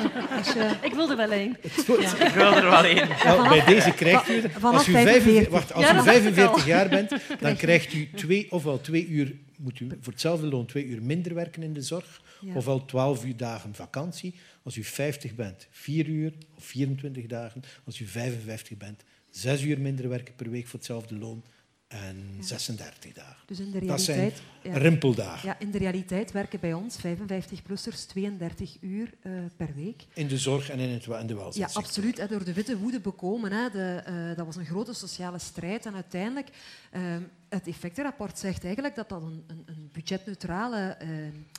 [0.88, 1.56] Ik wil er wel één.
[1.86, 2.26] Ja.
[2.26, 3.08] Ik wil er wel één.
[3.24, 4.42] Nou, bij deze krijgt u...
[4.60, 7.10] Als u 45, wacht, als u 45 jaar bent,
[7.40, 9.36] dan krijgt u twee, ofwel twee uur...
[9.58, 12.22] Moet u voor hetzelfde loon twee uur minder werken in de zorg,
[12.54, 14.34] ofwel 12 uur dagen vakantie.
[14.62, 17.62] Als u 50 bent, vier uur of 24 dagen.
[17.84, 21.44] Als u 55 bent, zes uur minder werken per week voor hetzelfde loon
[21.92, 23.36] en 36 dagen.
[23.46, 25.48] Dus in de realiteit, dat zijn rimpeldagen.
[25.48, 30.04] Ja, in de realiteit werken bij ons 55-plussers 32 uur uh, per week.
[30.14, 31.68] In de zorg en in, het, in de welzijn.
[31.68, 32.18] Ja, absoluut.
[32.18, 33.52] Hè, door de witte woede bekomen.
[33.52, 35.86] Hè, de, uh, dat was een grote sociale strijd.
[35.86, 36.48] En uiteindelijk,
[36.92, 37.16] uh,
[37.52, 40.96] het effectenrapport zegt eigenlijk dat dat een, een, een budgetneutrale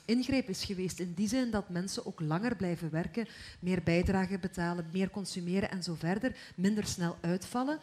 [0.05, 0.99] ingreep is geweest.
[0.99, 3.27] In die zin dat mensen ook langer blijven werken,
[3.59, 7.79] meer bijdragen betalen, meer consumeren en zo verder, minder snel uitvallen.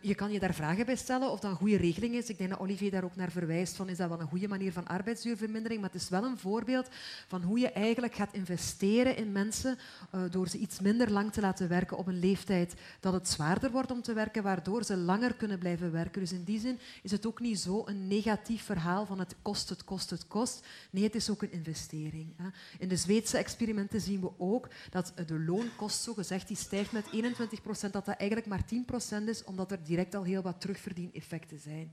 [0.00, 2.28] je kan je daar vragen bij stellen of dat een goede regeling is.
[2.28, 4.72] Ik denk dat Olivier daar ook naar verwijst van is dat wel een goede manier
[4.72, 6.88] van arbeidsduurvermindering, maar het is wel een voorbeeld
[7.26, 9.78] van hoe je eigenlijk gaat investeren in mensen
[10.14, 13.70] uh, door ze iets minder lang te laten werken op een leeftijd dat het zwaarder
[13.70, 16.20] wordt om te werken, waardoor ze langer kunnen blijven werken.
[16.20, 19.68] Dus in die zin is het ook niet zo een negatief verhaal van het kost,
[19.68, 20.66] het kost, het kost.
[20.90, 22.34] Nee, het is ook een investering.
[22.36, 22.48] Hè.
[22.78, 27.06] In de Zweedse experimenten zien we ook dat de loonkost, zo gezegd, die stijgt met
[27.12, 30.60] 21 procent, dat dat eigenlijk maar 10 procent is, omdat er direct al heel wat
[30.60, 31.92] terugverdieneffecten zijn.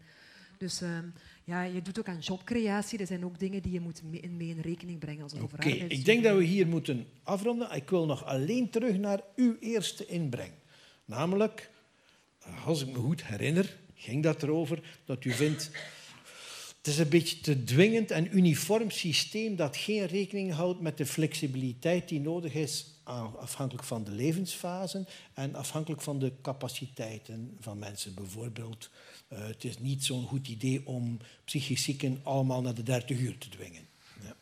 [0.58, 0.90] Dus uh,
[1.44, 3.00] ja, je doet ook aan jobcreatie.
[3.00, 5.70] Er zijn ook dingen die je moet mee, mee in rekening brengen als het Oké,
[5.70, 7.72] ik denk dat we hier moeten afronden.
[7.72, 10.52] Ik wil nog alleen terug naar uw eerste inbreng.
[11.06, 11.70] Namelijk,
[12.66, 15.72] als ik me goed herinner, ging dat erover dat u vindt...
[16.78, 21.06] Het is een beetje te dwingend en uniform systeem dat geen rekening houdt met de
[21.06, 22.98] flexibiliteit die nodig is
[23.40, 28.14] afhankelijk van de levensfase en afhankelijk van de capaciteiten van mensen.
[28.14, 28.90] Bijvoorbeeld
[29.34, 33.38] uh, het is niet zo'n goed idee om psychisch zieken allemaal naar de 30 uur
[33.38, 33.88] te dwingen.
[34.24, 34.36] Ja.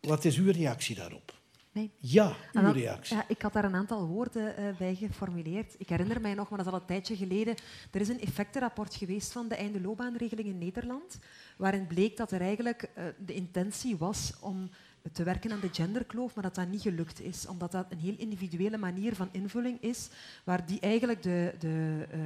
[0.00, 1.39] Wat is uw reactie daarop?
[1.72, 1.90] Nee.
[2.00, 3.16] Ja, uw dan, reactie.
[3.16, 5.74] Ja, ik had daar een aantal woorden uh, bij geformuleerd.
[5.78, 7.54] Ik herinner mij nog, maar dat is al een tijdje geleden,
[7.90, 11.18] er is een effectenrapport geweest van de einde loopbaanregeling in Nederland,
[11.56, 14.70] waarin bleek dat er eigenlijk uh, de intentie was om
[15.12, 18.14] te werken aan de genderkloof, maar dat dat niet gelukt is, omdat dat een heel
[18.16, 20.08] individuele manier van invulling is,
[20.44, 22.20] waar die eigenlijk de, de uh,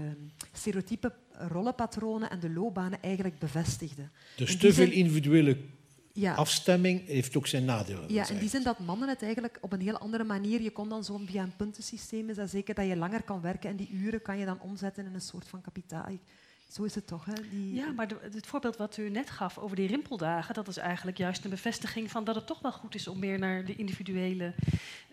[0.53, 4.09] stereotype rollenpatronen en de loopbanen eigenlijk bevestigde.
[4.37, 5.57] Dus te veel individuele
[6.15, 6.35] ja.
[6.35, 8.13] afstemming heeft ook zijn nadelen.
[8.13, 10.63] Ja, in die zin dat mannen het eigenlijk op een heel andere manier...
[10.63, 13.71] Je kon dan zo via een puntensysteem, is dat zeker dat je langer kan werken
[13.71, 16.19] en die uren kan je dan omzetten in een soort van kapitaal.
[16.75, 17.33] Zo is het toch, hè?
[17.51, 17.75] Die...
[17.75, 21.45] Ja, maar het voorbeeld wat u net gaf over die rimpeldagen, dat is eigenlijk juist
[21.45, 24.55] een bevestiging van dat het toch wel goed is om meer naar de individuele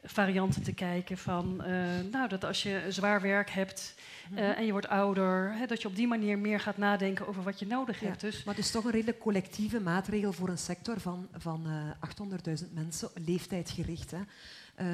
[0.04, 1.18] varianten te kijken.
[1.18, 1.68] Van, uh,
[2.12, 3.96] nou, dat als je zwaar werk hebt
[4.34, 7.44] uh, en je wordt ouder, hè, dat je op die manier meer gaat nadenken over
[7.44, 8.22] wat je nodig hebt.
[8.22, 8.44] Dus...
[8.44, 12.74] Maar het is toch een redelijk collectieve maatregel voor een sector van, van uh, 800.000
[12.74, 14.12] mensen, leeftijdsgericht.
[14.12, 14.20] Hè.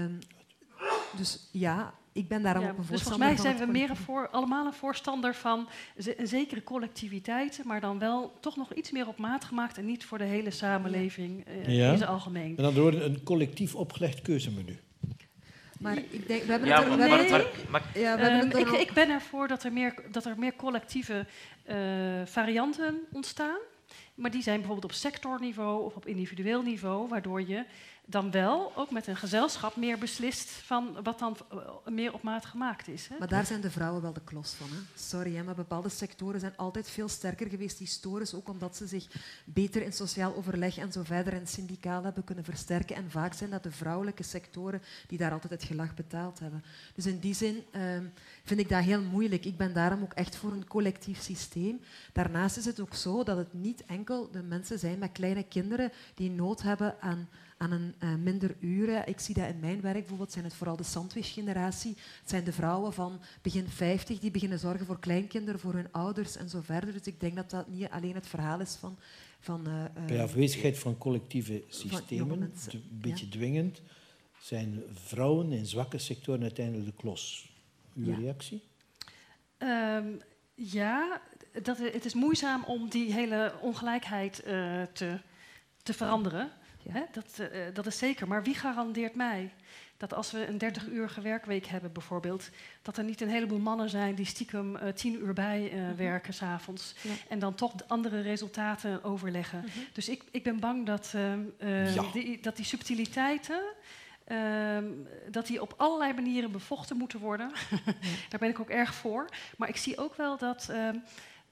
[0.04, 0.20] Um,
[1.18, 4.30] dus ja, ik ben daar ook een voorstander dus volgens mij zijn we meer voor,
[4.30, 9.18] allemaal een voorstander van een zekere collectiviteit, maar dan wel toch nog iets meer op
[9.18, 11.92] maat gemaakt en niet voor de hele samenleving uh, ja.
[11.92, 12.58] in zijn algemeen.
[12.58, 14.80] En dan door een collectief opgelegd keuzemenu.
[15.80, 18.94] Maar ik denk, we hebben ja, het er, nee, ja, we hebben um, ik, ik,
[18.94, 21.26] ben ervoor dat er meer, dat er meer collectieve
[21.70, 21.76] uh,
[22.26, 23.58] varianten ontstaan.
[24.16, 27.66] Maar die zijn bijvoorbeeld op sectorniveau of op individueel niveau, waardoor je
[28.10, 32.46] dan wel ook met een gezelschap meer beslist van wat dan eh, meer op maat
[32.46, 33.08] gemaakt is.
[33.08, 33.16] Hè?
[33.20, 34.68] Maar daar zijn de vrouwen wel de klos van.
[34.70, 34.78] Hè?
[34.96, 39.08] Sorry, hè, maar bepaalde sectoren zijn altijd veel sterker geweest historisch, ook omdat ze zich
[39.46, 42.96] beter in sociaal overleg en zo verder en syndicaal hebben kunnen versterken.
[42.96, 46.64] En vaak zijn dat de vrouwelijke sectoren die daar altijd het gelag betaald hebben.
[46.96, 48.06] Dus in die zin ehm,
[48.44, 49.46] vind ik dat heel moeilijk.
[49.46, 51.80] Ik ben daarom ook echt voor een collectief systeem.
[52.14, 55.92] Daarnaast is het ook zo dat het niet enkel de mensen zijn met kleine kinderen
[56.16, 57.28] die nood hebben aan
[57.58, 59.08] aan een uh, minder uren.
[59.08, 61.96] Ik zie dat in mijn werk bijvoorbeeld, zijn het vooral de sandwich-generatie.
[62.20, 66.36] Het zijn de vrouwen van begin 50 die beginnen zorgen voor kleinkinderen, voor hun ouders
[66.36, 66.94] en zo verder.
[66.94, 68.98] Dus ik denk dat dat niet alleen het verhaal is van...
[69.40, 73.82] van uh, Bij afwezigheid van collectieve systemen, een beetje dwingend,
[74.40, 77.52] zijn vrouwen in zwakke sectoren uiteindelijk de klos.
[77.96, 78.64] Uw reactie?
[79.58, 80.20] Um,
[80.56, 81.22] ja,
[81.62, 85.20] dat, het is moeizaam om die hele ongelijkheid uh, te,
[85.84, 86.52] te veranderen.
[86.92, 87.02] Hè?
[87.12, 88.28] Dat, uh, dat is zeker.
[88.28, 89.52] Maar wie garandeert mij
[89.98, 92.50] dat als we een 30-uurige werkweek hebben bijvoorbeeld,
[92.82, 96.34] dat er niet een heleboel mannen zijn die stiekem uh, tien uur bij uh, werken
[96.34, 97.12] s'avonds ja.
[97.30, 99.60] en dan toch andere resultaten overleggen.
[99.60, 99.84] -hmm.
[99.94, 101.14] Dus ik, ik ben bang dat,
[101.60, 102.04] ja.
[102.14, 103.62] die, dat die subtiliteiten,
[104.28, 104.78] uh,
[105.32, 107.52] dat die op allerlei manieren bevochten moeten worden.
[108.30, 109.30] Daar ben ik ook erg voor.
[109.58, 110.98] Maar ik zie ook wel dat ehm,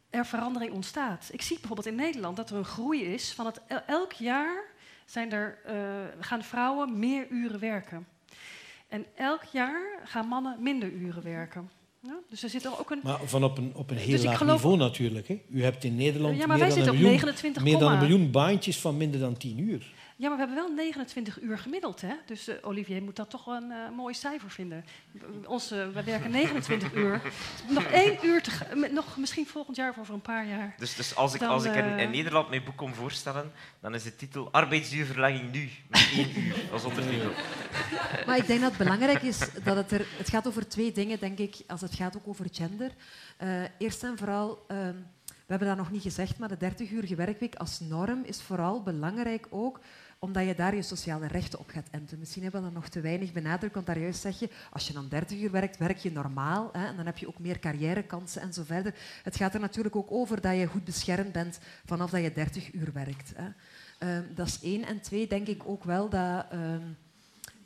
[0.10, 1.30] er verandering ontstaat.
[1.32, 4.64] Ik zie bijvoorbeeld in Nederland dat er een groei is van het elk jaar
[5.06, 5.74] zijn er, uh,
[6.20, 8.08] gaan vrouwen meer uren werken.
[8.88, 11.70] En elk jaar gaan mannen minder uren werken.
[12.00, 13.00] Ja, dus er zit ook een...
[13.04, 14.56] Maar van op een, op een heel dus laag geloof...
[14.56, 15.28] niveau natuurlijk.
[15.28, 15.42] Hè?
[15.50, 18.32] U hebt in Nederland ja, maar meer, wij dan miljoen, 29, meer dan een miljoen
[18.32, 19.94] baantjes van minder dan 10 uur.
[20.18, 22.02] Ja, maar we hebben wel 29 uur gemiddeld.
[22.02, 22.14] Hè?
[22.26, 24.86] Dus uh, Olivier moet dat toch wel een uh, mooi cijfer vinden.
[25.46, 27.22] Onze, we werken 29 uur.
[27.70, 30.76] Nog één uur, te nog misschien volgend jaar of over een paar jaar.
[30.78, 33.96] Dus, dus als ik, dan, als ik in, in, Nederland mijn boek kom voorstellen, dan
[33.96, 37.32] is de titel Arbeidsduurverlenging nu, met één uur als ondertitel.
[38.26, 40.06] Maar ik denk dat het belangrijk is dat het er...
[40.18, 42.92] Het gaat over twee dingen, denk ik, als het gaat ook over gender.
[43.44, 44.66] Uh, eerst en vooral...
[44.68, 44.78] Uh,
[45.26, 49.48] we hebben dat nog niet gezegd, maar de 30-uurige werkweek als norm is vooral belangrijk
[49.50, 49.80] ook
[50.26, 52.20] omdat je daar je sociale rechten op gaat enten.
[52.20, 54.94] Misschien hebben we dat nog te weinig benadrukt, want daar juist zeg je, als je
[54.94, 58.42] dan 30 uur werkt, werk je normaal hè, en dan heb je ook meer carrièrekansen
[58.42, 58.94] en zo verder.
[59.24, 62.74] Het gaat er natuurlijk ook over dat je goed beschermd bent vanaf dat je 30
[62.74, 63.34] uur werkt.
[63.36, 63.48] Hè.
[64.18, 64.86] Um, dat is één.
[64.86, 66.46] En twee, denk ik ook wel dat...
[66.54, 66.98] Um,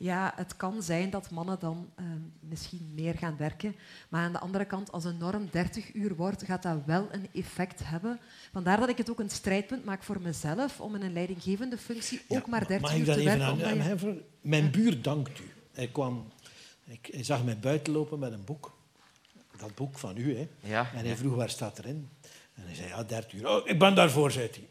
[0.00, 2.06] ja, het kan zijn dat mannen dan uh,
[2.40, 3.76] misschien meer gaan werken.
[4.08, 7.28] Maar aan de andere kant, als een norm 30 uur wordt, gaat dat wel een
[7.32, 8.20] effect hebben.
[8.52, 12.22] Vandaar dat ik het ook een strijdpunt maak voor mezelf om in een leidinggevende functie
[12.28, 13.38] ook maar 30 uur te werken.
[13.38, 15.50] Mag ik dat even Mijn buur dankt u.
[15.72, 16.28] Hij, kwam,
[16.84, 18.78] ik, hij zag mij buiten lopen met een boek.
[19.56, 20.36] Dat boek van u.
[20.36, 20.48] Hè.
[20.60, 22.08] Ja, en hij vroeg, waar staat erin?
[22.54, 23.48] En hij zei, ja, 30 uur.
[23.48, 24.68] Oh, ik ben daarvoor, zei hij.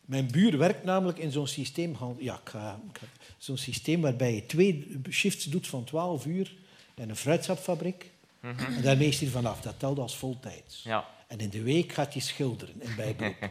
[0.00, 1.96] Mijn buur werkt namelijk in zo'n systeem.
[2.18, 3.06] Ja, ik ga, ik ga
[3.38, 6.54] zo'n systeem waarbij je twee shifts doet van 12 uur
[6.94, 8.10] in een fruitsapfabriek.
[8.40, 8.76] Mm -hmm.
[8.76, 9.60] En daarmee is hij vanaf.
[9.60, 10.82] Dat telt als voltijds.
[10.82, 11.04] Ja.
[11.26, 13.50] En in de week gaat hij schilderen in bijberoep.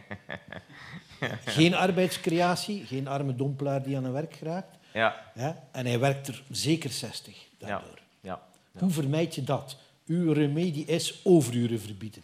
[1.44, 4.76] geen arbeidscreatie, geen arme dompelaar die aan het werk geraakt.
[4.92, 5.32] Ja.
[5.34, 5.68] ja.
[5.72, 7.98] En hij werkt er zeker 60 daardoor.
[8.20, 8.42] Ja.
[8.72, 9.76] Hoe vermijd je dat?
[10.06, 12.22] Uw remedie is overuren verbieden.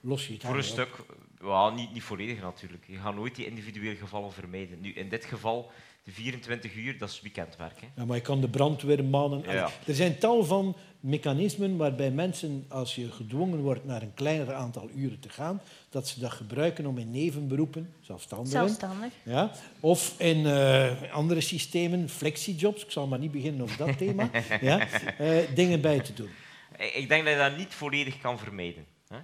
[0.00, 1.04] Los je het Voor een stuk
[1.40, 2.84] Well, niet, niet volledig natuurlijk.
[2.86, 4.80] Je gaat nooit die individuele gevallen vermijden.
[4.80, 5.70] Nu, in dit geval,
[6.04, 7.80] de 24 uur, dat is weekendwerk.
[7.80, 7.86] Hè.
[7.96, 9.42] Ja, maar je kan de brandweer manen.
[9.46, 9.70] Ja.
[9.86, 14.90] Er zijn tal van mechanismen waarbij mensen, als je gedwongen wordt naar een kleiner aantal
[14.94, 15.60] uren te gaan,
[15.90, 19.12] dat ze dat gebruiken om in nevenberoepen, zelfstandigen, Zelfstandig.
[19.22, 19.50] ja,
[19.80, 24.30] of in eh, andere systemen, flexijobs, ik zal maar niet beginnen over dat thema,
[24.60, 24.86] ja,
[25.18, 26.30] eh, dingen bij te doen.
[26.92, 28.86] Ik denk dat je dat niet volledig kan vermijden.
[29.08, 29.18] Hè.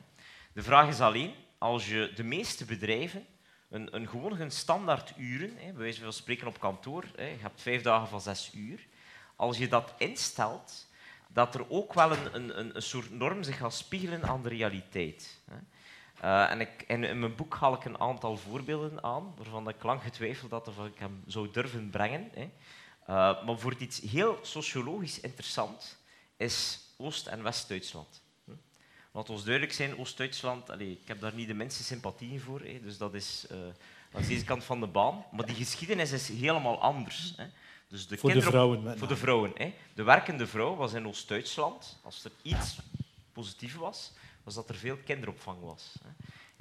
[0.53, 3.27] De vraag is alleen, als je de meeste bedrijven
[3.69, 7.41] een, een gewoon een standaard uren, hè, bij wijze van spreken op kantoor, hè, je
[7.41, 8.87] hebt vijf dagen van zes uur,
[9.37, 10.89] als je dat instelt,
[11.29, 15.41] dat er ook wel een, een, een soort norm zich gaat spiegelen aan de realiteit.
[15.51, 15.57] Hè.
[16.25, 20.03] Uh, en ik, in, mijn boek haal ik een aantal voorbeelden aan, waarvan ik lang
[20.03, 22.31] getwijfeld had of ik hem zou durven brengen.
[22.35, 22.51] Hè.
[23.09, 25.99] Uh, maar voor iets heel sociologisch interessant
[26.37, 28.23] is Oost- en West-Duitsland.
[29.17, 32.99] Laat ons duidelijk zijn, Oost-Duitsland, ik heb daar niet de minste sympathie voor, hè, dus
[32.99, 33.59] dat is uh,
[34.13, 35.25] aan deze kant van de baan.
[35.33, 37.33] Maar die geschiedenis is helemaal anders.
[37.37, 37.47] Hè.
[37.89, 39.53] Dus de voor, de vrouwen, voor de vrouwen.
[39.55, 39.75] Hè.
[39.95, 42.79] De werkende vrouw was in Oost-Duitsland, als er iets
[43.33, 44.13] positief was,
[44.45, 45.95] was dat er veel kinderopvang was.
[46.03, 46.11] Hè.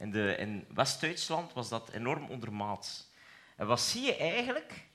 [0.03, 3.07] In, de, in West-Duitsland was dat enorm ondermaats.
[3.55, 4.87] En wat zie je eigenlijk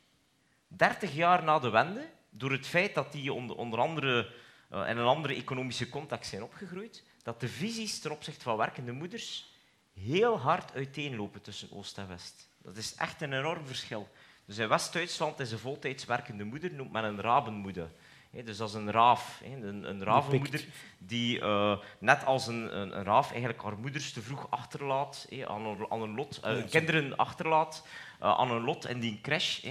[0.68, 4.32] 30 jaar na de wende, door het feit dat die onder, onder andere
[4.72, 8.92] uh, in een andere economische context zijn opgegroeid, dat de visies ten opzichte van werkende
[8.92, 9.52] moeders
[9.94, 12.48] heel hard uiteenlopen tussen Oost en West.
[12.62, 14.08] Dat is echt een enorm verschil.
[14.44, 17.90] Dus in West-Duitsland is een voltijds werkende moeder noemt men een rabenmoeder.
[18.30, 20.64] Dus dat is een raaf, een, een ravenmoeder
[20.98, 25.66] die uh, net als een, een, een, raaf eigenlijk haar moeders te vroeg achterlaat aan,
[25.66, 27.86] een, aan een lot, uh, ja, kinderen achterlaat
[28.22, 29.64] uh, aan een lot in die crash.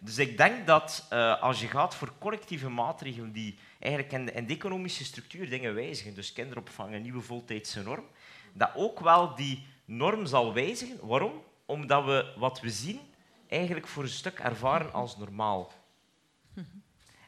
[0.00, 1.06] Dus ik denk dat
[1.40, 6.32] als je gaat voor collectieve maatregelen die eigenlijk in de, economische structuur dingen wijzigen, dus
[6.32, 8.04] kinderopvang, een nieuwe voltijdse norm,
[8.52, 11.06] dat ook wel die norm zal wijzigen.
[11.06, 11.42] Waarom?
[11.66, 13.00] Omdat we wat we zien
[13.48, 15.72] eigenlijk voor een stuk ervaren als normaal.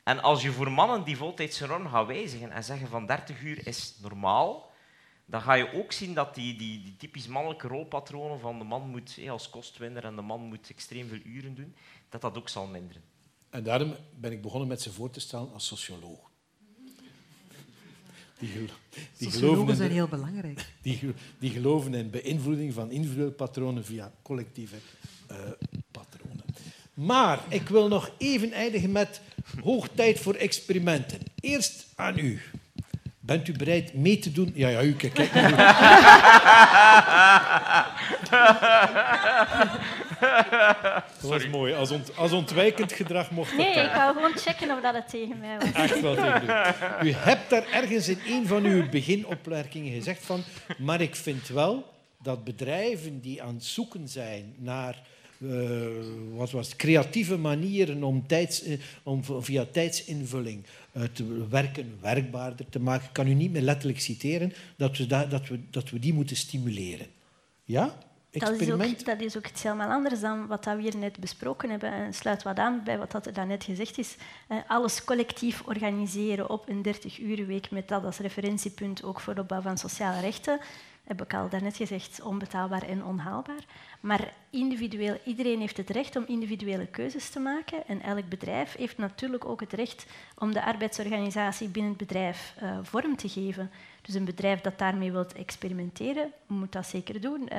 [0.05, 3.67] En als je voor mannen die voltijdse norm gaat wijzigen en zeggen van 30 uur
[3.67, 4.71] is normaal,
[5.25, 8.89] dan ga je ook zien dat die, die, die typisch mannelijke rolpatronen van de man
[8.89, 11.77] moet als kostwinner en de man moet extreem veel uren doen,
[12.09, 13.03] dat dat ook zal minderen.
[13.51, 16.31] En daarom ben ik begonnen met ze voor te stellen als socioloog.
[18.39, 18.67] Die, gelo
[19.19, 20.67] die geloven zijn heel belangrijk.
[20.83, 21.01] Die,
[21.39, 24.77] die, geloven in beïnvloeding van individuele patronen via collectieve
[25.31, 25.37] uh,
[25.91, 26.45] patronen.
[26.95, 29.21] Maar ik wil nog even eindigen met
[29.63, 31.19] hoog tijd voor experimenten.
[31.41, 32.41] Eerst aan u.
[33.21, 34.53] Bent u bereid mee te doen?
[34.55, 35.51] Ja, ja, u, kijk, kijk naar
[40.03, 40.06] u.
[41.21, 41.75] Dat was mooi.
[41.75, 45.09] Als, ont, als ontwijkend gedrag mocht dat Nee, ik wou gewoon checken of dat het
[45.09, 45.73] tegen mij was.
[45.73, 46.43] Echt wel tegen
[47.03, 47.09] u.
[47.09, 50.43] U hebt daar ergens in een van uw beginopmerkingen gezegd van...
[50.79, 55.03] Maar ik vind wel dat bedrijven die aan het zoeken zijn naar...
[55.39, 55.87] Uh,
[56.35, 58.63] wat was het, creatieve manieren om, tijds,
[59.03, 63.07] om via tijdsinvulling uh, te werken werkbaarder te maken.
[63.07, 66.13] Ik kan u niet meer letterlijk citeren dat we, da, dat we, dat we die
[66.13, 67.07] moeten stimuleren.
[67.65, 67.99] Ja?
[68.39, 71.71] Dat is, ook, dat is ook iets helemaal anders dan wat we hier net besproken
[71.71, 71.93] hebben.
[71.93, 74.17] En sluit wat aan bij wat er daarnet gezegd is.
[74.67, 79.79] Alles collectief organiseren op een 30-urenweek met dat als referentiepunt ook voor de opbouw van
[79.79, 80.61] sociale rechten
[81.07, 83.65] heb ik al daarnet gezegd, onbetaalbaar en onhaalbaar.
[84.01, 87.87] Maar individueel, iedereen heeft het recht om individuele keuzes te maken.
[87.87, 90.07] En elk bedrijf heeft natuurlijk ook het recht
[90.39, 93.71] om de arbeidsorganisatie binnen het bedrijf uh, vorm te geven.
[94.03, 97.49] Dus een bedrijf dat daarmee wilt experimenteren, moet dat zeker doen.
[97.53, 97.59] Uh,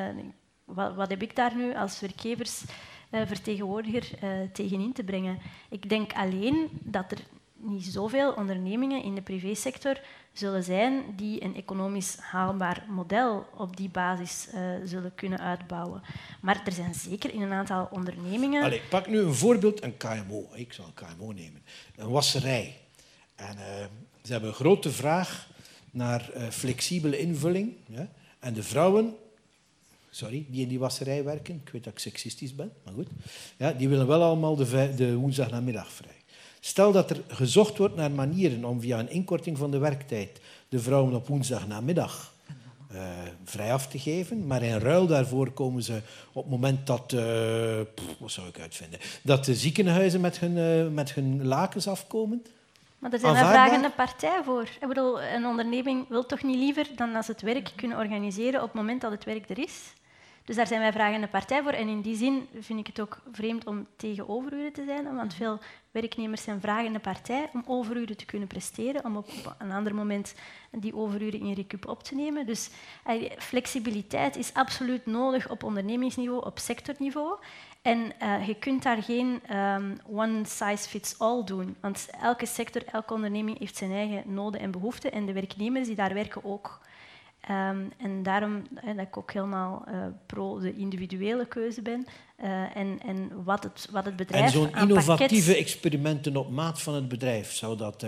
[0.68, 5.40] wat, wat, heb ik daar nu als werkgeversvertegenwoordiger uh, tegen in te brengen?
[5.70, 7.20] Ik denk alleen dat er
[7.54, 10.00] niet zoveel ondernemingen in de privésector
[10.34, 16.02] zullen zijn die een economisch haalbaar model op die basis uh, zullen kunnen uitbouwen.
[16.42, 18.64] Maar er zijn zeker in een aantal ondernemingen...
[18.64, 20.50] Allee, pak nu een voorbeeld, een KMO.
[20.54, 21.64] Ik zal een KMO nemen.
[21.96, 22.78] Een wasserij.
[23.36, 23.58] En
[24.24, 25.48] ze hebben een grote vraag
[25.92, 27.74] naar flexibele invulling.
[27.86, 28.10] Ja?
[28.40, 29.16] En de vrouwen
[30.10, 33.08] sorry, die in die wasserij werken, ik weet dat ik seksistisch ben, maar goed,
[33.58, 36.16] ja, die willen wel allemaal de, de woensdagnamiddag vrij.
[36.60, 40.40] Stel dat er gezocht wordt naar manieren om via een inkorting van de werktijd
[40.70, 42.36] de vrouwen op woensdagnamiddag
[42.94, 43.02] uh,
[43.44, 46.02] vrij af te geven, maar in ruil daarvoor komen ze
[46.34, 47.80] op het moment dat, uh,
[48.20, 52.44] wat zou ik uitvinden, dat de ziekenhuizen met hun, uh, met hun lakens afkomen.
[53.00, 54.70] Maar er zijn daar vragende partij voor.
[54.80, 58.68] Ik bedoel, een onderneming wil toch niet liever dan als het werk kunnen organiseren op
[58.68, 59.94] het moment dat het werk er is?
[60.46, 61.72] Dus daar zijn wij vragende partij voor.
[61.72, 65.34] En in die zin vind ik het ook vreemd om tegen overuren te zijn, want
[65.34, 65.60] veel
[65.92, 70.34] werknemers zijn vragende partij om overuren te kunnen presteren, om op een ander moment
[70.72, 72.46] die overuren in recup op te nemen.
[72.46, 72.70] Dus
[73.38, 77.38] flexibiliteit is absoluut nodig op ondernemingsniveau, op sectorniveau.
[77.88, 82.86] En uh, je kunt daar geen um, one size fits all doen, want elke sector,
[82.86, 86.82] elke onderneming heeft zijn eigen noden en behoeften en de werknemers die daar werken ook.
[87.50, 92.06] Um, en daarom hè, dat ik ook helemaal uh, pro de individuele keuze ben.
[92.44, 94.46] Uh, en, en wat, het, wat het bedrijf.
[94.46, 98.02] En zo'n innovatieve experimenten op maat van het bedrijf, zou dat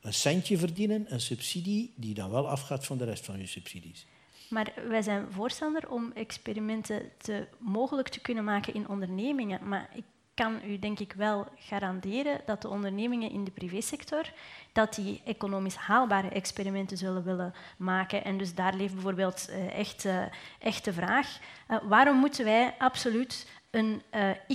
[0.00, 4.06] een centje verdienen, een subsidie, die dan wel afgaat van de rest van je subsidies?
[4.48, 9.68] Maar wij zijn voorstander om experimenten te, mogelijk te kunnen maken in ondernemingen.
[9.68, 10.04] Maar ik
[10.34, 14.32] kan u denk ik wel garanderen dat de ondernemingen in de privésector
[14.72, 18.24] dat die economisch haalbare experimenten zullen willen maken.
[18.24, 20.22] En dus daar leeft bijvoorbeeld uh, echt, uh,
[20.58, 21.38] echt de vraag,
[21.70, 24.02] uh, waarom moeten wij absoluut een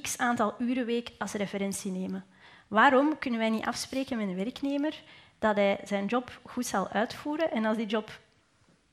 [0.01, 2.25] x aantal urenweek als referentie nemen?
[2.67, 5.01] Waarom kunnen wij niet afspreken met een werknemer
[5.39, 8.19] dat hij zijn job goed zal uitvoeren en als die job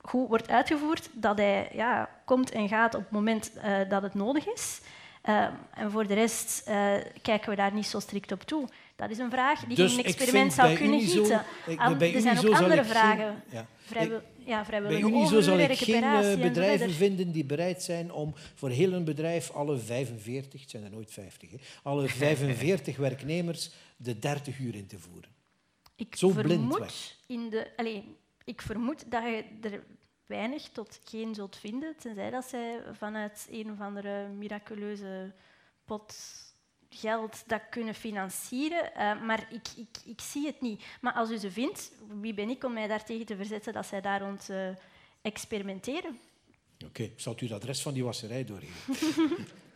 [0.02, 3.52] goed wordt uitgevoerd, dat hij ja, komt en gaat op het moment
[3.88, 4.80] dat het nodig is?
[5.28, 8.68] Uh, en voor de rest uh, kijken we daar niet zo strikt op toe.
[8.96, 11.44] Dat is een vraag die dus een experiment zou kunnen gieten.
[12.14, 13.42] er zijn ook andere vragen.
[13.50, 13.66] Geen, ja.
[13.84, 18.70] Vrijwil, ja, bij Unizo zal ik geen uh, bedrijven vinden die bereid zijn om voor
[18.70, 24.18] heel een bedrijf alle 45, het zijn er nooit 50, hè, alle 45 werknemers de
[24.18, 25.30] 30 uur in te voeren.
[25.96, 28.00] Ik Zo blind In de, allez,
[28.44, 29.84] ik vermoed dat je er
[30.26, 35.32] weinig tot geen zult vinden, tenzij dat zij vanuit een of andere miraculeuze
[35.84, 36.14] pot
[36.90, 38.90] geld dat kunnen financieren.
[38.96, 40.84] Uh, maar ik, ik, ik zie het niet.
[41.00, 44.00] Maar als u ze vindt, wie ben ik om mij daartegen te verzetten dat zij
[44.00, 44.68] daar rond uh,
[45.22, 46.18] experimenteren?
[46.74, 47.12] Oké, okay.
[47.16, 49.46] zal u het adres van die wasserij doorgeven?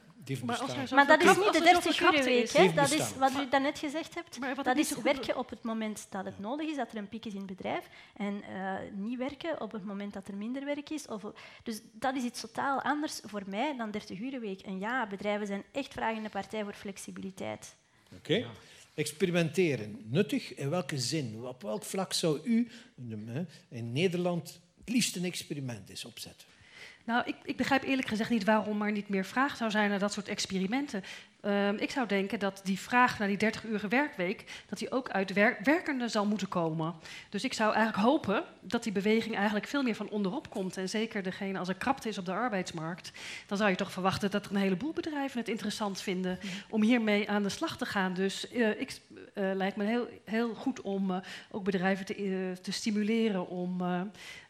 [0.45, 2.51] maar, maar dat is niet de 30 uur week.
[2.51, 2.73] Hè?
[2.73, 4.65] Dat is wat u daarnet gezegd hebt.
[4.65, 7.33] Dat is werken op het moment dat het nodig is, dat er een piek is
[7.33, 7.89] in het bedrijf.
[8.17, 11.07] En uh, niet werken op het moment dat er minder werk is.
[11.07, 11.23] Of,
[11.63, 14.61] dus dat is iets totaal anders voor mij dan 30 uur week.
[14.61, 17.77] En ja, bedrijven zijn echt vragende partij voor flexibiliteit.
[18.17, 18.33] Oké.
[18.33, 18.47] Okay.
[18.95, 20.55] Experimenteren, nuttig?
[20.55, 21.45] In welke zin?
[21.47, 22.71] Op welk vlak zou u
[23.69, 26.49] in Nederland het liefst een experiment eens opzetten?
[27.05, 29.99] Nou, ik, ik, begrijp eerlijk gezegd niet waarom er niet meer vraag zou zijn naar
[29.99, 31.05] dat soort experimenten.
[31.47, 35.11] Um, ik zou denken dat die vraag naar die 30 uur werkweek, dat die ook
[35.11, 36.95] uit wer werkenden zal moeten komen.
[37.29, 40.77] Dus ik zou eigenlijk hopen dat die beweging eigenlijk veel meer van onderop komt.
[40.77, 43.13] En zeker degene, als er krapte is op de arbeidsmarkt,
[43.47, 47.31] dan zou je toch verwachten dat er een heleboel bedrijven het interessant vinden om hiermee
[47.31, 48.15] aan de slag te gaan.
[48.15, 49.01] Dus uh, ik,
[49.35, 51.17] uh, lijkt me heel, heel goed om uh,
[51.51, 53.83] ook bedrijven te, te stimuleren om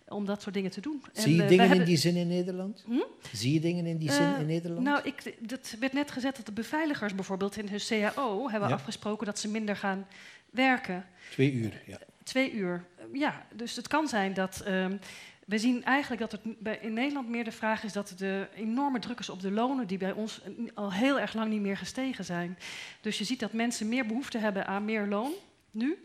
[0.08, 1.02] om dat soort dingen te doen.
[1.12, 2.84] Zie je en, uh, dingen in die zin in Nederland?
[2.86, 3.02] Hm?
[3.32, 4.84] Zie je dingen in die zin uh, in Nederland?
[4.84, 8.74] Nou, ik, dat werd net gezegd dat de beveiligers bijvoorbeeld in hun CAO hebben ja.
[8.74, 10.06] afgesproken dat ze minder gaan
[10.50, 11.06] werken.
[11.30, 11.98] Twee uur, ja.
[12.22, 13.46] Twee uur, ja.
[13.54, 14.64] Dus het kan zijn dat...
[14.68, 14.98] Um,
[15.44, 16.40] we zien eigenlijk dat het
[16.80, 19.98] in Nederland meer de vraag is dat de enorme druk is op de lonen, die
[19.98, 20.40] bij ons
[20.74, 22.58] al heel erg lang niet meer gestegen zijn.
[23.00, 25.32] Dus je ziet dat mensen meer behoefte hebben aan meer loon
[25.70, 25.98] nu.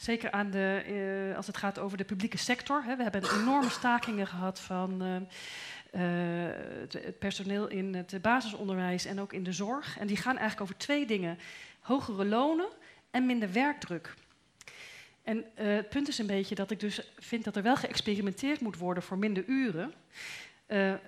[0.00, 0.84] Zeker aan de,
[1.30, 2.82] uh, als het gaat over de publieke sector.
[2.84, 2.96] Hè.
[2.96, 9.20] We hebben enorme stakingen gehad van uh, uh, het, het, personeel in het basisonderwijs en
[9.20, 9.98] ook in de zorg.
[9.98, 11.38] En die gaan eigenlijk over twee dingen:
[11.80, 12.68] hogere lonen
[13.10, 14.14] en minder werkdruk.
[15.22, 18.78] En het punt is een beetje dat ik dus vind dat er wel geëxperimenteerd moet
[18.78, 19.92] worden voor minder uren.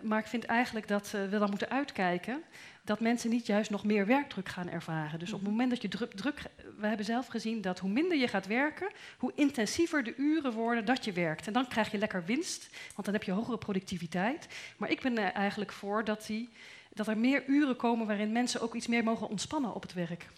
[0.02, 2.42] maar ik vind eigenlijk dat we dan moeten uitkijken
[2.84, 5.18] dat mensen niet juist nog meer werkdruk gaan ervaren.
[5.18, 5.50] Dus op het mhm.
[5.50, 6.42] moment dat je druk, druk,
[6.78, 10.84] we hebben zelf gezien dat hoe minder je gaat werken, hoe intensiever de uren worden
[10.84, 11.46] dat je werkt.
[11.46, 14.48] En dan krijg je lekker winst, want dan heb je hogere productiviteit.
[14.76, 16.48] Maar ik ben er eigenlijk voor dat, die,
[16.92, 20.28] dat er meer uren komen waarin mensen ook iets meer mogen ontspannen op het werk.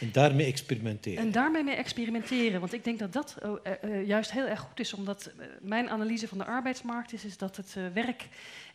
[0.00, 1.24] En daarmee experimenteren.
[1.24, 2.60] En daarmee mee experimenteren.
[2.60, 5.30] Want ik denk dat dat uh, uh, juist heel erg goed is, omdat
[5.60, 8.28] mijn analyse van de arbeidsmarkt is, is dat het werk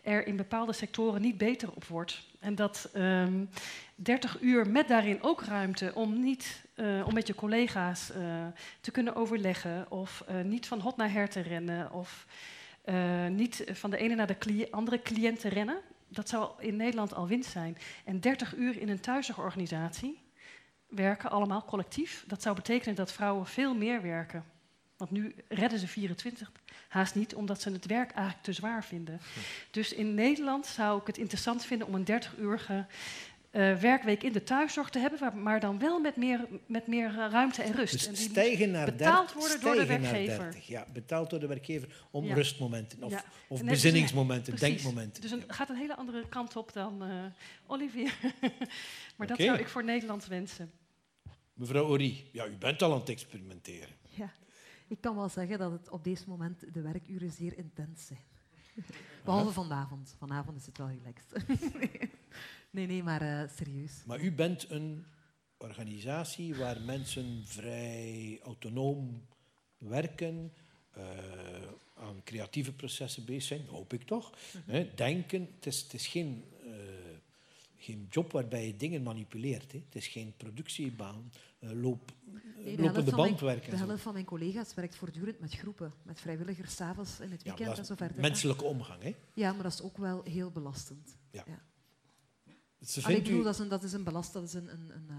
[0.07, 2.25] er in bepaalde sectoren niet beter op wordt.
[2.39, 3.45] En dat um, ehm,
[3.95, 8.45] 30 uur met daarin ook ruimte om, niet, uh, om met je collega's uh,
[8.81, 12.27] te kunnen overleggen of uh, niet van hot naar her te rennen of
[13.29, 15.77] niet van de ene naar de andere cliënt te rennen.
[16.07, 17.77] Dat zou in Nederland al winst zijn.
[18.05, 20.19] En 30 uur in een thuisorganisatie
[20.87, 22.23] werken allemaal collectief.
[22.27, 24.43] Dat zou betekenen dat vrouwen veel meer werken.
[24.97, 26.51] Want nu redden ze 24
[26.87, 29.19] haast niet, omdat ze het werk eigenlijk te zwaar vinden.
[29.71, 32.85] Dus in Nederland zou ik het interessant vinden om een 30-uurige
[33.51, 37.61] uh, werkweek in de thuiszorg te hebben, maar dan wel met meer, met meer ruimte
[37.61, 37.93] en rust.
[37.93, 40.51] Dus en die stijgen naar betaald worden door de werkgever.
[40.51, 45.21] 30, ja, betaald door de werkgever om rustmomenten of, of bezinningsmomenten, denkmomenten.
[45.21, 47.25] Dus het gaat een hele andere kant op dan uh,
[47.67, 48.13] Olivier.
[49.17, 50.71] maar dat zou ik voor Nederland wensen.
[51.53, 53.95] Mevrouw Ori, ja, u bent al aan het experimenteren.
[54.87, 58.25] Ik kan wel zeggen dat het op deze moment de werkuren zeer intens zijn.
[59.23, 60.15] Behalve vanavond.
[60.17, 61.47] Vanavond is het wel relaxed.
[62.69, 64.03] nee, nee, maar uh, serieus.
[64.05, 65.05] Maar u bent een
[65.57, 69.25] organisatie waar mensen vrij autonoom
[69.77, 70.53] werken,
[70.97, 71.03] uh,
[71.95, 74.33] aan creatieve processen bezig zijn, hoop ik toch.
[74.65, 76.43] Mm denken, het is, het is geen,
[77.77, 79.71] geen job waarbij je dingen manipuleert.
[79.71, 79.81] Hè.
[79.85, 82.11] Het is geen productiebaan, loop,
[82.63, 83.69] nee, lopende bandwerken.
[83.69, 87.69] De helft van mijn collega's werkt voortdurend met groepen, met vrijwilligers, s'avonds in het weekend
[87.69, 88.21] ja, en zo verder.
[88.21, 89.15] Menselijke omgang, hè?
[89.33, 91.17] Ja, maar dat is ook wel heel belastend.
[91.31, 91.43] Ja.
[91.47, 91.61] ja.
[92.79, 95.07] Dus ik bedoel, dat is een, dat is een belast, dat is een, een, een,
[95.09, 95.15] uh,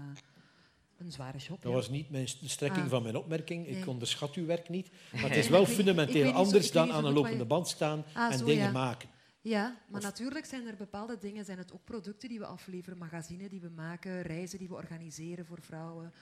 [0.97, 1.61] een zware job.
[1.61, 2.89] Dat was niet mijn, de strekking ah.
[2.89, 3.67] van mijn opmerking.
[3.67, 4.89] Ik onderschat uw werk niet.
[5.11, 8.45] Maar het is wel fundamenteel anders dan aan een lopende band staan ah, en zo,
[8.45, 9.09] dingen maken.
[9.41, 11.45] Ja, maar natuurlijk zijn er bepaalde dingen.
[11.45, 15.45] Zijn het ook producten die we afleveren, magazines die we maken, reizen die we organiseren
[15.45, 16.13] voor vrouwen.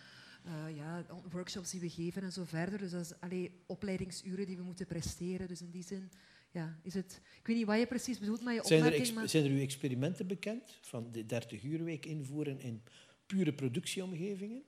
[0.46, 2.80] Uh, ja, workshops die we geven en zo verder.
[2.80, 5.48] Dus dat is allee, opleidingsuren die we moeten presteren.
[5.48, 6.12] Dus in die zin
[6.52, 7.22] ja, is het...
[7.40, 9.08] Ik weet niet wat je precies bedoelt met je zijn opmerking.
[9.08, 9.30] Er maar...
[9.30, 12.84] Zijn er uw experimenten bekend van de 30 week invoeren in
[13.26, 14.64] pure productieomgevingen?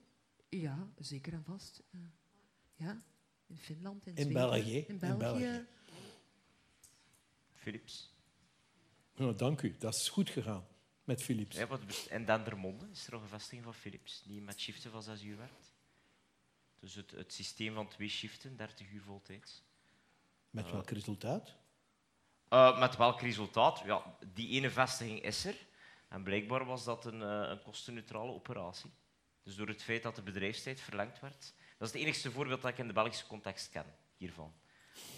[0.48, 1.82] Ja, zeker en vast.
[2.74, 3.02] Ja,
[3.46, 4.84] in Finland, in, in België.
[4.88, 5.12] In België.
[5.12, 5.66] In België.
[7.52, 8.09] Philips.
[9.20, 10.66] Nou, dank u, dat is goed gegaan
[11.04, 11.56] met Philips.
[11.56, 15.02] Ja, wat, en Dendermonde is er nog een vestiging van Philips die met shiften van
[15.02, 15.74] 6 uur werkt.
[16.78, 19.62] Dus het, het systeem van twee shiften, 30 uur voltijds.
[20.50, 21.56] Met uh, welk resultaat?
[22.48, 23.82] Uh, met welk resultaat?
[23.84, 25.66] Ja, die ene vestiging is er.
[26.08, 28.90] En blijkbaar was dat een, uh, een kostenneutrale operatie.
[29.42, 31.54] Dus door het feit dat de bedrijfstijd verlengd werd.
[31.78, 34.54] Dat is het enigste voorbeeld dat ik in de Belgische context ken hiervan.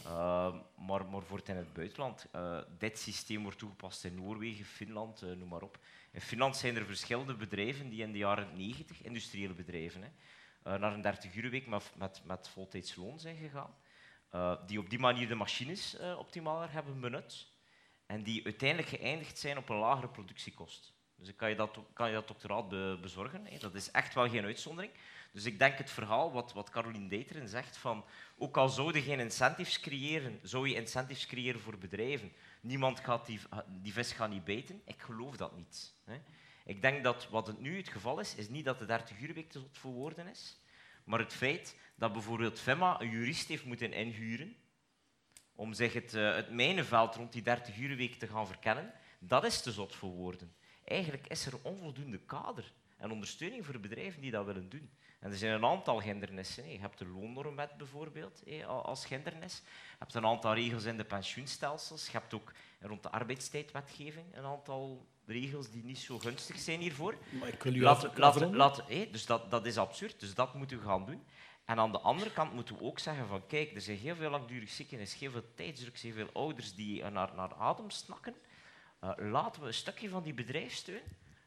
[0.06, 0.54] Uh,
[0.86, 2.26] maar, maar voor het in het buitenland.
[2.36, 5.78] Uh, dit systeem wordt toegepast in Noorwegen, Finland, uh, noem maar op.
[6.10, 10.92] In Finland zijn er verschillende bedrijven die in de jaren 90, industriële bedrijven, hè, naar
[10.92, 13.74] een 30-uur-week met, met, met voltijds loon zijn gegaan.
[14.66, 17.46] die op die manier de machines optimaler hebben benut.
[18.06, 20.92] En die uiteindelijk geëindigd zijn op een lagere productiekost.
[21.16, 23.46] Dus kan je dat, kan je dat doctoraat be, bezorgen.
[23.46, 23.59] Hè.
[23.59, 24.92] Dat is echt wel geen uitzondering.
[25.32, 28.04] Dus ik denk het verhaal wat, wat Caroline Deiteren zegt, van
[28.36, 32.32] ook al zouden geen incentives creëren, zou je incentives creëren voor bedrijven.
[32.60, 34.82] Niemand gaat die, die vis gaat niet bijten.
[34.84, 35.94] Ik geloof dat niet.
[36.04, 36.20] Hè.
[36.64, 39.50] Ik denk dat wat het nu het geval is, is niet dat de 30 uurweek
[39.50, 40.60] te verwoorden is,
[41.04, 44.56] maar het feit dat bijvoorbeeld FEMA een jurist heeft moeten inhuren
[45.54, 49.62] om zich het, uh, het mijnenveld rond die 30 uurweek te gaan verkennen, dat is
[49.62, 50.54] te zot voor woorden.
[50.84, 54.90] Eigenlijk is er onvoldoende kader en ondersteuning voor bedrijven die dat willen doen.
[55.23, 56.70] En er zijn een aantal hindernissen.
[56.70, 59.62] Je hebt de loonnormwet bijvoorbeeld als hindernis.
[59.65, 62.07] Je hebt een aantal regels in de pensioenstelsels.
[62.07, 67.15] Je hebt ook rond de arbeidstijdwetgeving een aantal regels die niet zo gunstig zijn hiervoor.
[67.40, 70.20] Maar ik wil u laat, laat, laat, Dus dat, dat is absurd.
[70.20, 71.23] Dus dat moeten we gaan doen.
[71.65, 74.31] En aan de andere kant moeten we ook zeggen van kijk, er zijn heel veel
[74.31, 78.35] langdurig zieken, er is heel veel tijdsdruk, heel veel ouders die naar, naar adem snakken.
[79.05, 81.03] Uh, laten we een stukje van die bedrijfssteun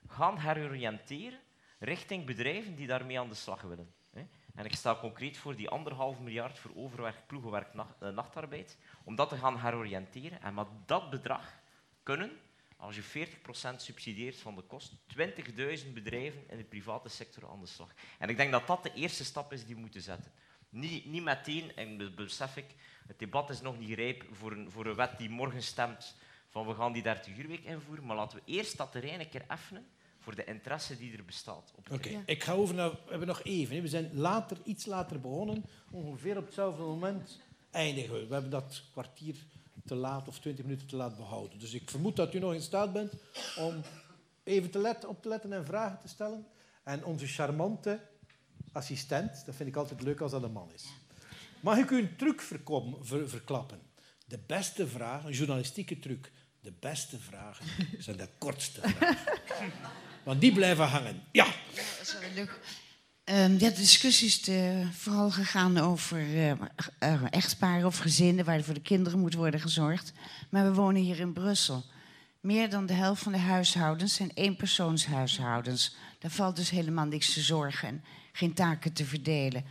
[0.07, 1.39] gaan heroriënteren
[1.79, 3.93] richting bedrijven die daarmee aan de slag willen.
[4.55, 9.29] En ik sta concreet voor die anderhalf miljard voor overwerk, ploegenwerk, eh, nachtarbeid, om dat
[9.29, 10.41] te gaan heroriënteren.
[10.41, 11.53] En met dat bedrag
[12.03, 12.31] kunnen,
[12.77, 17.65] als je 40% subsidieert van de kosten, 20.000 bedrijven in de private sector aan de
[17.65, 17.93] slag.
[18.19, 20.31] En ik denk dat dat de eerste stap is die we moeten zetten.
[20.69, 22.75] Niet, niet meteen, en dat besef ik,
[23.07, 26.15] het debat is nog niet rijp voor een, voor een wet die morgen stemt
[26.49, 29.29] van we gaan die 30 uur week invoeren, maar laten we eerst dat terrein een
[29.29, 29.87] keer effenen
[30.25, 31.73] voor de interesse die er bestaat.
[31.91, 32.89] Oké, ik ga over naar...
[32.89, 33.81] We hebben nog even.
[33.81, 35.65] We zijn later, iets later begonnen.
[35.91, 37.39] Ongeveer op hetzelfde moment
[37.71, 38.27] eindigen we.
[38.27, 39.35] We hebben dat kwartier
[39.85, 41.59] te laat of twintig minuten te laat behouden.
[41.59, 43.13] Dus ik vermoed dat u nog in staat bent
[43.57, 43.81] om
[44.43, 46.45] even te letten, op te letten en vragen te stellen.
[46.83, 47.99] En onze charmante
[48.71, 50.85] assistent, dat vind ik altijd leuk als dat een man is.
[51.59, 53.81] Mag ik u een truc verklappen?
[54.25, 56.31] De beste vraag, een journalistieke truc.
[56.59, 57.65] De beste vragen
[57.97, 59.71] zijn de kortste vragen.
[60.25, 61.23] Want die blijven hangen.
[61.31, 61.45] Ja.
[63.25, 66.57] Um, de discussie is uh, vooral gegaan over uh, uh,
[67.29, 70.13] echtparen of gezinnen waar voor de kinderen moet worden gezorgd.
[70.49, 71.83] Maar we wonen hier in Brussel.
[72.39, 75.95] Meer dan de helft van de huishoudens zijn eenpersoonshuishoudens.
[76.19, 79.65] Daar valt dus helemaal niks te zorgen en geen taken te verdelen.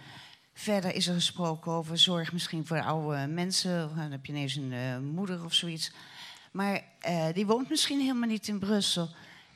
[0.55, 3.91] Verder is er gesproken over zorg misschien voor oude mensen.
[3.97, 5.93] Dan heb je ineens een moeder of zoiets.
[6.53, 6.83] Maar
[7.33, 9.11] die woont misschien helemaal niet in Brussel.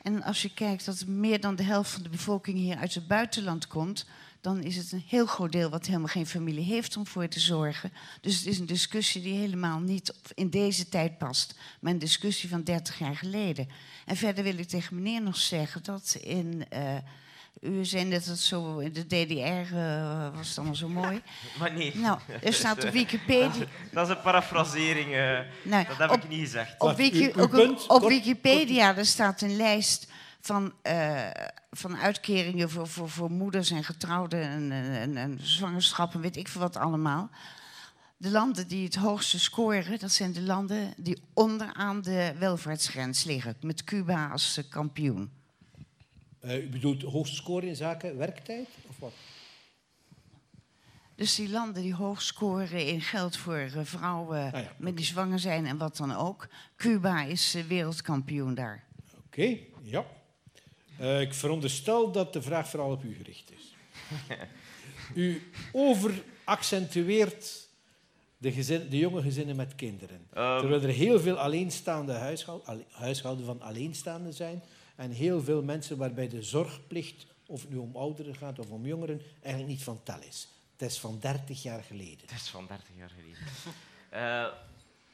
[0.08, 3.06] En als je kijkt dat meer dan de helft van de bevolking hier uit het
[3.06, 4.06] buitenland komt,
[4.40, 7.40] dan is het een heel groot deel wat helemaal geen familie heeft om voor te
[7.40, 7.92] zorgen.
[8.20, 12.48] Dus het is een discussie die helemaal niet in deze tijd past, maar een discussie
[12.48, 13.68] van 30 jaar geleden.
[14.06, 16.64] En verder wil ik tegen meneer nog zeggen dat in.
[16.72, 16.96] Uh,
[17.60, 21.22] u zei net dat zo in de DDR uh, was het allemaal zo mooi.
[21.58, 21.96] Maar nee.
[21.96, 23.64] Nou, er staat op Wikipedia.
[23.92, 25.14] Dat is een parafrasering.
[25.14, 26.74] Uh, nou, dat heb ik niet gezegd.
[26.78, 30.06] Op, Wiki, op, op Wikipedia er staat een lijst
[30.40, 31.20] van, uh,
[31.70, 36.60] van uitkeringen voor, voor, voor moeders en getrouwden en, en, en zwangerschappen, weet ik veel
[36.60, 37.30] wat allemaal.
[38.16, 43.56] De landen die het hoogste scoren, dat zijn de landen die onderaan de welvaartsgrens liggen,
[43.60, 45.37] met Cuba als kampioen.
[46.44, 49.12] Uh, u bedoelt scoren in zaken werktijd of wat?
[51.14, 55.38] Dus die landen die hoog scoren in geld voor vrouwen ah, ja, met die zwanger
[55.38, 56.48] zijn en wat dan ook.
[56.76, 58.84] Cuba is wereldkampioen daar.
[59.26, 60.04] Oké, ja.
[61.00, 63.74] Uh, ik veronderstel dat de vraag vooral op u gericht is.
[65.14, 67.68] u overaccentueert
[68.36, 70.16] de, gezin, de jonge gezinnen met kinderen.
[70.16, 70.58] Um.
[70.58, 74.62] Terwijl er heel veel alleenstaande huishouden, huishouden van alleenstaanden zijn.
[74.98, 78.86] En heel veel mensen waarbij de zorgplicht, of het nu om ouderen gaat of om
[78.86, 80.48] jongeren, eigenlijk niet van tel is.
[80.72, 82.20] Het is van 30 jaar geleden.
[82.20, 83.38] Het is van 30 jaar geleden.
[84.12, 84.58] uh,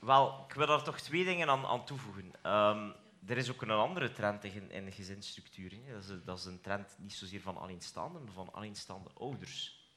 [0.11, 2.33] wel, ik wil daar toch twee dingen aan, aan toevoegen.
[2.53, 2.95] Um,
[3.27, 5.71] er is ook een andere trend in, in gezinsstructuur.
[5.93, 9.89] Dat is, dat is, een trend niet zozeer van alleenstaanden, maar van alleenstaande ouders.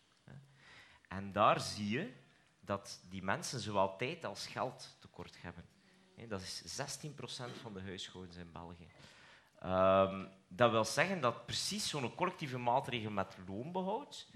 [1.08, 2.14] En daar zie je
[2.60, 5.66] dat die mensen zowel tijd als geld tekort hebben.
[6.28, 7.12] Dat is 16%
[7.62, 8.88] van de huishoudens in België.
[9.60, 14.28] Ehm, dat wil zeggen dat precies zo'n collectieve maatregel met loonbehoud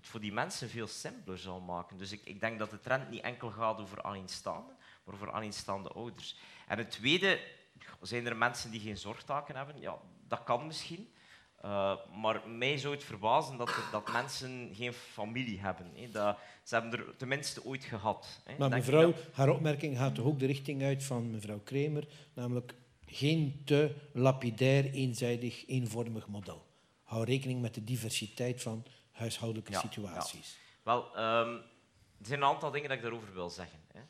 [0.00, 1.98] het voor die mensen veel simpeler zal maken.
[1.98, 5.88] Dus ik, ik denk dat de trend niet enkel gaat over alleenstaanden, maar over alleenstaande
[5.88, 6.36] ouders.
[6.66, 7.40] En het tweede
[8.00, 9.80] zijn er mensen die geen zorgtaken hebben?
[9.80, 9.98] Ja,
[10.28, 11.12] dat kan misschien.
[11.64, 15.90] Uh, maar mij zou het verbazen dat, dat mensen geen familie hebben.
[15.94, 16.10] Hè.
[16.10, 18.40] Dat, ze hebben er tenminste ooit gehad.
[18.44, 18.54] Hè.
[18.58, 22.74] Maar mevrouw, haar opmerking gaat toch ook de richting uit van mevrouw Kremer, namelijk
[23.10, 26.66] geen te lapidair, eenzijdig, eenvormig model.
[27.02, 30.58] Hou rekening met de diversiteit van huishoudelijke situaties.
[30.82, 31.54] Wel, um,
[32.18, 33.78] er zijn een aantal dingen dat ik daarover wil zeggen.
[33.92, 34.00] Hè.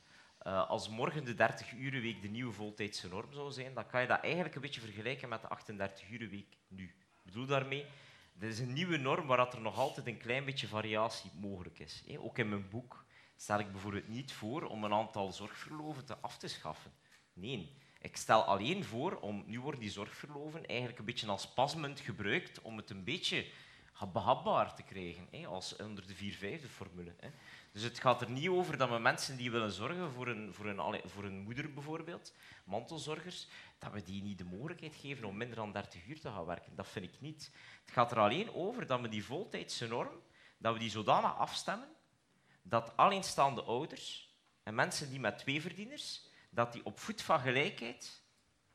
[0.46, 4.20] Uh, als morgen de 30-urenweek de nieuwe voltijdse norm zou zijn, dan kan je dat
[4.20, 6.84] eigenlijk een beetje vergelijken met de 38-urenweek nu.
[6.84, 7.84] Ik bedoel daarmee,
[8.32, 12.04] dit is een nieuwe norm waar er nog altijd een klein beetje variatie mogelijk is.
[12.18, 13.04] Ook in mijn boek
[13.36, 16.92] stel ik bijvoorbeeld niet voor om een aantal zorgverloven te af te schaffen.
[17.32, 22.00] Nee, ik stel alleen voor om, nu worden die zorgverloven eigenlijk een beetje als pasmunt
[22.00, 23.46] gebruikt om het een beetje
[24.12, 27.14] behapbaar te krijgen, als onder de 4-5-formule.
[27.72, 30.66] Dus het gaat er niet over dat we mensen die willen zorgen voor een, voor
[30.66, 33.48] een, voor een moeder bijvoorbeeld, mantelzorgers,
[33.78, 36.76] dat we die niet de mogelijkheid geven om minder dan 30 uur te gaan werken.
[36.76, 37.52] Dat vind ik niet.
[37.84, 40.22] Het gaat er alleen over dat we die voltijdse norm,
[40.58, 41.88] dat we die zodanig afstemmen
[42.62, 48.22] dat alleenstaande ouders en mensen die met twee verdieners, dat die op voet van gelijkheid,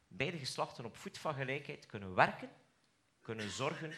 [0.07, 2.49] beide geslachten op voet van gelijkheid, kunnen werken,
[3.21, 3.91] kunnen zorgen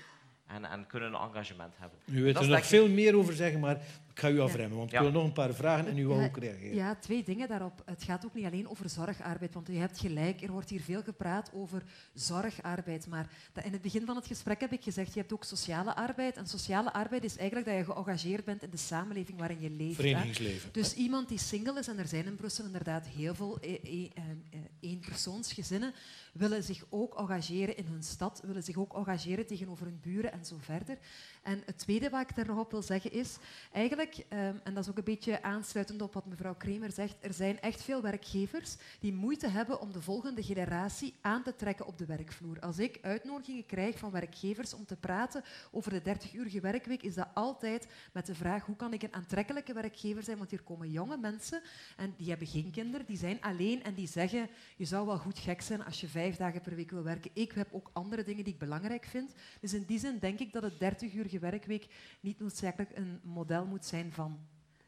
[0.45, 1.99] en, en kunnen een engagement hebben.
[2.05, 3.81] U weet er nog veel meer over zeggen, maar
[4.17, 6.37] ik ga u afremmen, want ik wil nog een paar vragen en u wil ook
[6.37, 6.75] reageren.
[6.75, 7.81] Ja, twee dingen daarop.
[7.85, 11.01] Het gaat ook niet alleen over zorgarbeid, want u hebt gelijk, er wordt hier veel
[11.03, 11.83] gepraat over
[12.13, 13.07] zorgarbeid.
[13.07, 13.29] Maar
[13.63, 16.37] in het begin van het gesprek heb ik gezegd, je hebt ook sociale arbeid.
[16.37, 19.95] En sociale arbeid is eigenlijk dat je geëngageerd bent in de samenleving waarin je leeft.
[19.95, 20.69] Verenigingsleven.
[20.71, 24.09] Dus iemand die single is, en er zijn in Brussel inderdaad heel veel e- e-
[24.13, 25.93] e- eenpersoonsgezinnen,
[26.33, 30.45] willen zich ook engageren in hun stad, willen zich ook engageren tegenover hun buren en
[30.45, 30.97] zo verder.
[31.43, 33.37] En het tweede wat ik daar nog op wil zeggen is,
[33.71, 37.33] eigenlijk, ehm, en dat is ook een beetje aansluitend op wat mevrouw Kremer zegt, er
[37.33, 41.97] zijn echt veel werkgevers die moeite hebben om de volgende generatie aan te trekken op
[41.97, 42.59] de werkvloer.
[42.59, 47.27] Als ik uitnodigingen krijg van werkgevers om te praten over de 30-urige werkweek, is dat
[47.33, 51.17] altijd met de vraag hoe kan ik een aantrekkelijke werkgever zijn, want hier komen jonge
[51.17, 51.61] mensen
[51.97, 55.39] en die hebben geen kinderen, die zijn alleen en die zeggen, je zou wel goed
[55.39, 57.31] gek zijn als je vijf dagen per week wil werken.
[57.33, 59.33] Ik heb ook andere dingen die ik belangrijk vind.
[59.61, 61.87] Dus in die zin denk ik dat het 30-urige werkweek
[62.19, 64.39] niet noodzakelijk een model moet zijn van,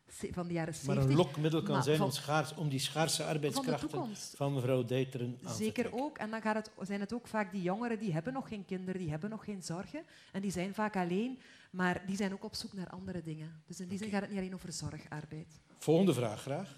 [0.08, 0.96] van de jaren 70.
[0.96, 5.40] Maar een lokmiddel kan zijn om, schaars, om, die schaarse arbeidskrachten van, van mevrouw Deiteren
[5.44, 6.18] aan Zeker ook.
[6.18, 9.02] En dan gaat het, zijn het ook vaak die jongeren die hebben nog geen kinderen,
[9.02, 10.04] die hebben nog geen zorgen.
[10.32, 11.40] En die zijn vaak alleen,
[11.72, 13.62] maar die zijn ook op zoek naar andere dingen.
[13.68, 15.60] Dus in die zin gaat het niet alleen over zorgarbeid.
[15.78, 16.78] Volgende vraag, graag.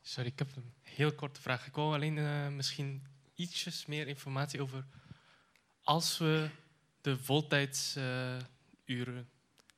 [0.00, 1.66] Sorry, ik heb een heel korte vraag.
[1.66, 3.02] Ik wou alleen uh, misschien
[3.34, 4.84] ietsjes meer informatie over
[5.82, 6.48] als we
[7.00, 8.46] de voltijdsuren
[8.96, 9.20] uh,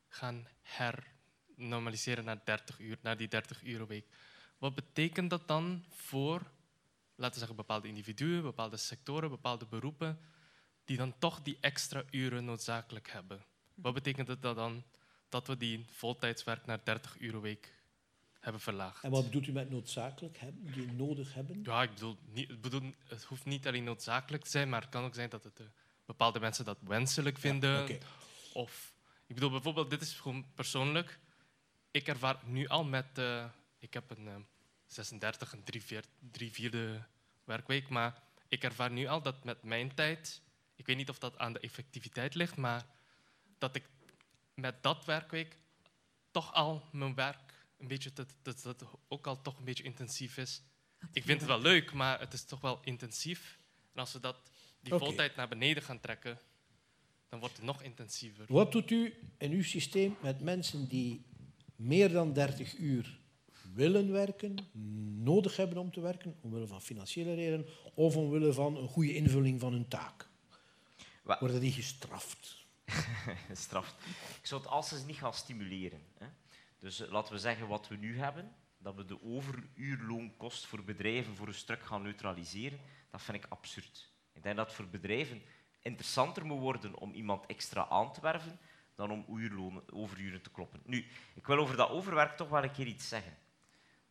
[0.09, 4.07] gaan hernormaliseren naar 30 uur, naar die 30 uur week.
[4.59, 6.43] Wat betekent dat dan voor
[7.17, 10.19] laten we zeggen, bepaalde individuen, bepaalde sectoren, bepaalde beroepen,
[10.85, 13.45] die dan toch die extra uren noodzakelijk hebben.
[13.75, 14.85] Wat betekent het dat dan
[15.29, 17.83] dat we die voltijdswerk naar 30 uur week
[18.41, 19.05] hebben verlaagd?
[19.05, 21.63] En wat bedoelt u met noodzakelijk hebben, die nodig hebben?
[21.63, 25.05] Ja, ik bedoel, niet, bedoel, het hoeft niet alleen noodzakelijk te zijn, maar het kan
[25.05, 25.67] ook zijn dat het, uh,
[26.05, 27.71] bepaalde mensen dat wenselijk vinden.
[27.71, 28.01] Ja, okay.
[28.53, 28.94] Of,
[29.27, 31.19] ik bedoel bijvoorbeeld, dit is gewoon persoonlijk.
[31.91, 33.45] Ik ervaar nu al met, uh,
[33.79, 34.35] ik heb een uh,
[34.87, 35.65] 36, een
[36.31, 37.05] 3 vierde
[37.45, 40.43] werkweek, maar ik ervaar nu al dat met mijn tijd,
[40.77, 42.87] ik weet niet of dat aan de effectiviteit ligt, maar
[43.59, 43.89] dat ik
[44.55, 45.59] met dat werkweek
[46.31, 50.37] toch al mijn werk een beetje, dat, dat, dat ook al toch een beetje intensief
[50.37, 50.63] is.
[51.13, 53.59] Ik vind het wel leuk, maar het is toch wel intensief.
[53.93, 55.07] En als we dat, die okay.
[55.07, 56.39] voltijd naar beneden gaan trekken,
[57.29, 58.45] dan wordt het nog intensiever.
[58.49, 61.25] Wat doet u in uw systeem met mensen die
[61.77, 63.19] meer dan 30 uur
[63.75, 64.55] willen werken,
[65.23, 69.61] nodig hebben om te werken, omwille van financiële redenen of omwille van een goede invulling
[69.61, 70.29] van hun taak?
[71.23, 71.41] Wat?
[71.41, 72.67] Worden die gestraft?
[73.49, 73.95] gestraft.
[74.41, 76.01] Ik zou het als niet gaan stimuleren.
[76.19, 76.27] Hè.
[76.79, 81.37] Dus uh, laten we zeggen wat we nu hebben, dat we de overuurloonkost voor bedrijven
[81.37, 82.79] voor een stuk gaan neutraliseren,
[83.11, 84.13] dat vind ik absurd.
[84.33, 85.43] Ik denk dat voor bedrijven
[85.85, 88.59] interessanter moet worden om iemand extra aan te werven
[88.95, 89.25] dan om
[89.93, 90.81] overuren te kloppen.
[90.85, 93.37] Nu, ik wil over dat overwerk toch wel een keer iets zeggen.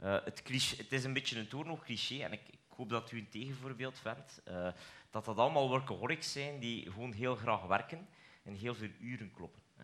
[0.04, 3.12] Uh, het, cliché, het, is een beetje een toornog cliché en ik, ik, hoop dat
[3.12, 4.42] u een tegenvoorbeeld vindt.
[4.48, 4.68] Uh,
[5.10, 8.08] dat dat allemaal workaholics zijn die gewoon heel graag werken
[8.44, 9.62] en heel veel uren kloppen.
[9.76, 9.84] Hè.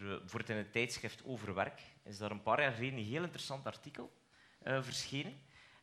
[0.00, 3.66] Er wordt in het tijdschrift Overwerk is daar een paar jaar geleden een heel interessant
[3.66, 4.12] artikel
[4.62, 5.40] verschenen.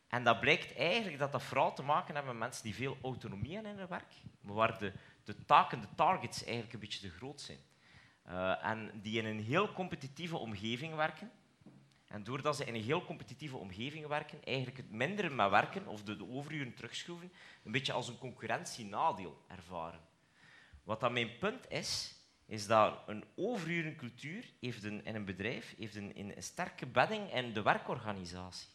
[0.08, 3.54] En dat blijkt eigenlijk dat dat vooral te maken heeft met mensen die veel autonomie
[3.54, 4.92] hebben in hun werk, maar waar de,
[5.24, 7.58] de taken, de targets eigenlijk een beetje te groot zijn.
[8.28, 11.30] Uh, en die in een heel competitieve omgeving werken.
[12.06, 16.02] En doordat ze in een heel competitieve omgeving werken, eigenlijk het mindere met werken of
[16.02, 17.32] de, de overuren terugschroeven,
[17.64, 20.00] een beetje als een concurrentienadeel ervaren.
[20.82, 22.14] Wat dan mijn punt is,
[22.46, 27.52] is dat een overurencultuur heeft een, in een bedrijf heeft een, een sterke bedding in
[27.52, 28.68] de werkorganisatie.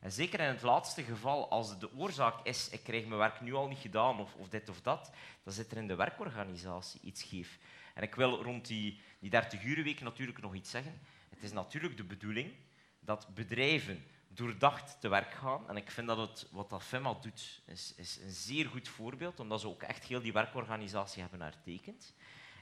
[0.00, 3.54] En zeker in het laatste geval, als de oorzaak is, ik krijg mijn werk nu
[3.54, 5.10] al niet gedaan, of, of dit of dat,
[5.42, 7.58] dan zit er in de werkorganisatie iets scheef.
[7.94, 11.00] En ik wil rond die, die 30 week natuurlijk nog iets zeggen.
[11.28, 12.52] Het is natuurlijk de bedoeling
[13.00, 15.68] dat bedrijven doordacht te werk gaan.
[15.68, 19.40] En ik vind dat het, wat dat FEMA doet, is, is een zeer goed voorbeeld,
[19.40, 22.14] omdat ze ook echt heel die werkorganisatie hebben hertekend.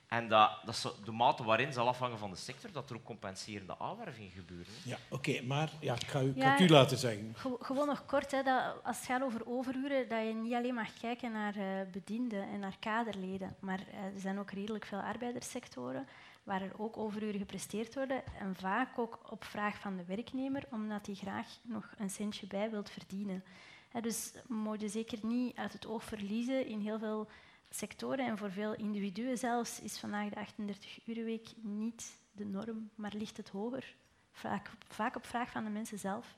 [0.08, 3.04] En dat, dat ze, de mate waarin zal afhangen van de sector, dat er ook
[3.04, 4.72] compenserende aanwervingen gebeuren.
[4.84, 7.34] Ja, oké, maar ja, ik ga, u, ja, u laten zeggen.
[7.60, 10.98] Gewoon nog kort, hè, dat als het gaat over overuren, dat je niet alleen mag
[11.00, 16.06] kijken naar uh, bedienden en naar kaderleden, maar uh, er zijn ook redelijk veel arbeiderssectoren
[16.42, 21.06] waar er ook overuren gepresteerd worden en vaak ook op vraag van de werknemer, omdat
[21.06, 23.44] hij graag nog een centje bij wilt verdienen.
[23.88, 27.28] Hè, dus moet je zeker niet uit het oog verliezen in heel veel
[27.70, 33.36] sectoren en voor veel individuen zelfs is vandaag de 38-urenweek niet de norm, maar ligt
[33.36, 33.94] het hoger.
[34.88, 36.36] Vaak, op vraag van de mensen zelf.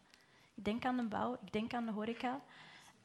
[0.55, 2.41] Ik denk aan de bouw, ik denk aan de horeca.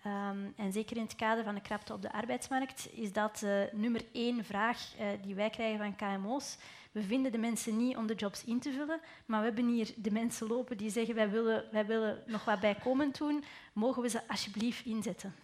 [0.06, 3.62] Um, en zeker in het kader van de krapte op de arbeidsmarkt is dat uh,
[3.72, 6.58] nummer één vraag uh, die wij krijgen van KMO's.
[6.92, 9.94] We vinden de mensen niet om de jobs in te vullen, maar we hebben hier
[9.96, 13.44] de mensen lopen die zeggen wij willen, wij willen nog wat bijkomend doen.
[13.74, 15.36] Mogen we ze alsjeblieft inzetten?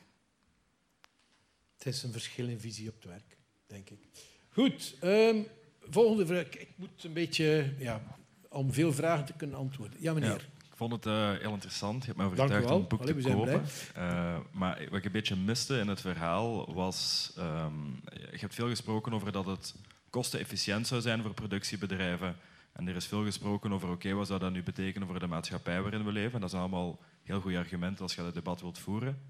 [1.83, 3.37] Het is een verschil in visie op het werk,
[3.67, 4.07] denk ik.
[4.49, 5.47] Goed, um,
[5.89, 6.45] volgende vraag.
[6.45, 8.01] Ik moet een beetje, ja,
[8.49, 9.97] om veel vragen te kunnen antwoorden.
[10.01, 10.29] Ja, meneer.
[10.29, 12.01] Ja, ik vond het uh, heel interessant.
[12.01, 13.63] Je hebt me overtuigd om het boek Allee, te kopen.
[13.97, 17.31] Uh, maar wat ik een beetje miste in het verhaal was...
[17.37, 19.75] Um, je hebt veel gesproken over dat het
[20.09, 22.35] kostenefficiënt zou zijn voor productiebedrijven.
[22.71, 25.27] En er is veel gesproken over, oké, okay, wat zou dat nu betekenen voor de
[25.27, 26.33] maatschappij waarin we leven?
[26.33, 29.21] En dat zijn allemaal heel goede argumenten als je dat debat wilt voeren.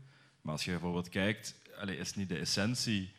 [0.41, 3.11] Maar als je bijvoorbeeld kijkt allez, is niet de essentie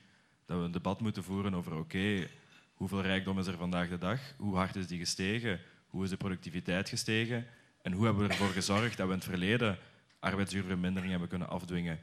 [0.47, 2.29] dat we een debat moeten voeren over oké,
[2.75, 4.21] hoeveel rijkdom is er vandaag de dag?
[4.37, 5.61] Hoe hard is die gestegen?
[5.87, 7.47] Hoe is de productiviteit gestegen?
[7.83, 9.79] En hoe hebben we ervoor gezorgd dat we in het verleden
[10.19, 12.01] arbeidsuurvermindering hebben kunnen afdwingen?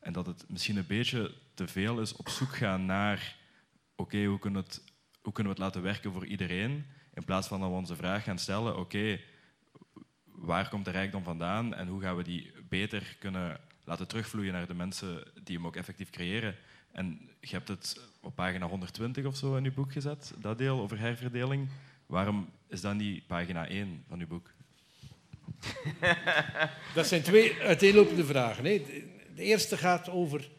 [0.00, 3.36] En dat het misschien een beetje te veel is op zoek gaan naar
[3.96, 4.64] oké, hoe, kunnen
[5.22, 6.86] hoe kunnen we het laten werken voor iedereen?
[7.14, 9.20] In plaats van dat we onze vraag gaan stellen, oké,
[10.24, 14.66] waar komt de rijkdom vandaan en hoe gaan we die beter kunnen laten terugvloeien naar
[14.66, 16.56] de mensen die hem ook effectief creëren.
[16.92, 20.80] En je hebt het op pagina 120 of zo in je boek gezet, dat deel
[20.80, 21.68] over herverdeling.
[22.06, 24.50] Waarom is dat niet pagina 1 van uw boek?
[26.94, 28.64] dat zijn twee uiteenlopende vragen.
[28.64, 30.50] De eerste gaat over...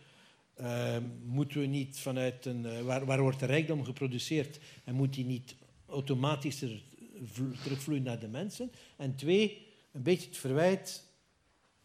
[0.62, 2.66] Uh, moeten we niet vanuit een...
[2.66, 4.60] Uh, waar, waar wordt de rijkdom geproduceerd?
[4.84, 5.56] En moet die niet
[5.88, 6.64] automatisch
[7.64, 8.72] terugvloeien naar de mensen?
[8.98, 11.04] En twee, een beetje het verwijt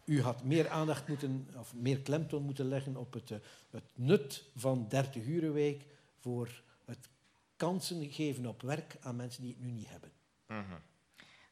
[0.09, 3.39] u had meer aandacht moeten, of meer klemtoon moeten leggen op het, eh,
[3.71, 5.85] het nut van 30 urenweek
[6.19, 7.09] voor het
[7.57, 10.13] kansen geven op werk aan mensen die het nu niet hebben.
[10.47, 10.79] Mhm.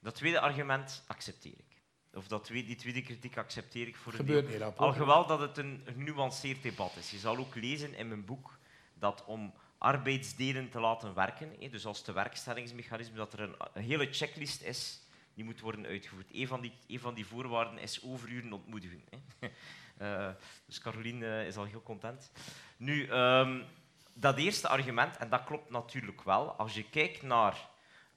[0.00, 1.82] Dat tweede argument accepteer ik.
[2.14, 4.72] Of dat, die tweede kritiek accepteer ik voor een Gebeurt deel.
[4.76, 7.10] Alhoewel dat het een genuanceerd debat is.
[7.10, 8.58] Je zal ook lezen in mijn boek
[8.94, 15.00] dat om arbeidsdelen te laten werken, dus als tewerkstellingsmechanisme, dat er een, hele checklist is
[15.36, 16.26] die moet worden uitgevoerd.
[16.32, 19.02] Een van die, van die voorwaarden is overuren ontmoedigen.
[19.98, 20.28] Uh,
[20.66, 22.30] dus Caroline eh, is al heel content.
[22.76, 23.64] Nu, um,
[24.12, 27.68] dat eerste argument, en dat klopt natuurlijk wel, als je kijkt naar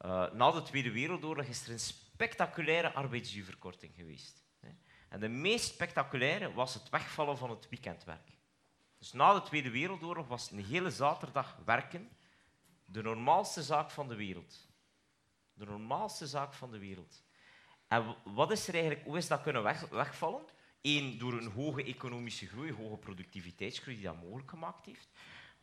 [0.06, 4.44] uh, na de Tweede Wereldoorlog is er een spectaculaire arbeidsduurverkorting geweest.
[5.10, 8.38] En de meest spectaculaire was het wegvallen van het weekendwerk.
[8.98, 12.10] Dus na de Tweede Wereldoorlog was een hele zaterdag werken
[12.86, 14.69] de normaalste zaak van de wereld.
[15.60, 17.24] De normaalste zaak van de wereld.
[17.88, 20.42] En wat is er eigenlijk, hoe is dat kunnen wegvallen?
[20.82, 25.10] Eén, door een hoge economische groei, hoge productiviteitsgroei die dat mogelijk gemaakt heeft.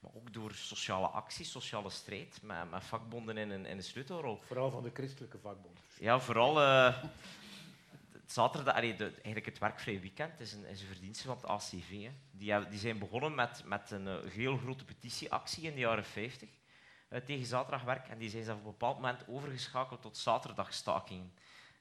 [0.01, 4.41] Maar ook door sociale actie, sociale strijd, met, met vakbonden in een, in een sleutelrol.
[4.47, 5.83] Vooral van de christelijke vakbonden.
[6.01, 6.63] Ja, vooral...
[6.63, 7.05] Uh,
[8.27, 11.91] zaterdag, allee, de, eigenlijk het werkvrij weekend is een, is een verdienste van het ACV.
[11.91, 12.11] Hè.
[12.31, 16.49] Die, die zijn begonnen met, met een uh, heel grote petitieactie in de jaren 50
[17.17, 18.09] eh, tegen zaterdagwerk.
[18.09, 21.33] En die zijn op een bepaald moment overgeschakeld tot zaterdagstakingen.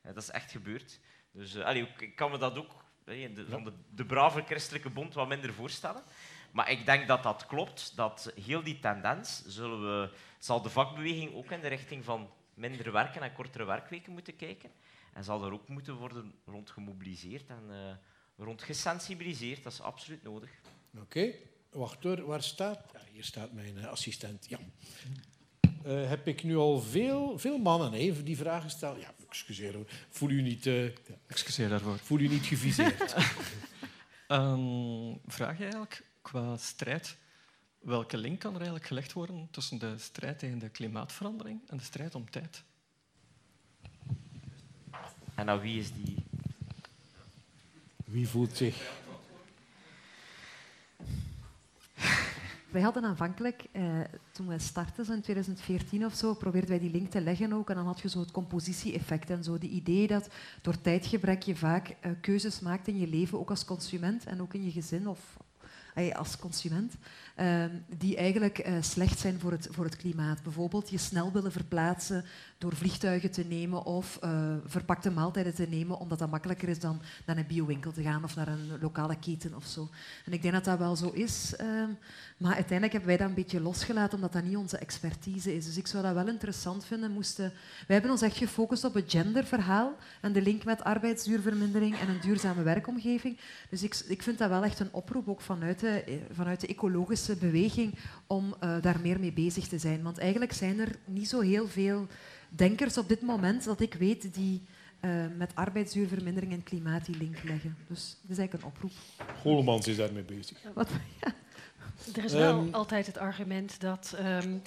[0.01, 0.99] dat is echt gebeurd.
[1.31, 2.71] Dus allee, ik kan me dat ook
[3.03, 6.03] de, van de, de brave christelijke bond wat minder voorstellen.
[6.51, 10.09] Maar ik denk dat dat klopt, dat heel die tendens zullen we,
[10.39, 14.71] zal de vakbeweging ook in de richting van minder werken en kortere werkweken moeten kijken.
[15.13, 19.63] En zal er ook moeten worden rond gemobiliseerd en uh, rond gesensibiliseerd.
[19.63, 20.49] Dat is absoluut nodig.
[20.99, 21.33] Oké,
[21.75, 22.85] wacht hoor, waar staat?
[22.93, 24.45] Ja, hier staat mijn uh, assistent.
[24.49, 24.59] Ja.
[25.85, 28.99] Uh, heb ik nu al veel, veel mannen even die vragen stellen?
[28.99, 29.85] Ja, excuseer hoor.
[30.09, 30.63] Voel u niet...
[30.63, 30.89] Ja.
[31.27, 31.97] Excuseer daarvoor.
[31.97, 33.15] Voel u niet geviseerd.
[34.27, 37.17] um, vraag je eigenlijk qua strijd.
[37.79, 41.83] Welke link kan er eigenlijk gelegd worden tussen de strijd tegen de klimaatverandering en de
[41.83, 42.63] strijd om tijd?
[45.35, 46.15] En nou, wie is die?
[48.05, 49.03] Wie voelt zich
[52.75, 53.83] Wij hadden aanvankelijk, eh,
[54.31, 57.69] toen we startten in 2014 of zo, probeerden wij die link te leggen ook.
[57.69, 59.57] En dan had je zo het compositie-effect en zo.
[59.57, 60.29] De idee dat
[60.61, 64.53] door tijdgebrek je vaak uh, keuzes maakt in je leven, ook als consument en ook
[64.53, 65.37] in je gezin of
[65.95, 66.93] als consument,
[67.35, 70.43] ehm, die eigenlijk eh, slecht zijn voor het, voor het klimaat.
[70.43, 72.25] Bijvoorbeeld je snel willen verplaatsen
[72.57, 77.01] door vliegtuigen te nemen of uh, verpakte maaltijden te nemen, omdat dat makkelijker is dan
[77.25, 79.89] naar een biowinkel te gaan of naar een lokale keten of zo.
[80.25, 81.89] En ik denk dat dat wel zo is, ehm,
[82.37, 85.65] maar uiteindelijk hebben wij dat een beetje losgelaten, omdat dat niet onze expertise is.
[85.65, 87.11] Dus ik zou dat wel interessant vinden.
[87.11, 87.51] Moesten...
[87.87, 92.21] Wij hebben ons echt gefocust op het genderverhaal en de link met arbeidsduurvermindering en een
[92.21, 93.39] duurzame werkomgeving.
[93.69, 96.67] Dus ik, ik vind dat wel echt een oproep, ook vanuit de, eh, vanuit de
[96.67, 97.95] ecologische beweging,
[98.27, 100.03] om uh, daar meer mee bezig te zijn.
[100.03, 102.07] Want eigenlijk zijn er niet zo heel veel
[102.49, 104.61] denkers op dit moment dat ik weet die
[105.01, 107.77] uh, met arbeidsduurvermindering en klimaat die link leggen.
[107.87, 108.91] Dus dat is eigenlijk een oproep.
[109.41, 110.57] Golemans is daarmee bezig.
[110.73, 110.89] Wat,
[111.21, 111.33] ja.
[112.15, 114.61] Er is wel um, altijd het argument dat um,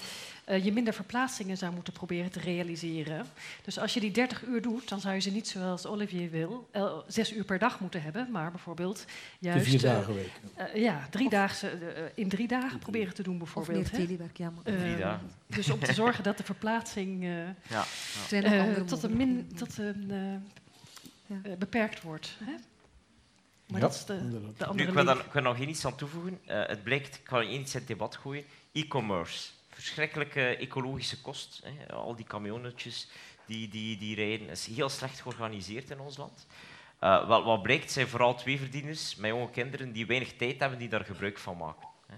[0.48, 3.26] uh, je minder verplaatsingen zou moeten proberen te realiseren.
[3.64, 6.68] Dus als je die 30 uur doet, dan zou je ze niet zoals Olivier wil,
[6.72, 9.04] uh, zes uur per dag moeten hebben, maar bijvoorbeeld
[9.38, 9.64] juist.
[9.64, 10.32] De vier dagen week.
[10.58, 11.70] Uh, ja, drie daagse,
[12.14, 13.84] in drie dagen proberen te doen bijvoorbeeld.
[13.84, 14.50] Of meer telewerk, ja.
[14.50, 14.64] Maar.
[14.64, 15.30] drie dagen.
[15.46, 17.24] Dus om te zorgen dat de verplaatsing
[17.68, 17.84] ja.
[18.30, 18.84] Ja.
[18.84, 20.12] tot een, min, tot een
[21.26, 21.56] ja.
[21.58, 22.36] beperkt wordt.
[22.44, 22.52] Hè?
[23.68, 24.14] Maar ja, dat is de,
[24.56, 26.40] de andere nu, ik, wil daar, ik wil nog iets aan toevoegen.
[26.46, 28.44] Uh, het blijkt, ik ga iets in het debat gooien.
[28.72, 29.48] E-commerce.
[29.78, 31.62] Verschrikkelijke ecologische kost.
[31.64, 31.94] Hè.
[31.94, 33.08] Al die camionnetjes
[33.46, 34.48] die, die, die rijden.
[34.48, 36.46] is heel slecht georganiseerd in ons land.
[36.98, 40.88] Wat, wat blijkt, zijn vooral twee verdieners met jonge kinderen die weinig tijd hebben die
[40.88, 41.88] daar gebruik van maken.
[42.06, 42.14] Hè.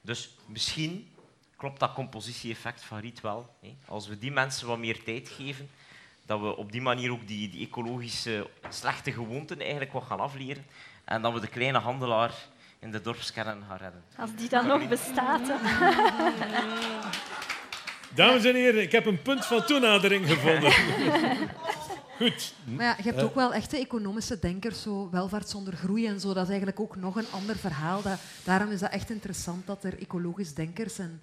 [0.00, 1.08] Dus misschien
[1.56, 3.54] klopt dat compositie-effect van Riet wel.
[3.60, 3.74] Hè.
[3.86, 5.70] Als we die mensen wat meer tijd geven,
[6.26, 10.66] dat we op die manier ook die, die ecologische slechte gewoonten eigenlijk wat gaan afleren.
[11.04, 12.34] En dat we de kleine handelaar
[12.84, 14.02] in de dorpskern gaan redden.
[14.16, 15.46] Als die dan nog bestaat.
[18.14, 20.72] Dames en heren, ik heb een punt van toenadering gevonden.
[22.18, 22.54] Goed.
[22.64, 26.32] Maar ja, je hebt ook wel echte economische denkers, zo welvaart zonder groei en zo.
[26.32, 28.02] Dat is eigenlijk ook nog een ander verhaal.
[28.02, 31.20] Dat, daarom is dat echt interessant dat er ecologisch denkers en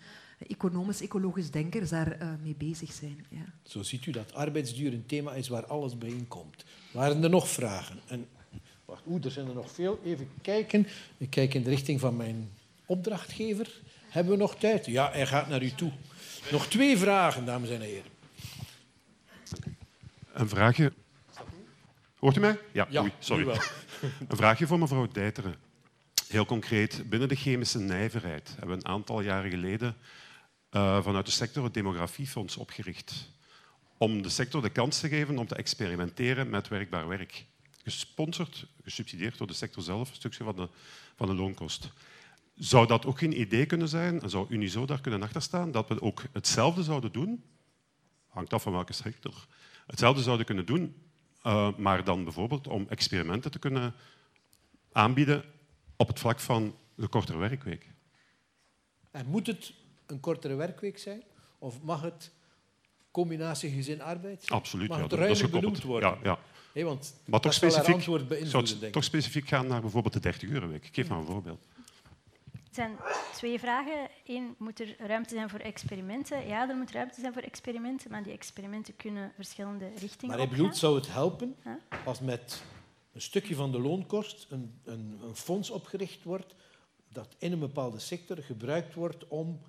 [0.47, 3.25] economisch-ecologisch denkers daar uh, mee bezig zijn.
[3.29, 3.45] Ja.
[3.63, 6.63] Zo ziet u dat arbeidsduur een thema is waar alles bijeenkomt.
[6.91, 7.99] Waren er nog vragen?
[8.07, 8.27] En,
[8.91, 9.99] wacht, oeh, er zijn er nog veel.
[10.05, 10.87] Even kijken.
[11.17, 12.51] Ik kijk in de richting van mijn
[12.85, 13.81] opdrachtgever.
[14.09, 14.85] Hebben we nog tijd?
[14.85, 15.91] Ja, hij gaat naar u toe.
[16.51, 18.11] Nog twee vragen, dames en heren.
[20.33, 20.93] Een vraagje.
[22.19, 22.59] Hoort u mij?
[22.71, 23.47] Ja, ja Oei, sorry.
[24.29, 25.55] een vraagje voor mevrouw Dijteren.
[26.27, 29.95] Heel concreet, binnen de chemische nijverheid hebben we een aantal jaren geleden
[30.71, 33.29] uh, vanuit de sector het demografiefonds opgericht.
[33.97, 37.45] Om de sector de kans te geven om te experimenteren met werkbaar werk.
[37.83, 40.69] Gesponsord, gesubsidieerd door de sector zelf, een stukje van de,
[41.15, 41.91] van de loonkost.
[42.55, 46.01] Zou dat ook geen idee kunnen zijn, en zou Unizo daar kunnen achterstaan, dat we
[46.01, 47.43] ook hetzelfde zouden doen,
[48.27, 49.47] hangt af van welke sector,
[49.85, 50.95] hetzelfde zouden kunnen doen,
[51.43, 53.93] uh, maar dan bijvoorbeeld om experimenten te kunnen
[54.91, 55.43] aanbieden
[55.95, 57.89] op het vlak van de kortere werkweek.
[59.11, 59.73] En moet het
[60.05, 61.23] een kortere werkweek zijn?
[61.57, 62.31] Of mag het
[63.11, 66.09] combinatie gezin-arbeid Absoluut, mag ja, het ruimer benoemd worden?
[66.09, 66.39] Ja, ja.
[66.73, 70.69] Hey, want maar toch specifiek, zou het toch specifiek gaan naar bijvoorbeeld de 30 uur
[70.69, 70.85] week.
[70.85, 71.67] Ik geef maar een voorbeeld.
[72.53, 72.97] Er zijn
[73.33, 74.09] twee vragen.
[74.25, 76.47] Eén, moet er ruimte zijn voor experimenten?
[76.47, 80.47] Ja, er moet ruimte zijn voor experimenten, maar die experimenten kunnen verschillende richtingen Maar hij
[80.47, 81.55] bedoelt, zou het helpen
[82.05, 82.63] als met
[83.13, 86.55] een stukje van de loonkost een, een, een fonds opgericht wordt
[87.09, 89.61] dat in een bepaalde sector gebruikt wordt om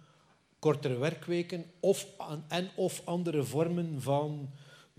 [0.59, 2.07] kortere werkweken of,
[2.49, 4.51] en of andere vormen van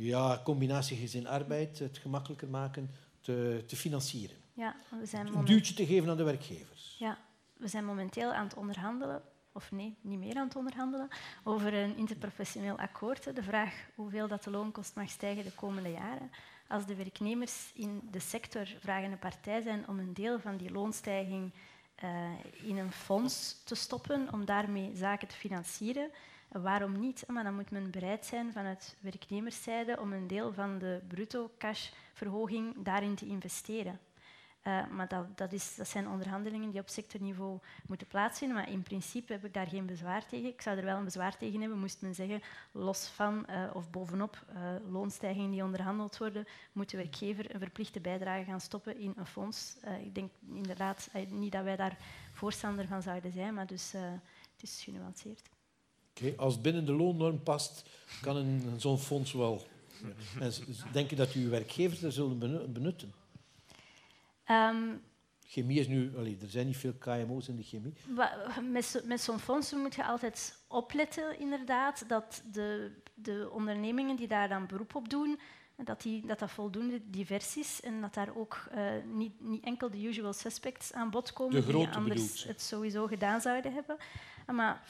[0.05, 4.35] ja, combinatie gezin-arbeid, het gemakkelijker maken, te, te financieren.
[4.53, 5.49] Ja, we zijn moment...
[5.49, 6.95] Een duwtje te geven aan de werkgevers.
[6.99, 7.17] Ja,
[7.57, 9.21] we zijn momenteel aan het onderhandelen,
[9.51, 11.07] of nee, niet meer aan het onderhandelen,
[11.43, 13.35] over een interprofessioneel akkoord.
[13.35, 16.31] De vraag hoeveel dat de loonkost mag stijgen de komende jaren.
[16.67, 21.53] Als de werknemers in de sector vragende partij zijn om een deel van die loonstijging
[22.03, 26.11] uh, in een fonds te stoppen om daarmee zaken te financieren.
[26.61, 27.23] Waarom niet?
[27.27, 31.89] Maar dan moet men bereid zijn vanuit werknemerszijde om een deel van de bruto cash
[32.13, 33.99] verhoging daarin te investeren.
[34.67, 38.57] Uh, maar dat, dat, is, dat, zijn onderhandelingen die op sectorniveau moeten plaatsvinden.
[38.57, 40.49] Maar in principe heb ik daar geen bezwaar tegen.
[40.49, 43.89] Ik zou er wel een bezwaar tegen hebben, moest men zeggen, los van uh, of
[43.89, 49.13] bovenop uh, loonstijgingen die onderhandeld worden, moet de werkgever een verplichte bijdrage gaan stoppen in
[49.15, 49.77] een fonds.
[50.03, 51.97] ik denk inderdaad niet dat wij daar
[52.33, 55.52] voorstander van zouden zijn, maar dus, het is genuanceerd.
[56.15, 57.89] Okay, als binnen de loonnorm past,
[58.21, 59.67] kan zo'n fonds wel.
[60.39, 60.49] Ja.
[60.91, 62.39] Denk je dat uw werkgevers er zullen
[62.73, 63.13] benutten?
[64.49, 65.01] Um,
[65.45, 67.93] chemie is nu, allee, er zijn niet veel KMO's in de chemie.
[68.71, 74.49] Met, met zo'n fonds moet je altijd opletten, inderdaad, dat de, de ondernemingen die daar
[74.49, 75.39] dan beroep op doen,
[75.75, 79.89] dat, die, dat dat voldoende divers is en dat daar ook uh, niet, niet enkel
[79.89, 83.97] de usual suspects aan bod komen die anders het sowieso gedaan zouden hebben.
[84.51, 84.83] Maar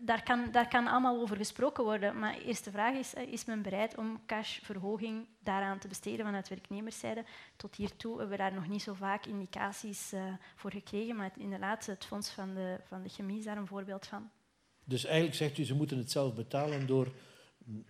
[0.00, 2.18] daar kan, daar kan allemaal over gesproken worden.
[2.18, 6.48] Maar de eerste vraag is, eh, is men bereid om cashverhoging daaraan te besteden vanuit
[6.48, 7.24] werknemerszijde?
[7.56, 10.24] Tot hiertoe hebben we daar nog niet zo vaak indicaties uh,
[10.56, 14.06] voor gekregen, maar inderdaad, het fonds van de, van de chemie is daar een voorbeeld
[14.06, 14.30] van.
[14.84, 17.12] Dus eigenlijk zegt u, ze moeten het zelf betalen door,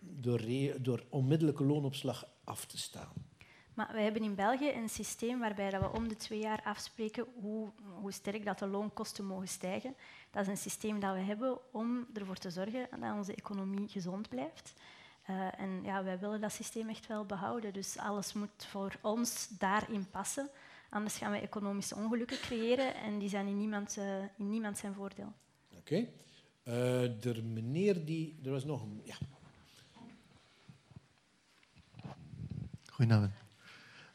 [0.00, 0.40] door,
[0.78, 3.29] door onmiddellijke loonopslag af te staan.
[3.80, 7.68] Maar wij hebben in België een systeem waarbij we om de twee jaar afspreken hoe,
[8.00, 9.94] hoe sterk dat de loonkosten mogen stijgen.
[10.30, 14.28] Dat is een systeem dat we hebben om ervoor te zorgen dat onze economie gezond
[14.28, 14.72] blijft.
[15.30, 17.72] Uh, en ja, wij willen dat systeem echt wel behouden.
[17.72, 20.50] Dus alles moet voor ons daarin passen.
[20.90, 24.94] Anders gaan we economische ongelukken creëren en die zijn in niemand, uh, in niemand zijn
[24.94, 25.32] voordeel.
[25.70, 25.80] Oké.
[25.80, 26.12] Okay.
[26.64, 28.40] Uh, eh, de meneer die...
[28.44, 29.00] Er was nog een...
[29.04, 29.16] Ja.
[32.90, 33.32] Goedenavond.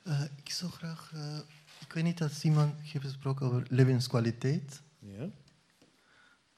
[0.08, 1.12] Uh, ik zou graag...
[1.16, 1.38] Uh,
[1.80, 4.82] ik weet niet of iemand heeft gesproken over levenskwaliteit.
[5.00, 5.30] Ja.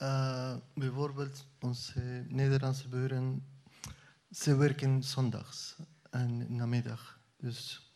[0.02, 3.46] Uh, bijvoorbeeld onze Nederlandse buren,
[4.32, 5.76] ze werken zondags
[6.10, 7.20] en namiddag.
[7.38, 7.92] Dus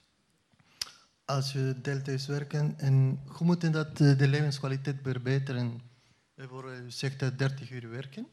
[1.26, 5.82] als je deeltijds werken en hoe moet dat de levenskwaliteit verbeteren?
[6.36, 8.28] Bijvoorbeeld, je zegt dat 30 uur werken.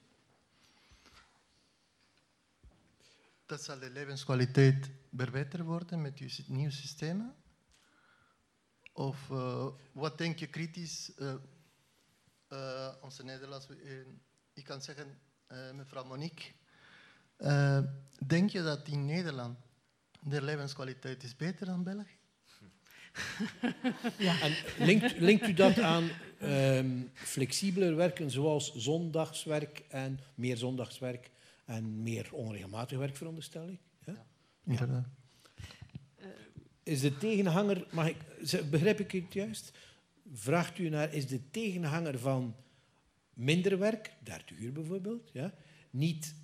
[3.48, 7.34] Dat zal de levenskwaliteit verbeterd worden met je nieuwe systemen?
[8.92, 11.12] Of uh, wat denk je kritisch?
[11.18, 11.34] Uh,
[12.48, 13.68] uh, onze Nederlands,
[14.52, 15.18] ik kan zeggen,
[15.74, 16.44] mevrouw Monique,
[18.26, 19.58] denk je dat in Nederland
[20.20, 22.18] de levenskwaliteit is beter dan België?
[24.18, 24.40] ja.
[24.40, 26.10] En linkt, linkt u dat aan
[26.42, 31.30] um, flexibeler werken, zoals zondagswerk en meer zondagswerk
[31.68, 33.80] en meer onregelmatig werk, veronderstel ik?
[34.04, 34.26] Ja?
[34.64, 35.08] Inderdaad.
[36.18, 36.26] Uh,
[36.82, 38.16] is de tegenhanger, mag ik,
[38.70, 39.78] begrijp ik het juist?
[40.32, 42.54] Vraagt u naar, is de tegenhanger van
[43.34, 45.54] minder werk, 30 uur bijvoorbeeld, ja,
[45.90, 46.34] niet,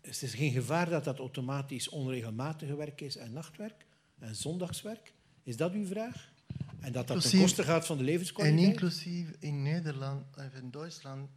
[0.00, 3.86] is er geen gevaar dat dat automatisch onregelmatige werk is en nachtwerk
[4.18, 5.12] en zondagswerk?
[5.42, 6.32] Is dat uw vraag?
[6.80, 8.64] En dat dat ten koste gaat van de levenskwaliteit?
[8.64, 11.30] En inclusief in Nederland of in Duitsland,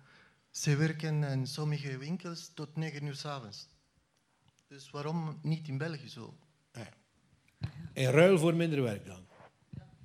[0.54, 3.68] ze werken in sommige winkels tot 9 uur s avonds.
[4.68, 6.38] Dus waarom niet in België zo?
[6.72, 6.82] Ah,
[7.94, 9.26] In ruil voor minder werk dan?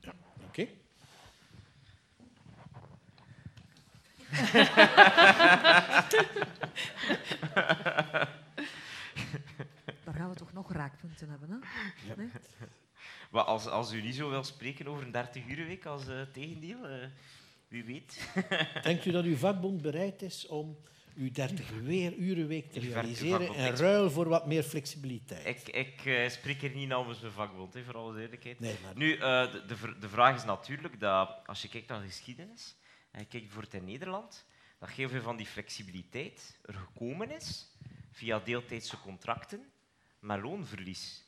[0.01, 0.15] Ja.
[0.47, 0.69] Oké.
[10.05, 11.57] Daar gaan we toch nog raakpunten hebben, hè?
[12.09, 12.15] Ja.
[12.16, 12.29] Nee?
[13.31, 16.23] Maar als, als u niet zo wil spreken over een 30 uur week als uh,
[16.33, 17.05] tegendeel, uh,
[17.69, 18.28] wie weet.
[18.82, 20.78] Denkt u dat uw vakbond bereid is om
[21.16, 21.73] uw 30
[22.16, 25.47] uur week te realiseren in ruil voor wat meer flexibiliteit?
[25.47, 28.61] Ik, ik uh, spreek er niet namens mijn vakbond, he, voor alle eerlijkheid.
[28.61, 28.97] Nee, maar...
[28.97, 32.77] Nu, de, de, de vraag is natuurlijk dat als je kijkt naar de geschiedenis
[33.11, 34.47] en je kijkt bijvoorbeeld in Nederland,
[34.78, 37.66] dat heel veel van die flexibiliteit er gekomen is
[38.11, 39.73] via deeltijdse contracten
[40.20, 41.28] met loonverlies.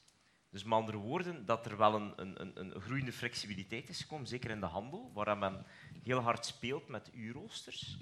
[0.51, 4.51] Dus met andere woorden, dat er wel een, een, een groeiende flexibiliteit is gekomen, zeker
[4.51, 5.67] in de handel, waar men
[6.03, 7.99] heel hard speelt met uurroosters.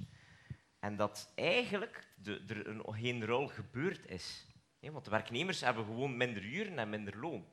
[0.79, 4.47] En dat eigenlijk de, er een, geen ruil gebeurd is.
[4.81, 7.47] want de werknemers hebben gewoon minder uren en minder loon.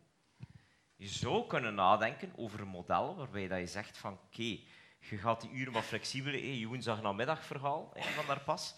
[0.96, 4.60] Je zou kunnen nadenken over een model waarbij dat je zegt van oké,
[5.00, 8.76] je gaat die uren wat flexibeler, je woensdag middagverhaal van daar pas.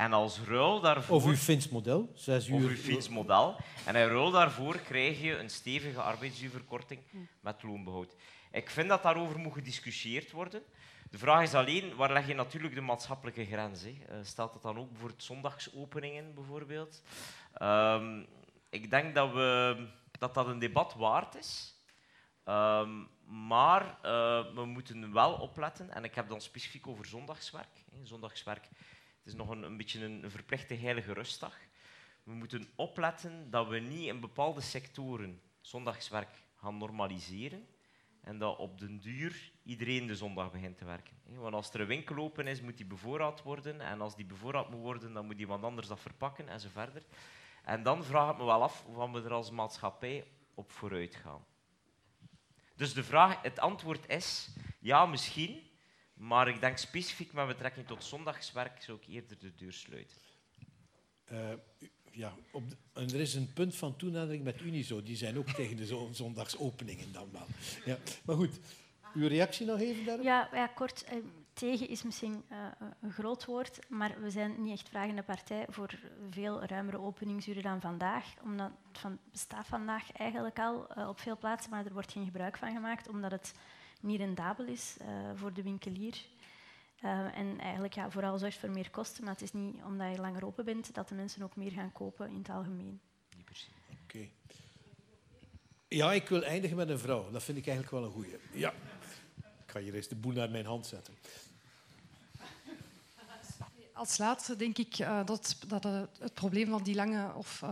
[0.00, 1.16] En als ruil daarvoor...
[1.16, 2.56] Of uw Fins model, zes uur.
[2.56, 3.56] Of uw Fins model.
[3.84, 7.00] En in ruil daarvoor krijg je een stevige arbeidsuurverkorting
[7.40, 8.16] met loonbehoud.
[8.52, 10.62] Ik vind dat daarover moet gediscussieerd worden.
[11.10, 13.82] De vraag is alleen, waar leg je natuurlijk de maatschappelijke grens?
[13.82, 13.88] Hè?
[13.88, 17.02] Uh, stelt dat dan ook voor zondagsopeningen bijvoorbeeld?
[17.62, 18.26] Um,
[18.70, 19.76] ik denk dat, we,
[20.18, 21.74] dat dat een debat waard is.
[22.44, 27.84] Um, maar uh, we moeten wel opletten, en ik heb dan specifiek over zondagswerk.
[27.90, 28.06] Hè.
[28.06, 28.68] Zondagswerk
[29.30, 31.58] is nog een, een beetje een verplichte heilige rustdag.
[32.22, 37.66] We moeten opletten dat we niet in bepaalde sectoren zondagswerk gaan normaliseren
[38.20, 41.16] en dat op den duur iedereen de zondag begint te werken.
[41.24, 43.80] Want als er een winkel open is, moet die bevoorraad worden.
[43.80, 47.02] En als die bevoorraad moet worden, dan moet iemand anders dat verpakken en zo verder.
[47.64, 50.24] En dan vraag ik me wel af of we er als maatschappij
[50.54, 51.44] op vooruit gaan.
[52.76, 55.69] Dus de vraag, het antwoord is ja, misschien.
[56.20, 60.16] Maar ik denk specifiek met betrekking tot zondagswerk zou ik eerder de deur sluiten.
[61.32, 61.38] Uh,
[62.10, 65.02] ja, op en er is een punt van toenadering met Unizo.
[65.02, 67.46] Die zijn ook tegen de zondagsopeningen dan wel.
[67.84, 67.96] Ja.
[68.24, 68.58] Maar goed,
[69.14, 70.24] uw reactie nog even daarop?
[70.24, 71.04] Ja, ja kort.
[71.04, 71.16] Eh,
[71.52, 72.66] tegen is misschien uh,
[73.00, 75.98] een groot woord, maar we zijn niet echt vragende partij voor
[76.30, 78.24] veel ruimere openingsuren dan vandaag.
[78.42, 82.24] Omdat het van, bestaat vandaag eigenlijk al uh, op veel plaatsen, maar er wordt geen
[82.24, 83.52] gebruik van gemaakt, omdat het
[84.00, 86.16] niet rendabel is uh, voor de winkelier.
[87.04, 90.20] Uh, en eigenlijk ja, vooral zorgt voor meer kosten, maar het is niet omdat je
[90.20, 93.00] langer open bent dat de mensen ook meer gaan kopen in het algemeen.
[94.04, 94.28] Oké.
[95.88, 97.30] Ja, ik wil eindigen met een vrouw.
[97.30, 98.36] Dat vind ik eigenlijk wel een goeie.
[98.52, 98.72] Ja.
[99.36, 101.14] Ik ga hier eens de boel naar mijn hand zetten.
[103.92, 105.84] Als laatste denk ik uh, dat, dat
[106.18, 107.62] het probleem van die lange of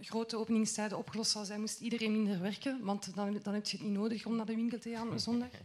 [0.00, 3.86] grote openingstijden opgelost zou zijn, moest iedereen minder werken, want dan, dan heb je het
[3.86, 5.50] niet nodig om naar de winkel te gaan zondag.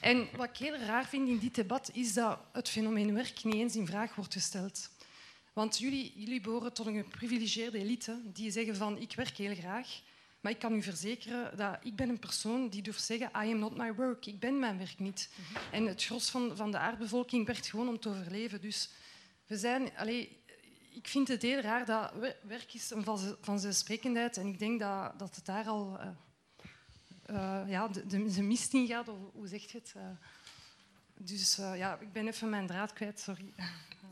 [0.00, 3.54] En wat ik heel raar vind in dit debat, is dat het fenomeen werk niet
[3.54, 4.90] eens in vraag wordt gesteld.
[5.52, 10.00] Want jullie, jullie behoren tot een geprivilegeerde elite die zeggen van ik werk heel graag,
[10.40, 13.58] maar ik kan u verzekeren dat ik ben een persoon die durft zeggen I am
[13.58, 14.26] not my work.
[14.26, 15.30] Ik ben mijn werk niet.
[15.72, 18.60] En het gros van, van de aardbevolking werkt gewoon om te overleven.
[18.60, 18.90] Dus
[19.46, 19.96] we zijn...
[19.96, 20.26] Allez,
[20.96, 22.12] ik vind het heel raar dat
[22.42, 23.04] werk is een
[23.40, 25.98] vanzelfsprekendheid en ik denk dat, dat het daar al
[27.30, 29.94] uh, ja, de, mist in gaat, of hoe zeg je het?
[29.96, 30.02] Uh,
[31.14, 33.52] dus ja, ik ben even mijn draad kwijt, sorry.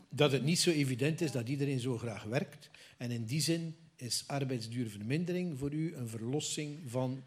[0.09, 2.69] Dat het niet zo evident is dat iedereen zo graag werkt.
[2.97, 7.23] En in die zin is arbeidsduurvermindering voor u een verlossing van,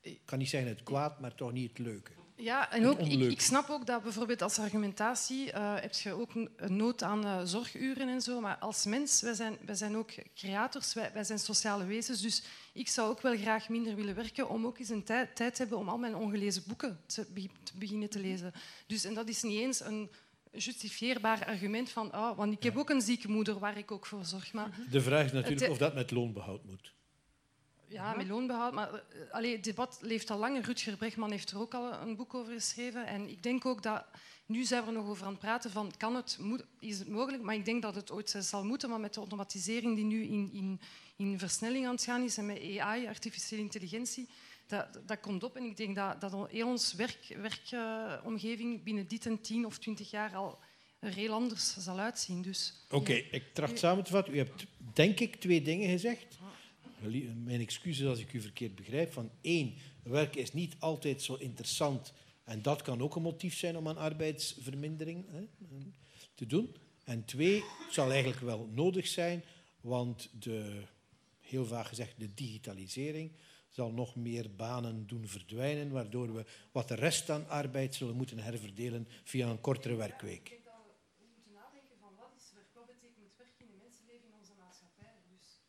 [0.00, 2.12] ik kan niet zeggen het kwaad, maar toch niet het leuke.
[2.40, 6.34] Ja, en ook, ik, ik, snap ook dat bijvoorbeeld als argumentatie uh, heb je ook
[6.34, 8.40] een nood aan uh, zorguren en zo.
[8.40, 12.20] Maar als mens, wij zijn, wij zijn ook creators, wij, wij zijn sociale wezens.
[12.20, 12.42] Dus
[12.72, 15.60] ik zou ook wel graag minder willen werken om ook eens een tijd, tijd te
[15.60, 18.52] hebben om al mijn ongelezen boeken te, te, beginnen te lezen.
[18.86, 20.10] Dus, en dat is niet eens een
[20.52, 24.24] justifieerbaar argument van, oh, want ik heb ook een zieke moeder waar ik ook voor
[24.24, 24.52] zorg.
[24.52, 26.96] Maar de vraag is natuurlijk of dat met loonbehoud moet.
[27.88, 28.72] Ja, met loonbehoud.
[28.72, 29.00] Maar uh,
[29.30, 30.66] allee, het debat leeft al lang.
[30.66, 33.06] Rutger Bregman heeft er ook al een boek over geschreven.
[33.06, 34.04] En ik denk ook dat...
[34.46, 35.92] Nu zijn we er nog over aan het praten van...
[35.96, 37.42] Kan het, moet, is het mogelijk?
[37.42, 38.90] Maar ik denk dat het ooit zal moeten.
[38.90, 40.80] Maar met de automatisering die nu in, in,
[41.16, 42.36] in versnelling aan het gaan is...
[42.36, 44.28] en met AI, artificiële intelligentie...
[44.66, 45.56] Dat, dat komt op.
[45.56, 49.78] En ik denk dat, dat heel ons werkomgeving werk, uh, binnen dit en tien of
[49.78, 50.58] twintig jaar al
[50.98, 52.42] er heel anders zal uitzien.
[52.42, 53.22] Dus, Oké, ja.
[53.30, 54.34] ik tracht samen te vatten.
[54.34, 56.38] U hebt, denk ik, twee dingen gezegd
[57.44, 62.12] mijn excuses als ik u verkeerd begrijp, van één, werken is niet altijd zo interessant
[62.48, 65.46] en dat kan ook een motief zijn om aan arbeidsvermindering hè,
[66.34, 66.76] te doen.
[67.04, 69.42] En twee, het zal eigenlijk wel nodig zijn,
[69.80, 70.82] want de,
[71.40, 73.30] heel vaak gezegd, de digitalisering
[73.68, 78.38] zal nog meer banen doen verdwijnen, waardoor we wat de rest aan arbeid zullen moeten
[78.38, 80.57] herverdelen via een kortere werkweek.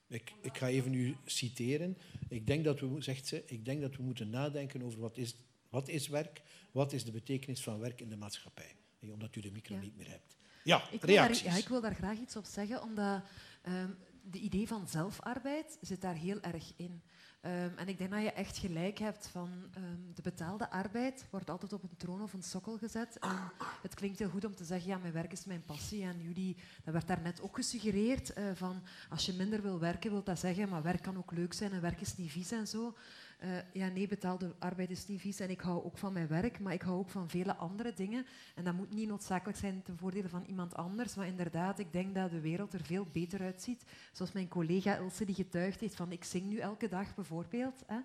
[0.10, 1.98] Ik, ik ga even u citeren.
[2.30, 5.36] Ik denk dat we, zegt ze, ik denk dat we moeten nadenken over wat is,
[5.69, 6.41] wat is werk,
[6.72, 8.76] wat is de betekenis van werk in de maatschappij.
[9.02, 10.36] Omdat u de micro niet meer hebt.
[10.64, 11.44] Ja, ik reacties.
[11.44, 13.23] Daar, ja, ik wil daar graag iets op zeggen, omdat
[13.68, 17.02] um, de idee van zelfarbeid zit daar heel erg in.
[17.41, 21.49] Um, en ik denk dat je echt gelijk hebt van um, de betaalde arbeid wordt
[21.49, 23.20] altijd op een troon of een sokkel gezet.
[23.20, 23.52] En
[23.82, 26.03] het klinkt heel goed om te zeggen, ja, mijn werk is mijn passie.
[26.03, 30.24] En jullie, dat werd daarnet ook gesuggereerd uh, van als je minder wil werken, wil
[30.24, 32.95] dat zeggen, maar werk kan ook leuk zijn en werk is niet vies en zo.
[33.44, 36.60] Uh, ja, nee, betaalde arbeid is niet vies en ik hou ook van mijn werk,
[36.60, 38.26] maar ik hou ook van vele andere dingen.
[38.56, 42.16] En dat moet niet noodzakelijk zijn ten voordele van iemand anders, maar inderdaad, ik denk
[42.16, 43.84] dat de wereld er veel beter uitziet.
[44.11, 47.84] Zoals mijn collega Ilse die getuigd heeft van ik zing nu elke dag bijvoorbeeld.
[47.88, 47.98] Hè.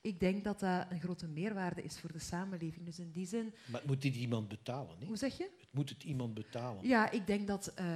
[0.00, 2.84] Ik denk dat dat een grote meerwaarde is voor de samenleving.
[2.84, 3.54] Dus in die zin...
[3.66, 4.96] Maar moet dit iemand betalen?
[5.06, 5.42] Hoe zeg je?
[5.42, 6.86] Het moet het iemand betalen.
[6.86, 7.86] Ja, ik denk dat, uh,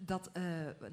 [0.00, 0.42] dat uh,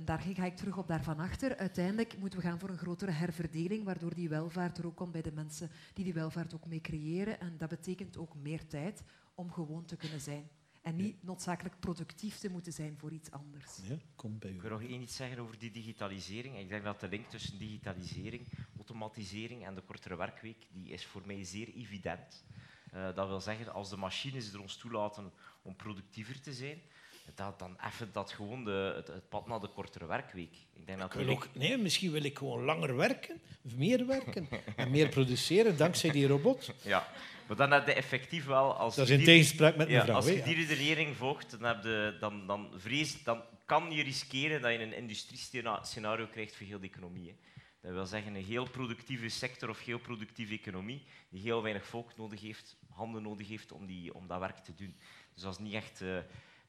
[0.06, 1.58] daar ga ik terug op daarvan achter.
[1.58, 5.22] Uiteindelijk moeten we gaan voor een grotere herverdeling, waardoor die welvaart er ook komt bij
[5.22, 7.40] de mensen die die welvaart ook mee creëren.
[7.40, 9.04] En dat betekent ook meer tijd
[9.36, 10.50] om gewoon te kunnen zijn.
[10.90, 13.78] En niet noodzakelijk productief te moeten zijn voor iets anders.
[13.84, 14.54] Ja, kom bij u.
[14.54, 16.58] Ik wil nog één iets zeggen over die digitalisering.
[16.58, 21.22] Ik denk dat de link tussen digitalisering, automatisering en de kortere werkweek die is voor
[21.26, 22.44] mij zeer evident.
[22.94, 26.82] Uh, dat wil zeggen, als de machines er ons toelaten om productiever te zijn,
[27.36, 30.56] dat, dan effent dat gewoon de, het, het, pad naar de kortere werkweek.
[30.74, 34.92] Ik denk dat ik ook, nee, misschien wil ik gewoon langer werken, meer werken en
[34.92, 36.74] meer produceren dankzij die robot.
[36.82, 37.08] Ja,
[37.48, 38.74] maar dan heb je effectief wel...
[38.74, 40.06] Als dat is in tegenspraak met mevrouw.
[40.06, 44.04] Ja, als je die redenering volgt, dan, heb je, dan, dan, vrees, dan kan je
[44.04, 47.28] riskeren dat je een industriescenario krijgt voor heel de economie.
[47.28, 47.36] Hè.
[47.82, 52.18] Dat wil zeggen een heel productieve sector of heel productieve economie die heel weinig volk
[52.18, 54.96] nodig heeft, handen nodig heeft om, die, om dat werk te doen.
[55.34, 56.18] Dus dat is niet echt, uh,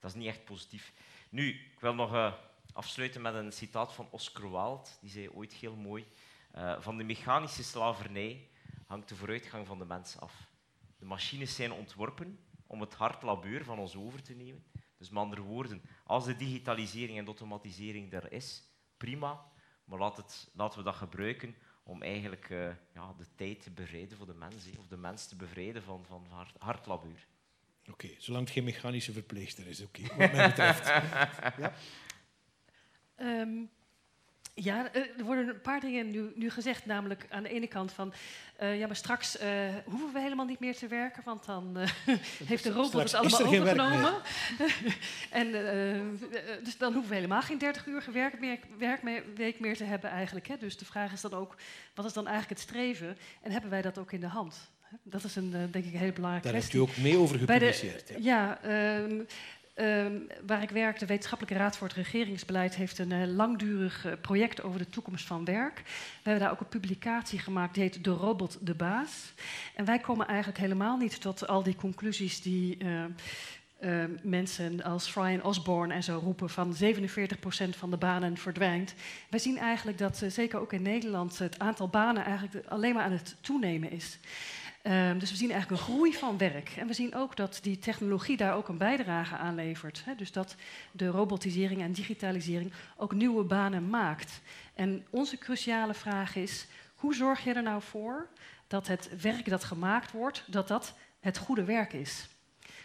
[0.01, 0.93] dat is niet echt positief.
[1.29, 2.33] Nu, ik wil nog uh,
[2.73, 4.89] afsluiten met een citaat van Oscar Wilde.
[5.01, 6.07] Die zei ooit heel mooi,
[6.57, 8.49] uh, van de mechanische slavernij
[8.87, 10.49] hangt de vooruitgang van de mens af.
[10.99, 14.65] De machines zijn ontworpen om het hard labeur van ons over te nemen.
[14.97, 18.63] Dus met andere woorden, als de digitalisering en de automatisering er is,
[18.97, 19.49] prima.
[19.85, 24.17] Maar laat het, laten we dat gebruiken om eigenlijk uh, ja, de tijd te bevrijden
[24.17, 26.27] voor de mens, of de mens te bevrijden van, van
[26.59, 26.85] hard.
[27.93, 30.87] Oké, okay, zolang het geen mechanische verpleegster is, oké, okay, wat mij betreft.
[31.63, 31.73] ja?
[33.21, 33.71] Um,
[34.55, 36.87] ja, eh, er worden een paar dingen nu, nu gezegd.
[36.87, 38.13] Namelijk aan de ene kant van...
[38.63, 39.49] Uh, ja, maar straks uh,
[39.85, 41.23] hoeven we helemaal niet meer te werken...
[41.25, 41.89] want dan uh,
[42.51, 44.15] heeft de robot het allemaal overgenomen.
[45.31, 45.51] en,
[46.63, 48.05] dus dan hoeven we helemaal geen 30 uur
[48.79, 50.49] werkweek meer te hebben eigenlijk.
[50.49, 50.57] Hè.
[50.57, 51.57] Dus de vraag is dan ook...
[51.95, 53.19] wat is dan eigenlijk het streven?
[53.43, 54.71] En hebben wij dat ook in de hand?
[55.03, 56.79] Dat is een, denk ik, een hele belangrijke Daar kwestie.
[56.79, 58.09] Daar hebt u ook mee over gepubliceerd.
[58.09, 58.59] De, ja,
[58.99, 59.27] um,
[59.81, 64.13] Um, waar ik werk, de Wetenschappelijke Raad voor het Regeringsbeleid, heeft een uh, langdurig uh,
[64.21, 65.83] project over de toekomst van werk.
[65.85, 65.91] We
[66.23, 69.33] hebben daar ook een publicatie gemaakt, die heet De Robot de Baas.
[69.75, 72.79] En wij komen eigenlijk helemaal niet tot al die conclusies die
[73.81, 76.79] uh, mensen als Brian Osborne en zo roepen van 47%
[77.71, 78.95] van de banen verdwijnt.
[79.31, 83.13] Wij zien eigenlijk dat, zeker ook in Nederland, het aantal banen eigenlijk alleen maar aan
[83.13, 84.19] het toenemen is.
[84.83, 86.69] Um, dus we zien eigenlijk een groei van werk.
[86.77, 90.03] En we zien ook dat die technologie daar ook een bijdrage aan levert.
[90.05, 90.15] Hè?
[90.15, 90.55] Dus dat
[90.93, 94.41] de robotisering en digitalisering ook nieuwe banen maakt.
[94.75, 98.29] En onze cruciale vraag is, hoe zorg je er nou voor
[98.67, 102.29] dat het werk dat gemaakt wordt, dat dat het goede werk is?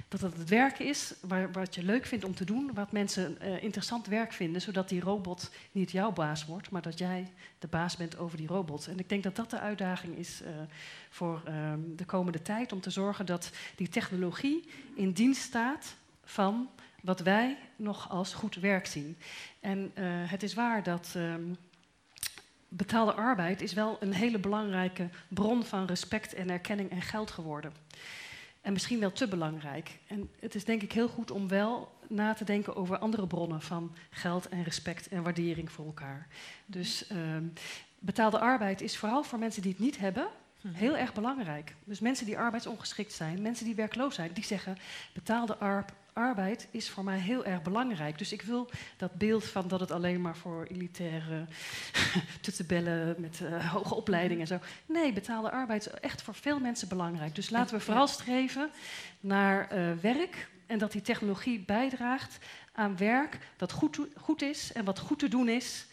[0.07, 3.38] Dat het het werk is waar, wat je leuk vindt om te doen, wat mensen
[3.41, 7.68] uh, interessant werk vinden, zodat die robot niet jouw baas wordt, maar dat jij de
[7.68, 8.88] baas bent over die robot.
[8.88, 10.49] En ik denk dat dat de uitdaging is uh,
[11.10, 16.69] voor uh, de komende tijd, om te zorgen dat die technologie in dienst staat van
[17.06, 19.18] wat wij nog als goed werk zien.
[19.60, 21.53] En eh, het is waar dat ehm,
[22.68, 27.73] betaalde arbeid is wel een hele belangrijke bron van respect en erkenning en geld geworden.
[28.66, 30.00] En misschien wel te belangrijk.
[30.08, 33.62] En het is denk ik heel goed om wel na te denken over andere bronnen
[33.62, 36.28] van geld en respect en waardering voor elkaar.
[36.66, 37.18] Dus uh,
[38.00, 40.28] betaalde arbeid is vooral voor mensen die het niet hebben
[40.68, 41.76] heel erg belangrijk.
[41.84, 44.78] Dus mensen die arbeidsongeschikt zijn, mensen die werkloos zijn, die zeggen
[45.14, 45.58] betaalde
[46.16, 48.18] arbeid is voor mij heel erg belangrijk.
[48.18, 51.46] Dus ik wil dat beeld van dat het alleen maar voor elitaire
[52.68, 54.60] bellen met uh, hoge opleiding en zo.
[54.86, 57.36] Nee, betaalde arbeid is echt voor veel mensen belangrijk.
[57.36, 58.70] Dus laten we vooral streven
[59.20, 62.38] naar uh, werk en dat die technologie bijdraagt
[62.74, 65.86] aan werk dat goed, goed is en wat goed te doen is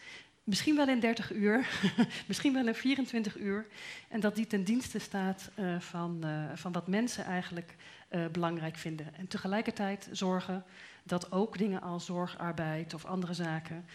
[0.43, 1.67] Misschien wel in 30 uur,
[2.27, 3.67] misschien wel in 24 uur.
[4.09, 6.25] En dat die ten dienste staat uh, van,
[6.55, 7.75] van wat mensen eigenlijk
[8.15, 9.15] uh, belangrijk vinden.
[9.15, 10.63] En tegelijkertijd zorgen
[11.03, 13.85] dat ook dingen als zorgarbeid of andere zaken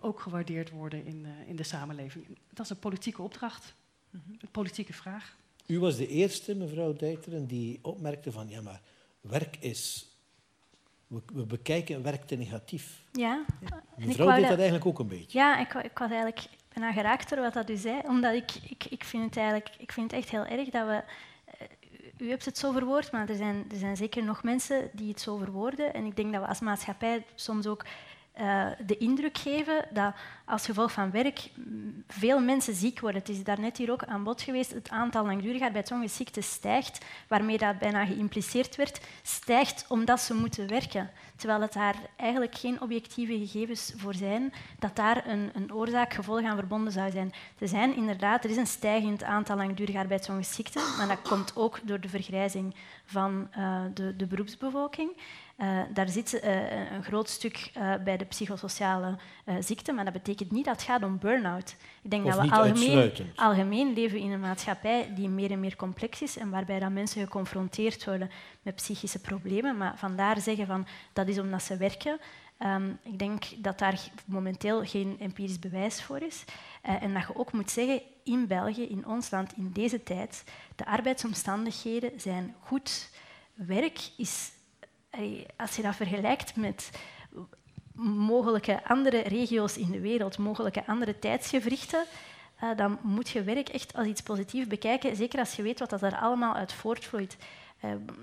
[0.00, 2.26] ook gewaardeerd worden in, in de samenleving.
[2.52, 3.74] Dat is een politieke opdracht,
[4.12, 5.36] een politieke vraag.
[5.66, 8.80] U was de eerste, mevrouw Dijteren, die opmerkte van ja, maar
[9.20, 10.14] werk is
[11.06, 13.02] we, bekijken werk te negatief.
[13.12, 13.44] Ja.
[13.96, 15.38] Mevrouw deed dat, dat, eigenlijk ook een beetje.
[15.38, 18.00] Ja, ik, ik was eigenlijk bijna geraakt door wat dat u zei.
[18.06, 21.02] Omdat ik, ik, ik vind het eigenlijk ik vind het echt heel erg dat we...
[22.18, 25.20] U hebt het zo verwoord, maar er zijn, er zijn zeker nog mensen die het
[25.20, 25.94] zo verwoorden.
[25.94, 27.84] En ik denk dat we als maatschappij soms ook
[28.40, 31.50] uh, de indruk geven dat als gevolg van werk
[32.08, 33.20] veel mensen ziek worden.
[33.20, 34.72] Het is daarnet hier ook aan bod geweest.
[34.72, 41.10] Het aantal langdurige arbeidsongeschikteten stijgt, waarmee dat bijna geïmpliceerd werd, stijgt omdat ze moeten werken.
[41.36, 46.56] Terwijl het daar eigenlijk geen objectieve gegevens voor zijn dat daar een, een oorzaak-gevolg aan
[46.56, 47.32] verbonden zou zijn.
[47.58, 52.00] Er zijn inderdaad, er is een stijgend aantal langdurige arbeidsongeschikten, maar dat komt ook door
[52.00, 52.74] de vergrijzing
[53.04, 55.10] van uh, de, de beroepsbevolking.
[55.58, 59.16] Uh, daar zit uh, een groot stuk uh, bij de psychosociale
[59.60, 61.76] ziekten, maar dat betekent niet dat het gaat om burn-out.
[62.02, 65.76] Ik denk of dat we algemeen, algemeen, leven in een maatschappij die meer en meer
[65.76, 68.30] complex is en waarbij dat mensen geconfronteerd worden
[68.62, 69.76] met psychische problemen.
[69.76, 72.18] Maar vandaar zeggen van dat is omdat ze werken.
[72.58, 76.44] Um, ik denk dat daar momenteel geen empirisch bewijs voor is.
[76.82, 80.44] en dat je ook moet zeggen, in België, in ons land, in deze tijd,
[80.76, 83.10] de arbeidsomstandigheden zijn goed.
[83.54, 84.52] Werk is
[85.56, 86.90] als je dat vergelijkt met
[88.02, 92.04] mogelijke andere regio's in de wereld, mogelijke andere tijdsgevrichten,
[92.62, 95.90] uh, dan moet je werk echt als iets positiefs bekijken, zeker als je weet wat
[95.90, 97.36] dat er allemaal uit voortvloeit.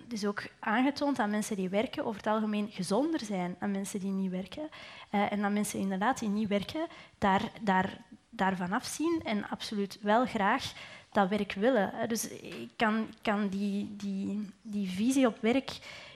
[0.03, 3.99] Het is ook aangetoond dat mensen die werken over het algemeen gezonder zijn dan mensen
[3.99, 4.69] die niet werken.
[5.11, 6.87] Uh, en dat mensen inderdaad die niet werken
[7.17, 7.97] daar, daar,
[8.29, 10.73] daarvan afzien en absoluut wel graag
[11.11, 11.93] dat werk willen.
[12.07, 15.71] Dus ik kan, kan die, die, die visie op werk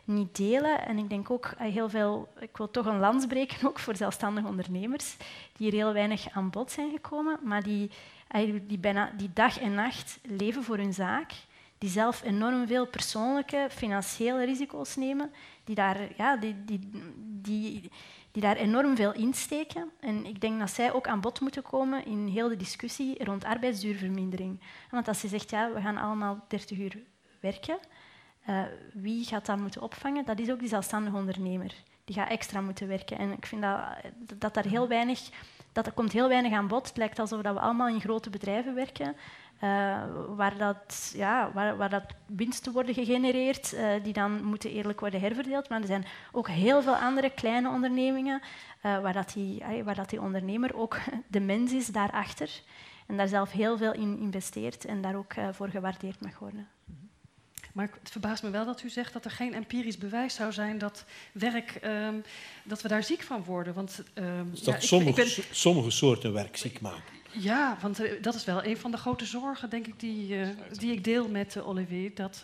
[0.06, 0.86] niet delen.
[0.86, 3.96] En ik denk ook eh, heel veel, ik wil toch een lans breken ook voor
[3.96, 5.18] zelfstandige ondernemers,
[5.58, 7.92] die hier heel weinig aan bod zijn gekomen, maar die,
[8.68, 11.32] die, bijna, die dag en nacht leven voor hun zaak,
[11.78, 15.32] die zelf enorm veel persoonlijke, financiële risico's nemen,
[15.64, 16.56] die daar, ja, die,
[17.42, 17.92] die,
[18.32, 19.92] die daar enorm veel insteken.
[20.00, 23.44] En ik denk dat zij ook aan bod moeten komen in heel de discussie rond
[23.44, 24.60] arbeidsduurvermindering.
[24.92, 26.98] Want als je zegt, ja, we gaan allemaal 30 uur
[27.40, 27.78] werken,
[28.50, 28.62] uh,
[28.94, 30.26] wie gaat dat moeten opvangen?
[30.26, 31.74] Dat is ook die zelfstandige ondernemer.
[32.06, 33.18] Die gaat extra moeten werken.
[33.18, 33.80] En ik vind dat,
[34.36, 35.30] dat daar heel weinig...
[35.72, 36.88] Dat er komt heel weinig aan bod.
[36.88, 39.16] Het lijkt alsof dat we allemaal in grote bedrijven werken.
[39.64, 45.00] Uh, waar, dat, ja, waar, waar dat winsten worden gegenereerd, uh, die dan moeten eerlijk
[45.00, 45.70] worden herverdeeld.
[45.70, 50.10] Maar er zijn ook heel veel andere kleine ondernemingen uh, waar, dat die, waar dat
[50.10, 50.98] die ondernemer ook
[51.28, 52.62] de mens is daarachter
[53.08, 56.68] en daar zelf heel veel in investeert en daar ook voor gewaardeerd mag worden.
[57.76, 60.78] Maar het verbaast me wel dat u zegt dat er geen empirisch bewijs zou zijn
[60.78, 62.24] dat werk, um,
[62.64, 63.74] dat we daar ziek van worden.
[63.74, 65.46] Want, um, dat ja, sommige, ik ben...
[65.52, 67.14] sommige soorten werk ziek maken.
[67.32, 70.48] Ja, want uh, dat is wel een van de grote zorgen, denk ik, die, uh,
[70.72, 72.12] die ik deel met uh, Olivier.
[72.14, 72.44] Dat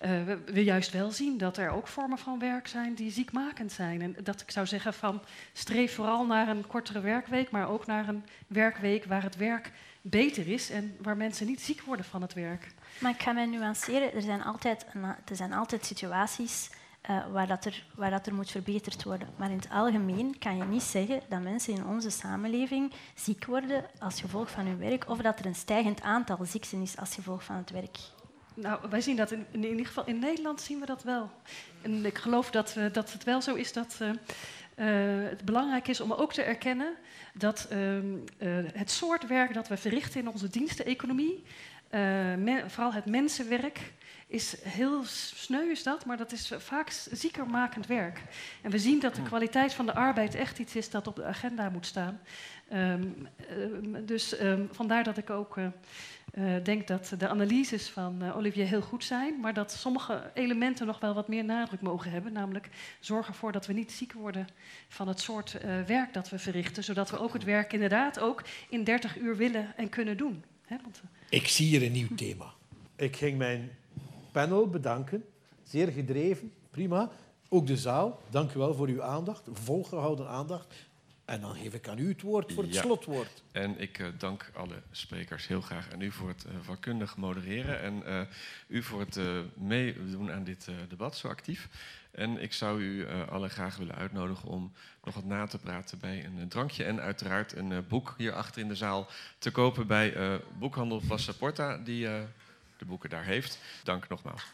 [0.00, 4.02] we, we, juist wel zien dat er ook vormen van werk zijn die ziekmakend zijn.
[4.02, 5.22] En dat ik zou zeggen van
[5.52, 10.48] streef vooral naar een kortere werkweek, maar ook naar een werkweek waar het werk beter
[10.48, 12.73] is en waar mensen niet ziek worden van het werk.
[12.98, 14.14] Maar ik ga mij nuanceren.
[14.14, 14.86] Er zijn altijd,
[15.24, 16.70] er zijn altijd situaties
[17.10, 19.28] uh, waar, dat er, waar dat er moet verbeterd worden.
[19.36, 23.84] Maar in het algemeen kan je niet zeggen dat mensen in onze samenleving ziek worden
[23.98, 27.44] als gevolg van hun werk of dat er een stijgend aantal ziekten is als gevolg
[27.44, 27.98] van het werk.
[28.54, 31.30] Nou, wij zien dat in, in, ieder geval in Nederland zien we dat wel.
[31.82, 34.10] En ik geloof dat, uh, dat het wel zo is dat uh,
[35.28, 36.94] het belangrijk is om ook te erkennen
[37.34, 38.16] dat ehm,
[38.72, 41.44] het soort werk dat we verrichten in onze diensteneconomie,
[41.94, 43.92] uh, vooral het mensenwerk
[44.26, 48.20] is heel sneu is dat, maar dat is vaak ziekermakend werk.
[48.62, 51.24] En we zien dat de kwaliteit van de arbeid echt iets is dat op de
[51.24, 52.20] agenda moet staan.
[52.72, 55.66] Um, uh, dus um, vandaar dat ik ook uh,
[56.62, 61.14] denk dat de analyses van Olivier heel goed zijn, maar dat sommige elementen nog wel
[61.14, 62.32] wat meer nadruk mogen hebben.
[62.32, 62.68] Namelijk
[63.00, 64.46] zorgen ervoor dat we niet ziek worden
[64.88, 65.56] van het soort
[65.86, 69.76] werk dat we verrichten, zodat we ook het werk inderdaad ook in 30 uur willen
[69.76, 70.44] en kunnen doen.
[70.64, 70.76] Hè?
[70.82, 72.52] Want, ik zie hier een nieuw thema.
[72.96, 73.70] Ik ging mijn
[74.32, 75.24] panel bedanken.
[75.62, 77.10] Zeer gedreven, prima.
[77.48, 80.74] Ook de zaal, dank u wel voor uw aandacht, volgehouden aandacht.
[81.24, 83.42] En dan geef ik aan u het woord voor het slotwoord.
[83.52, 87.80] En ik uh, dank alle sprekers heel graag aan u voor het uh, vakkundig modereren
[87.80, 88.20] en uh,
[88.66, 89.18] u voor het
[89.54, 91.68] meedoen aan dit debat zo actief.
[92.10, 94.72] En ik zou u allen graag willen uitnodigen om
[95.04, 98.68] nog wat na te praten bij een drankje en uiteraard een boek hier achter in
[98.68, 99.06] de zaal
[99.38, 102.06] te kopen bij boekhandel Passaporta die
[102.76, 103.58] de boeken daar heeft.
[103.82, 104.53] Dank nogmaals.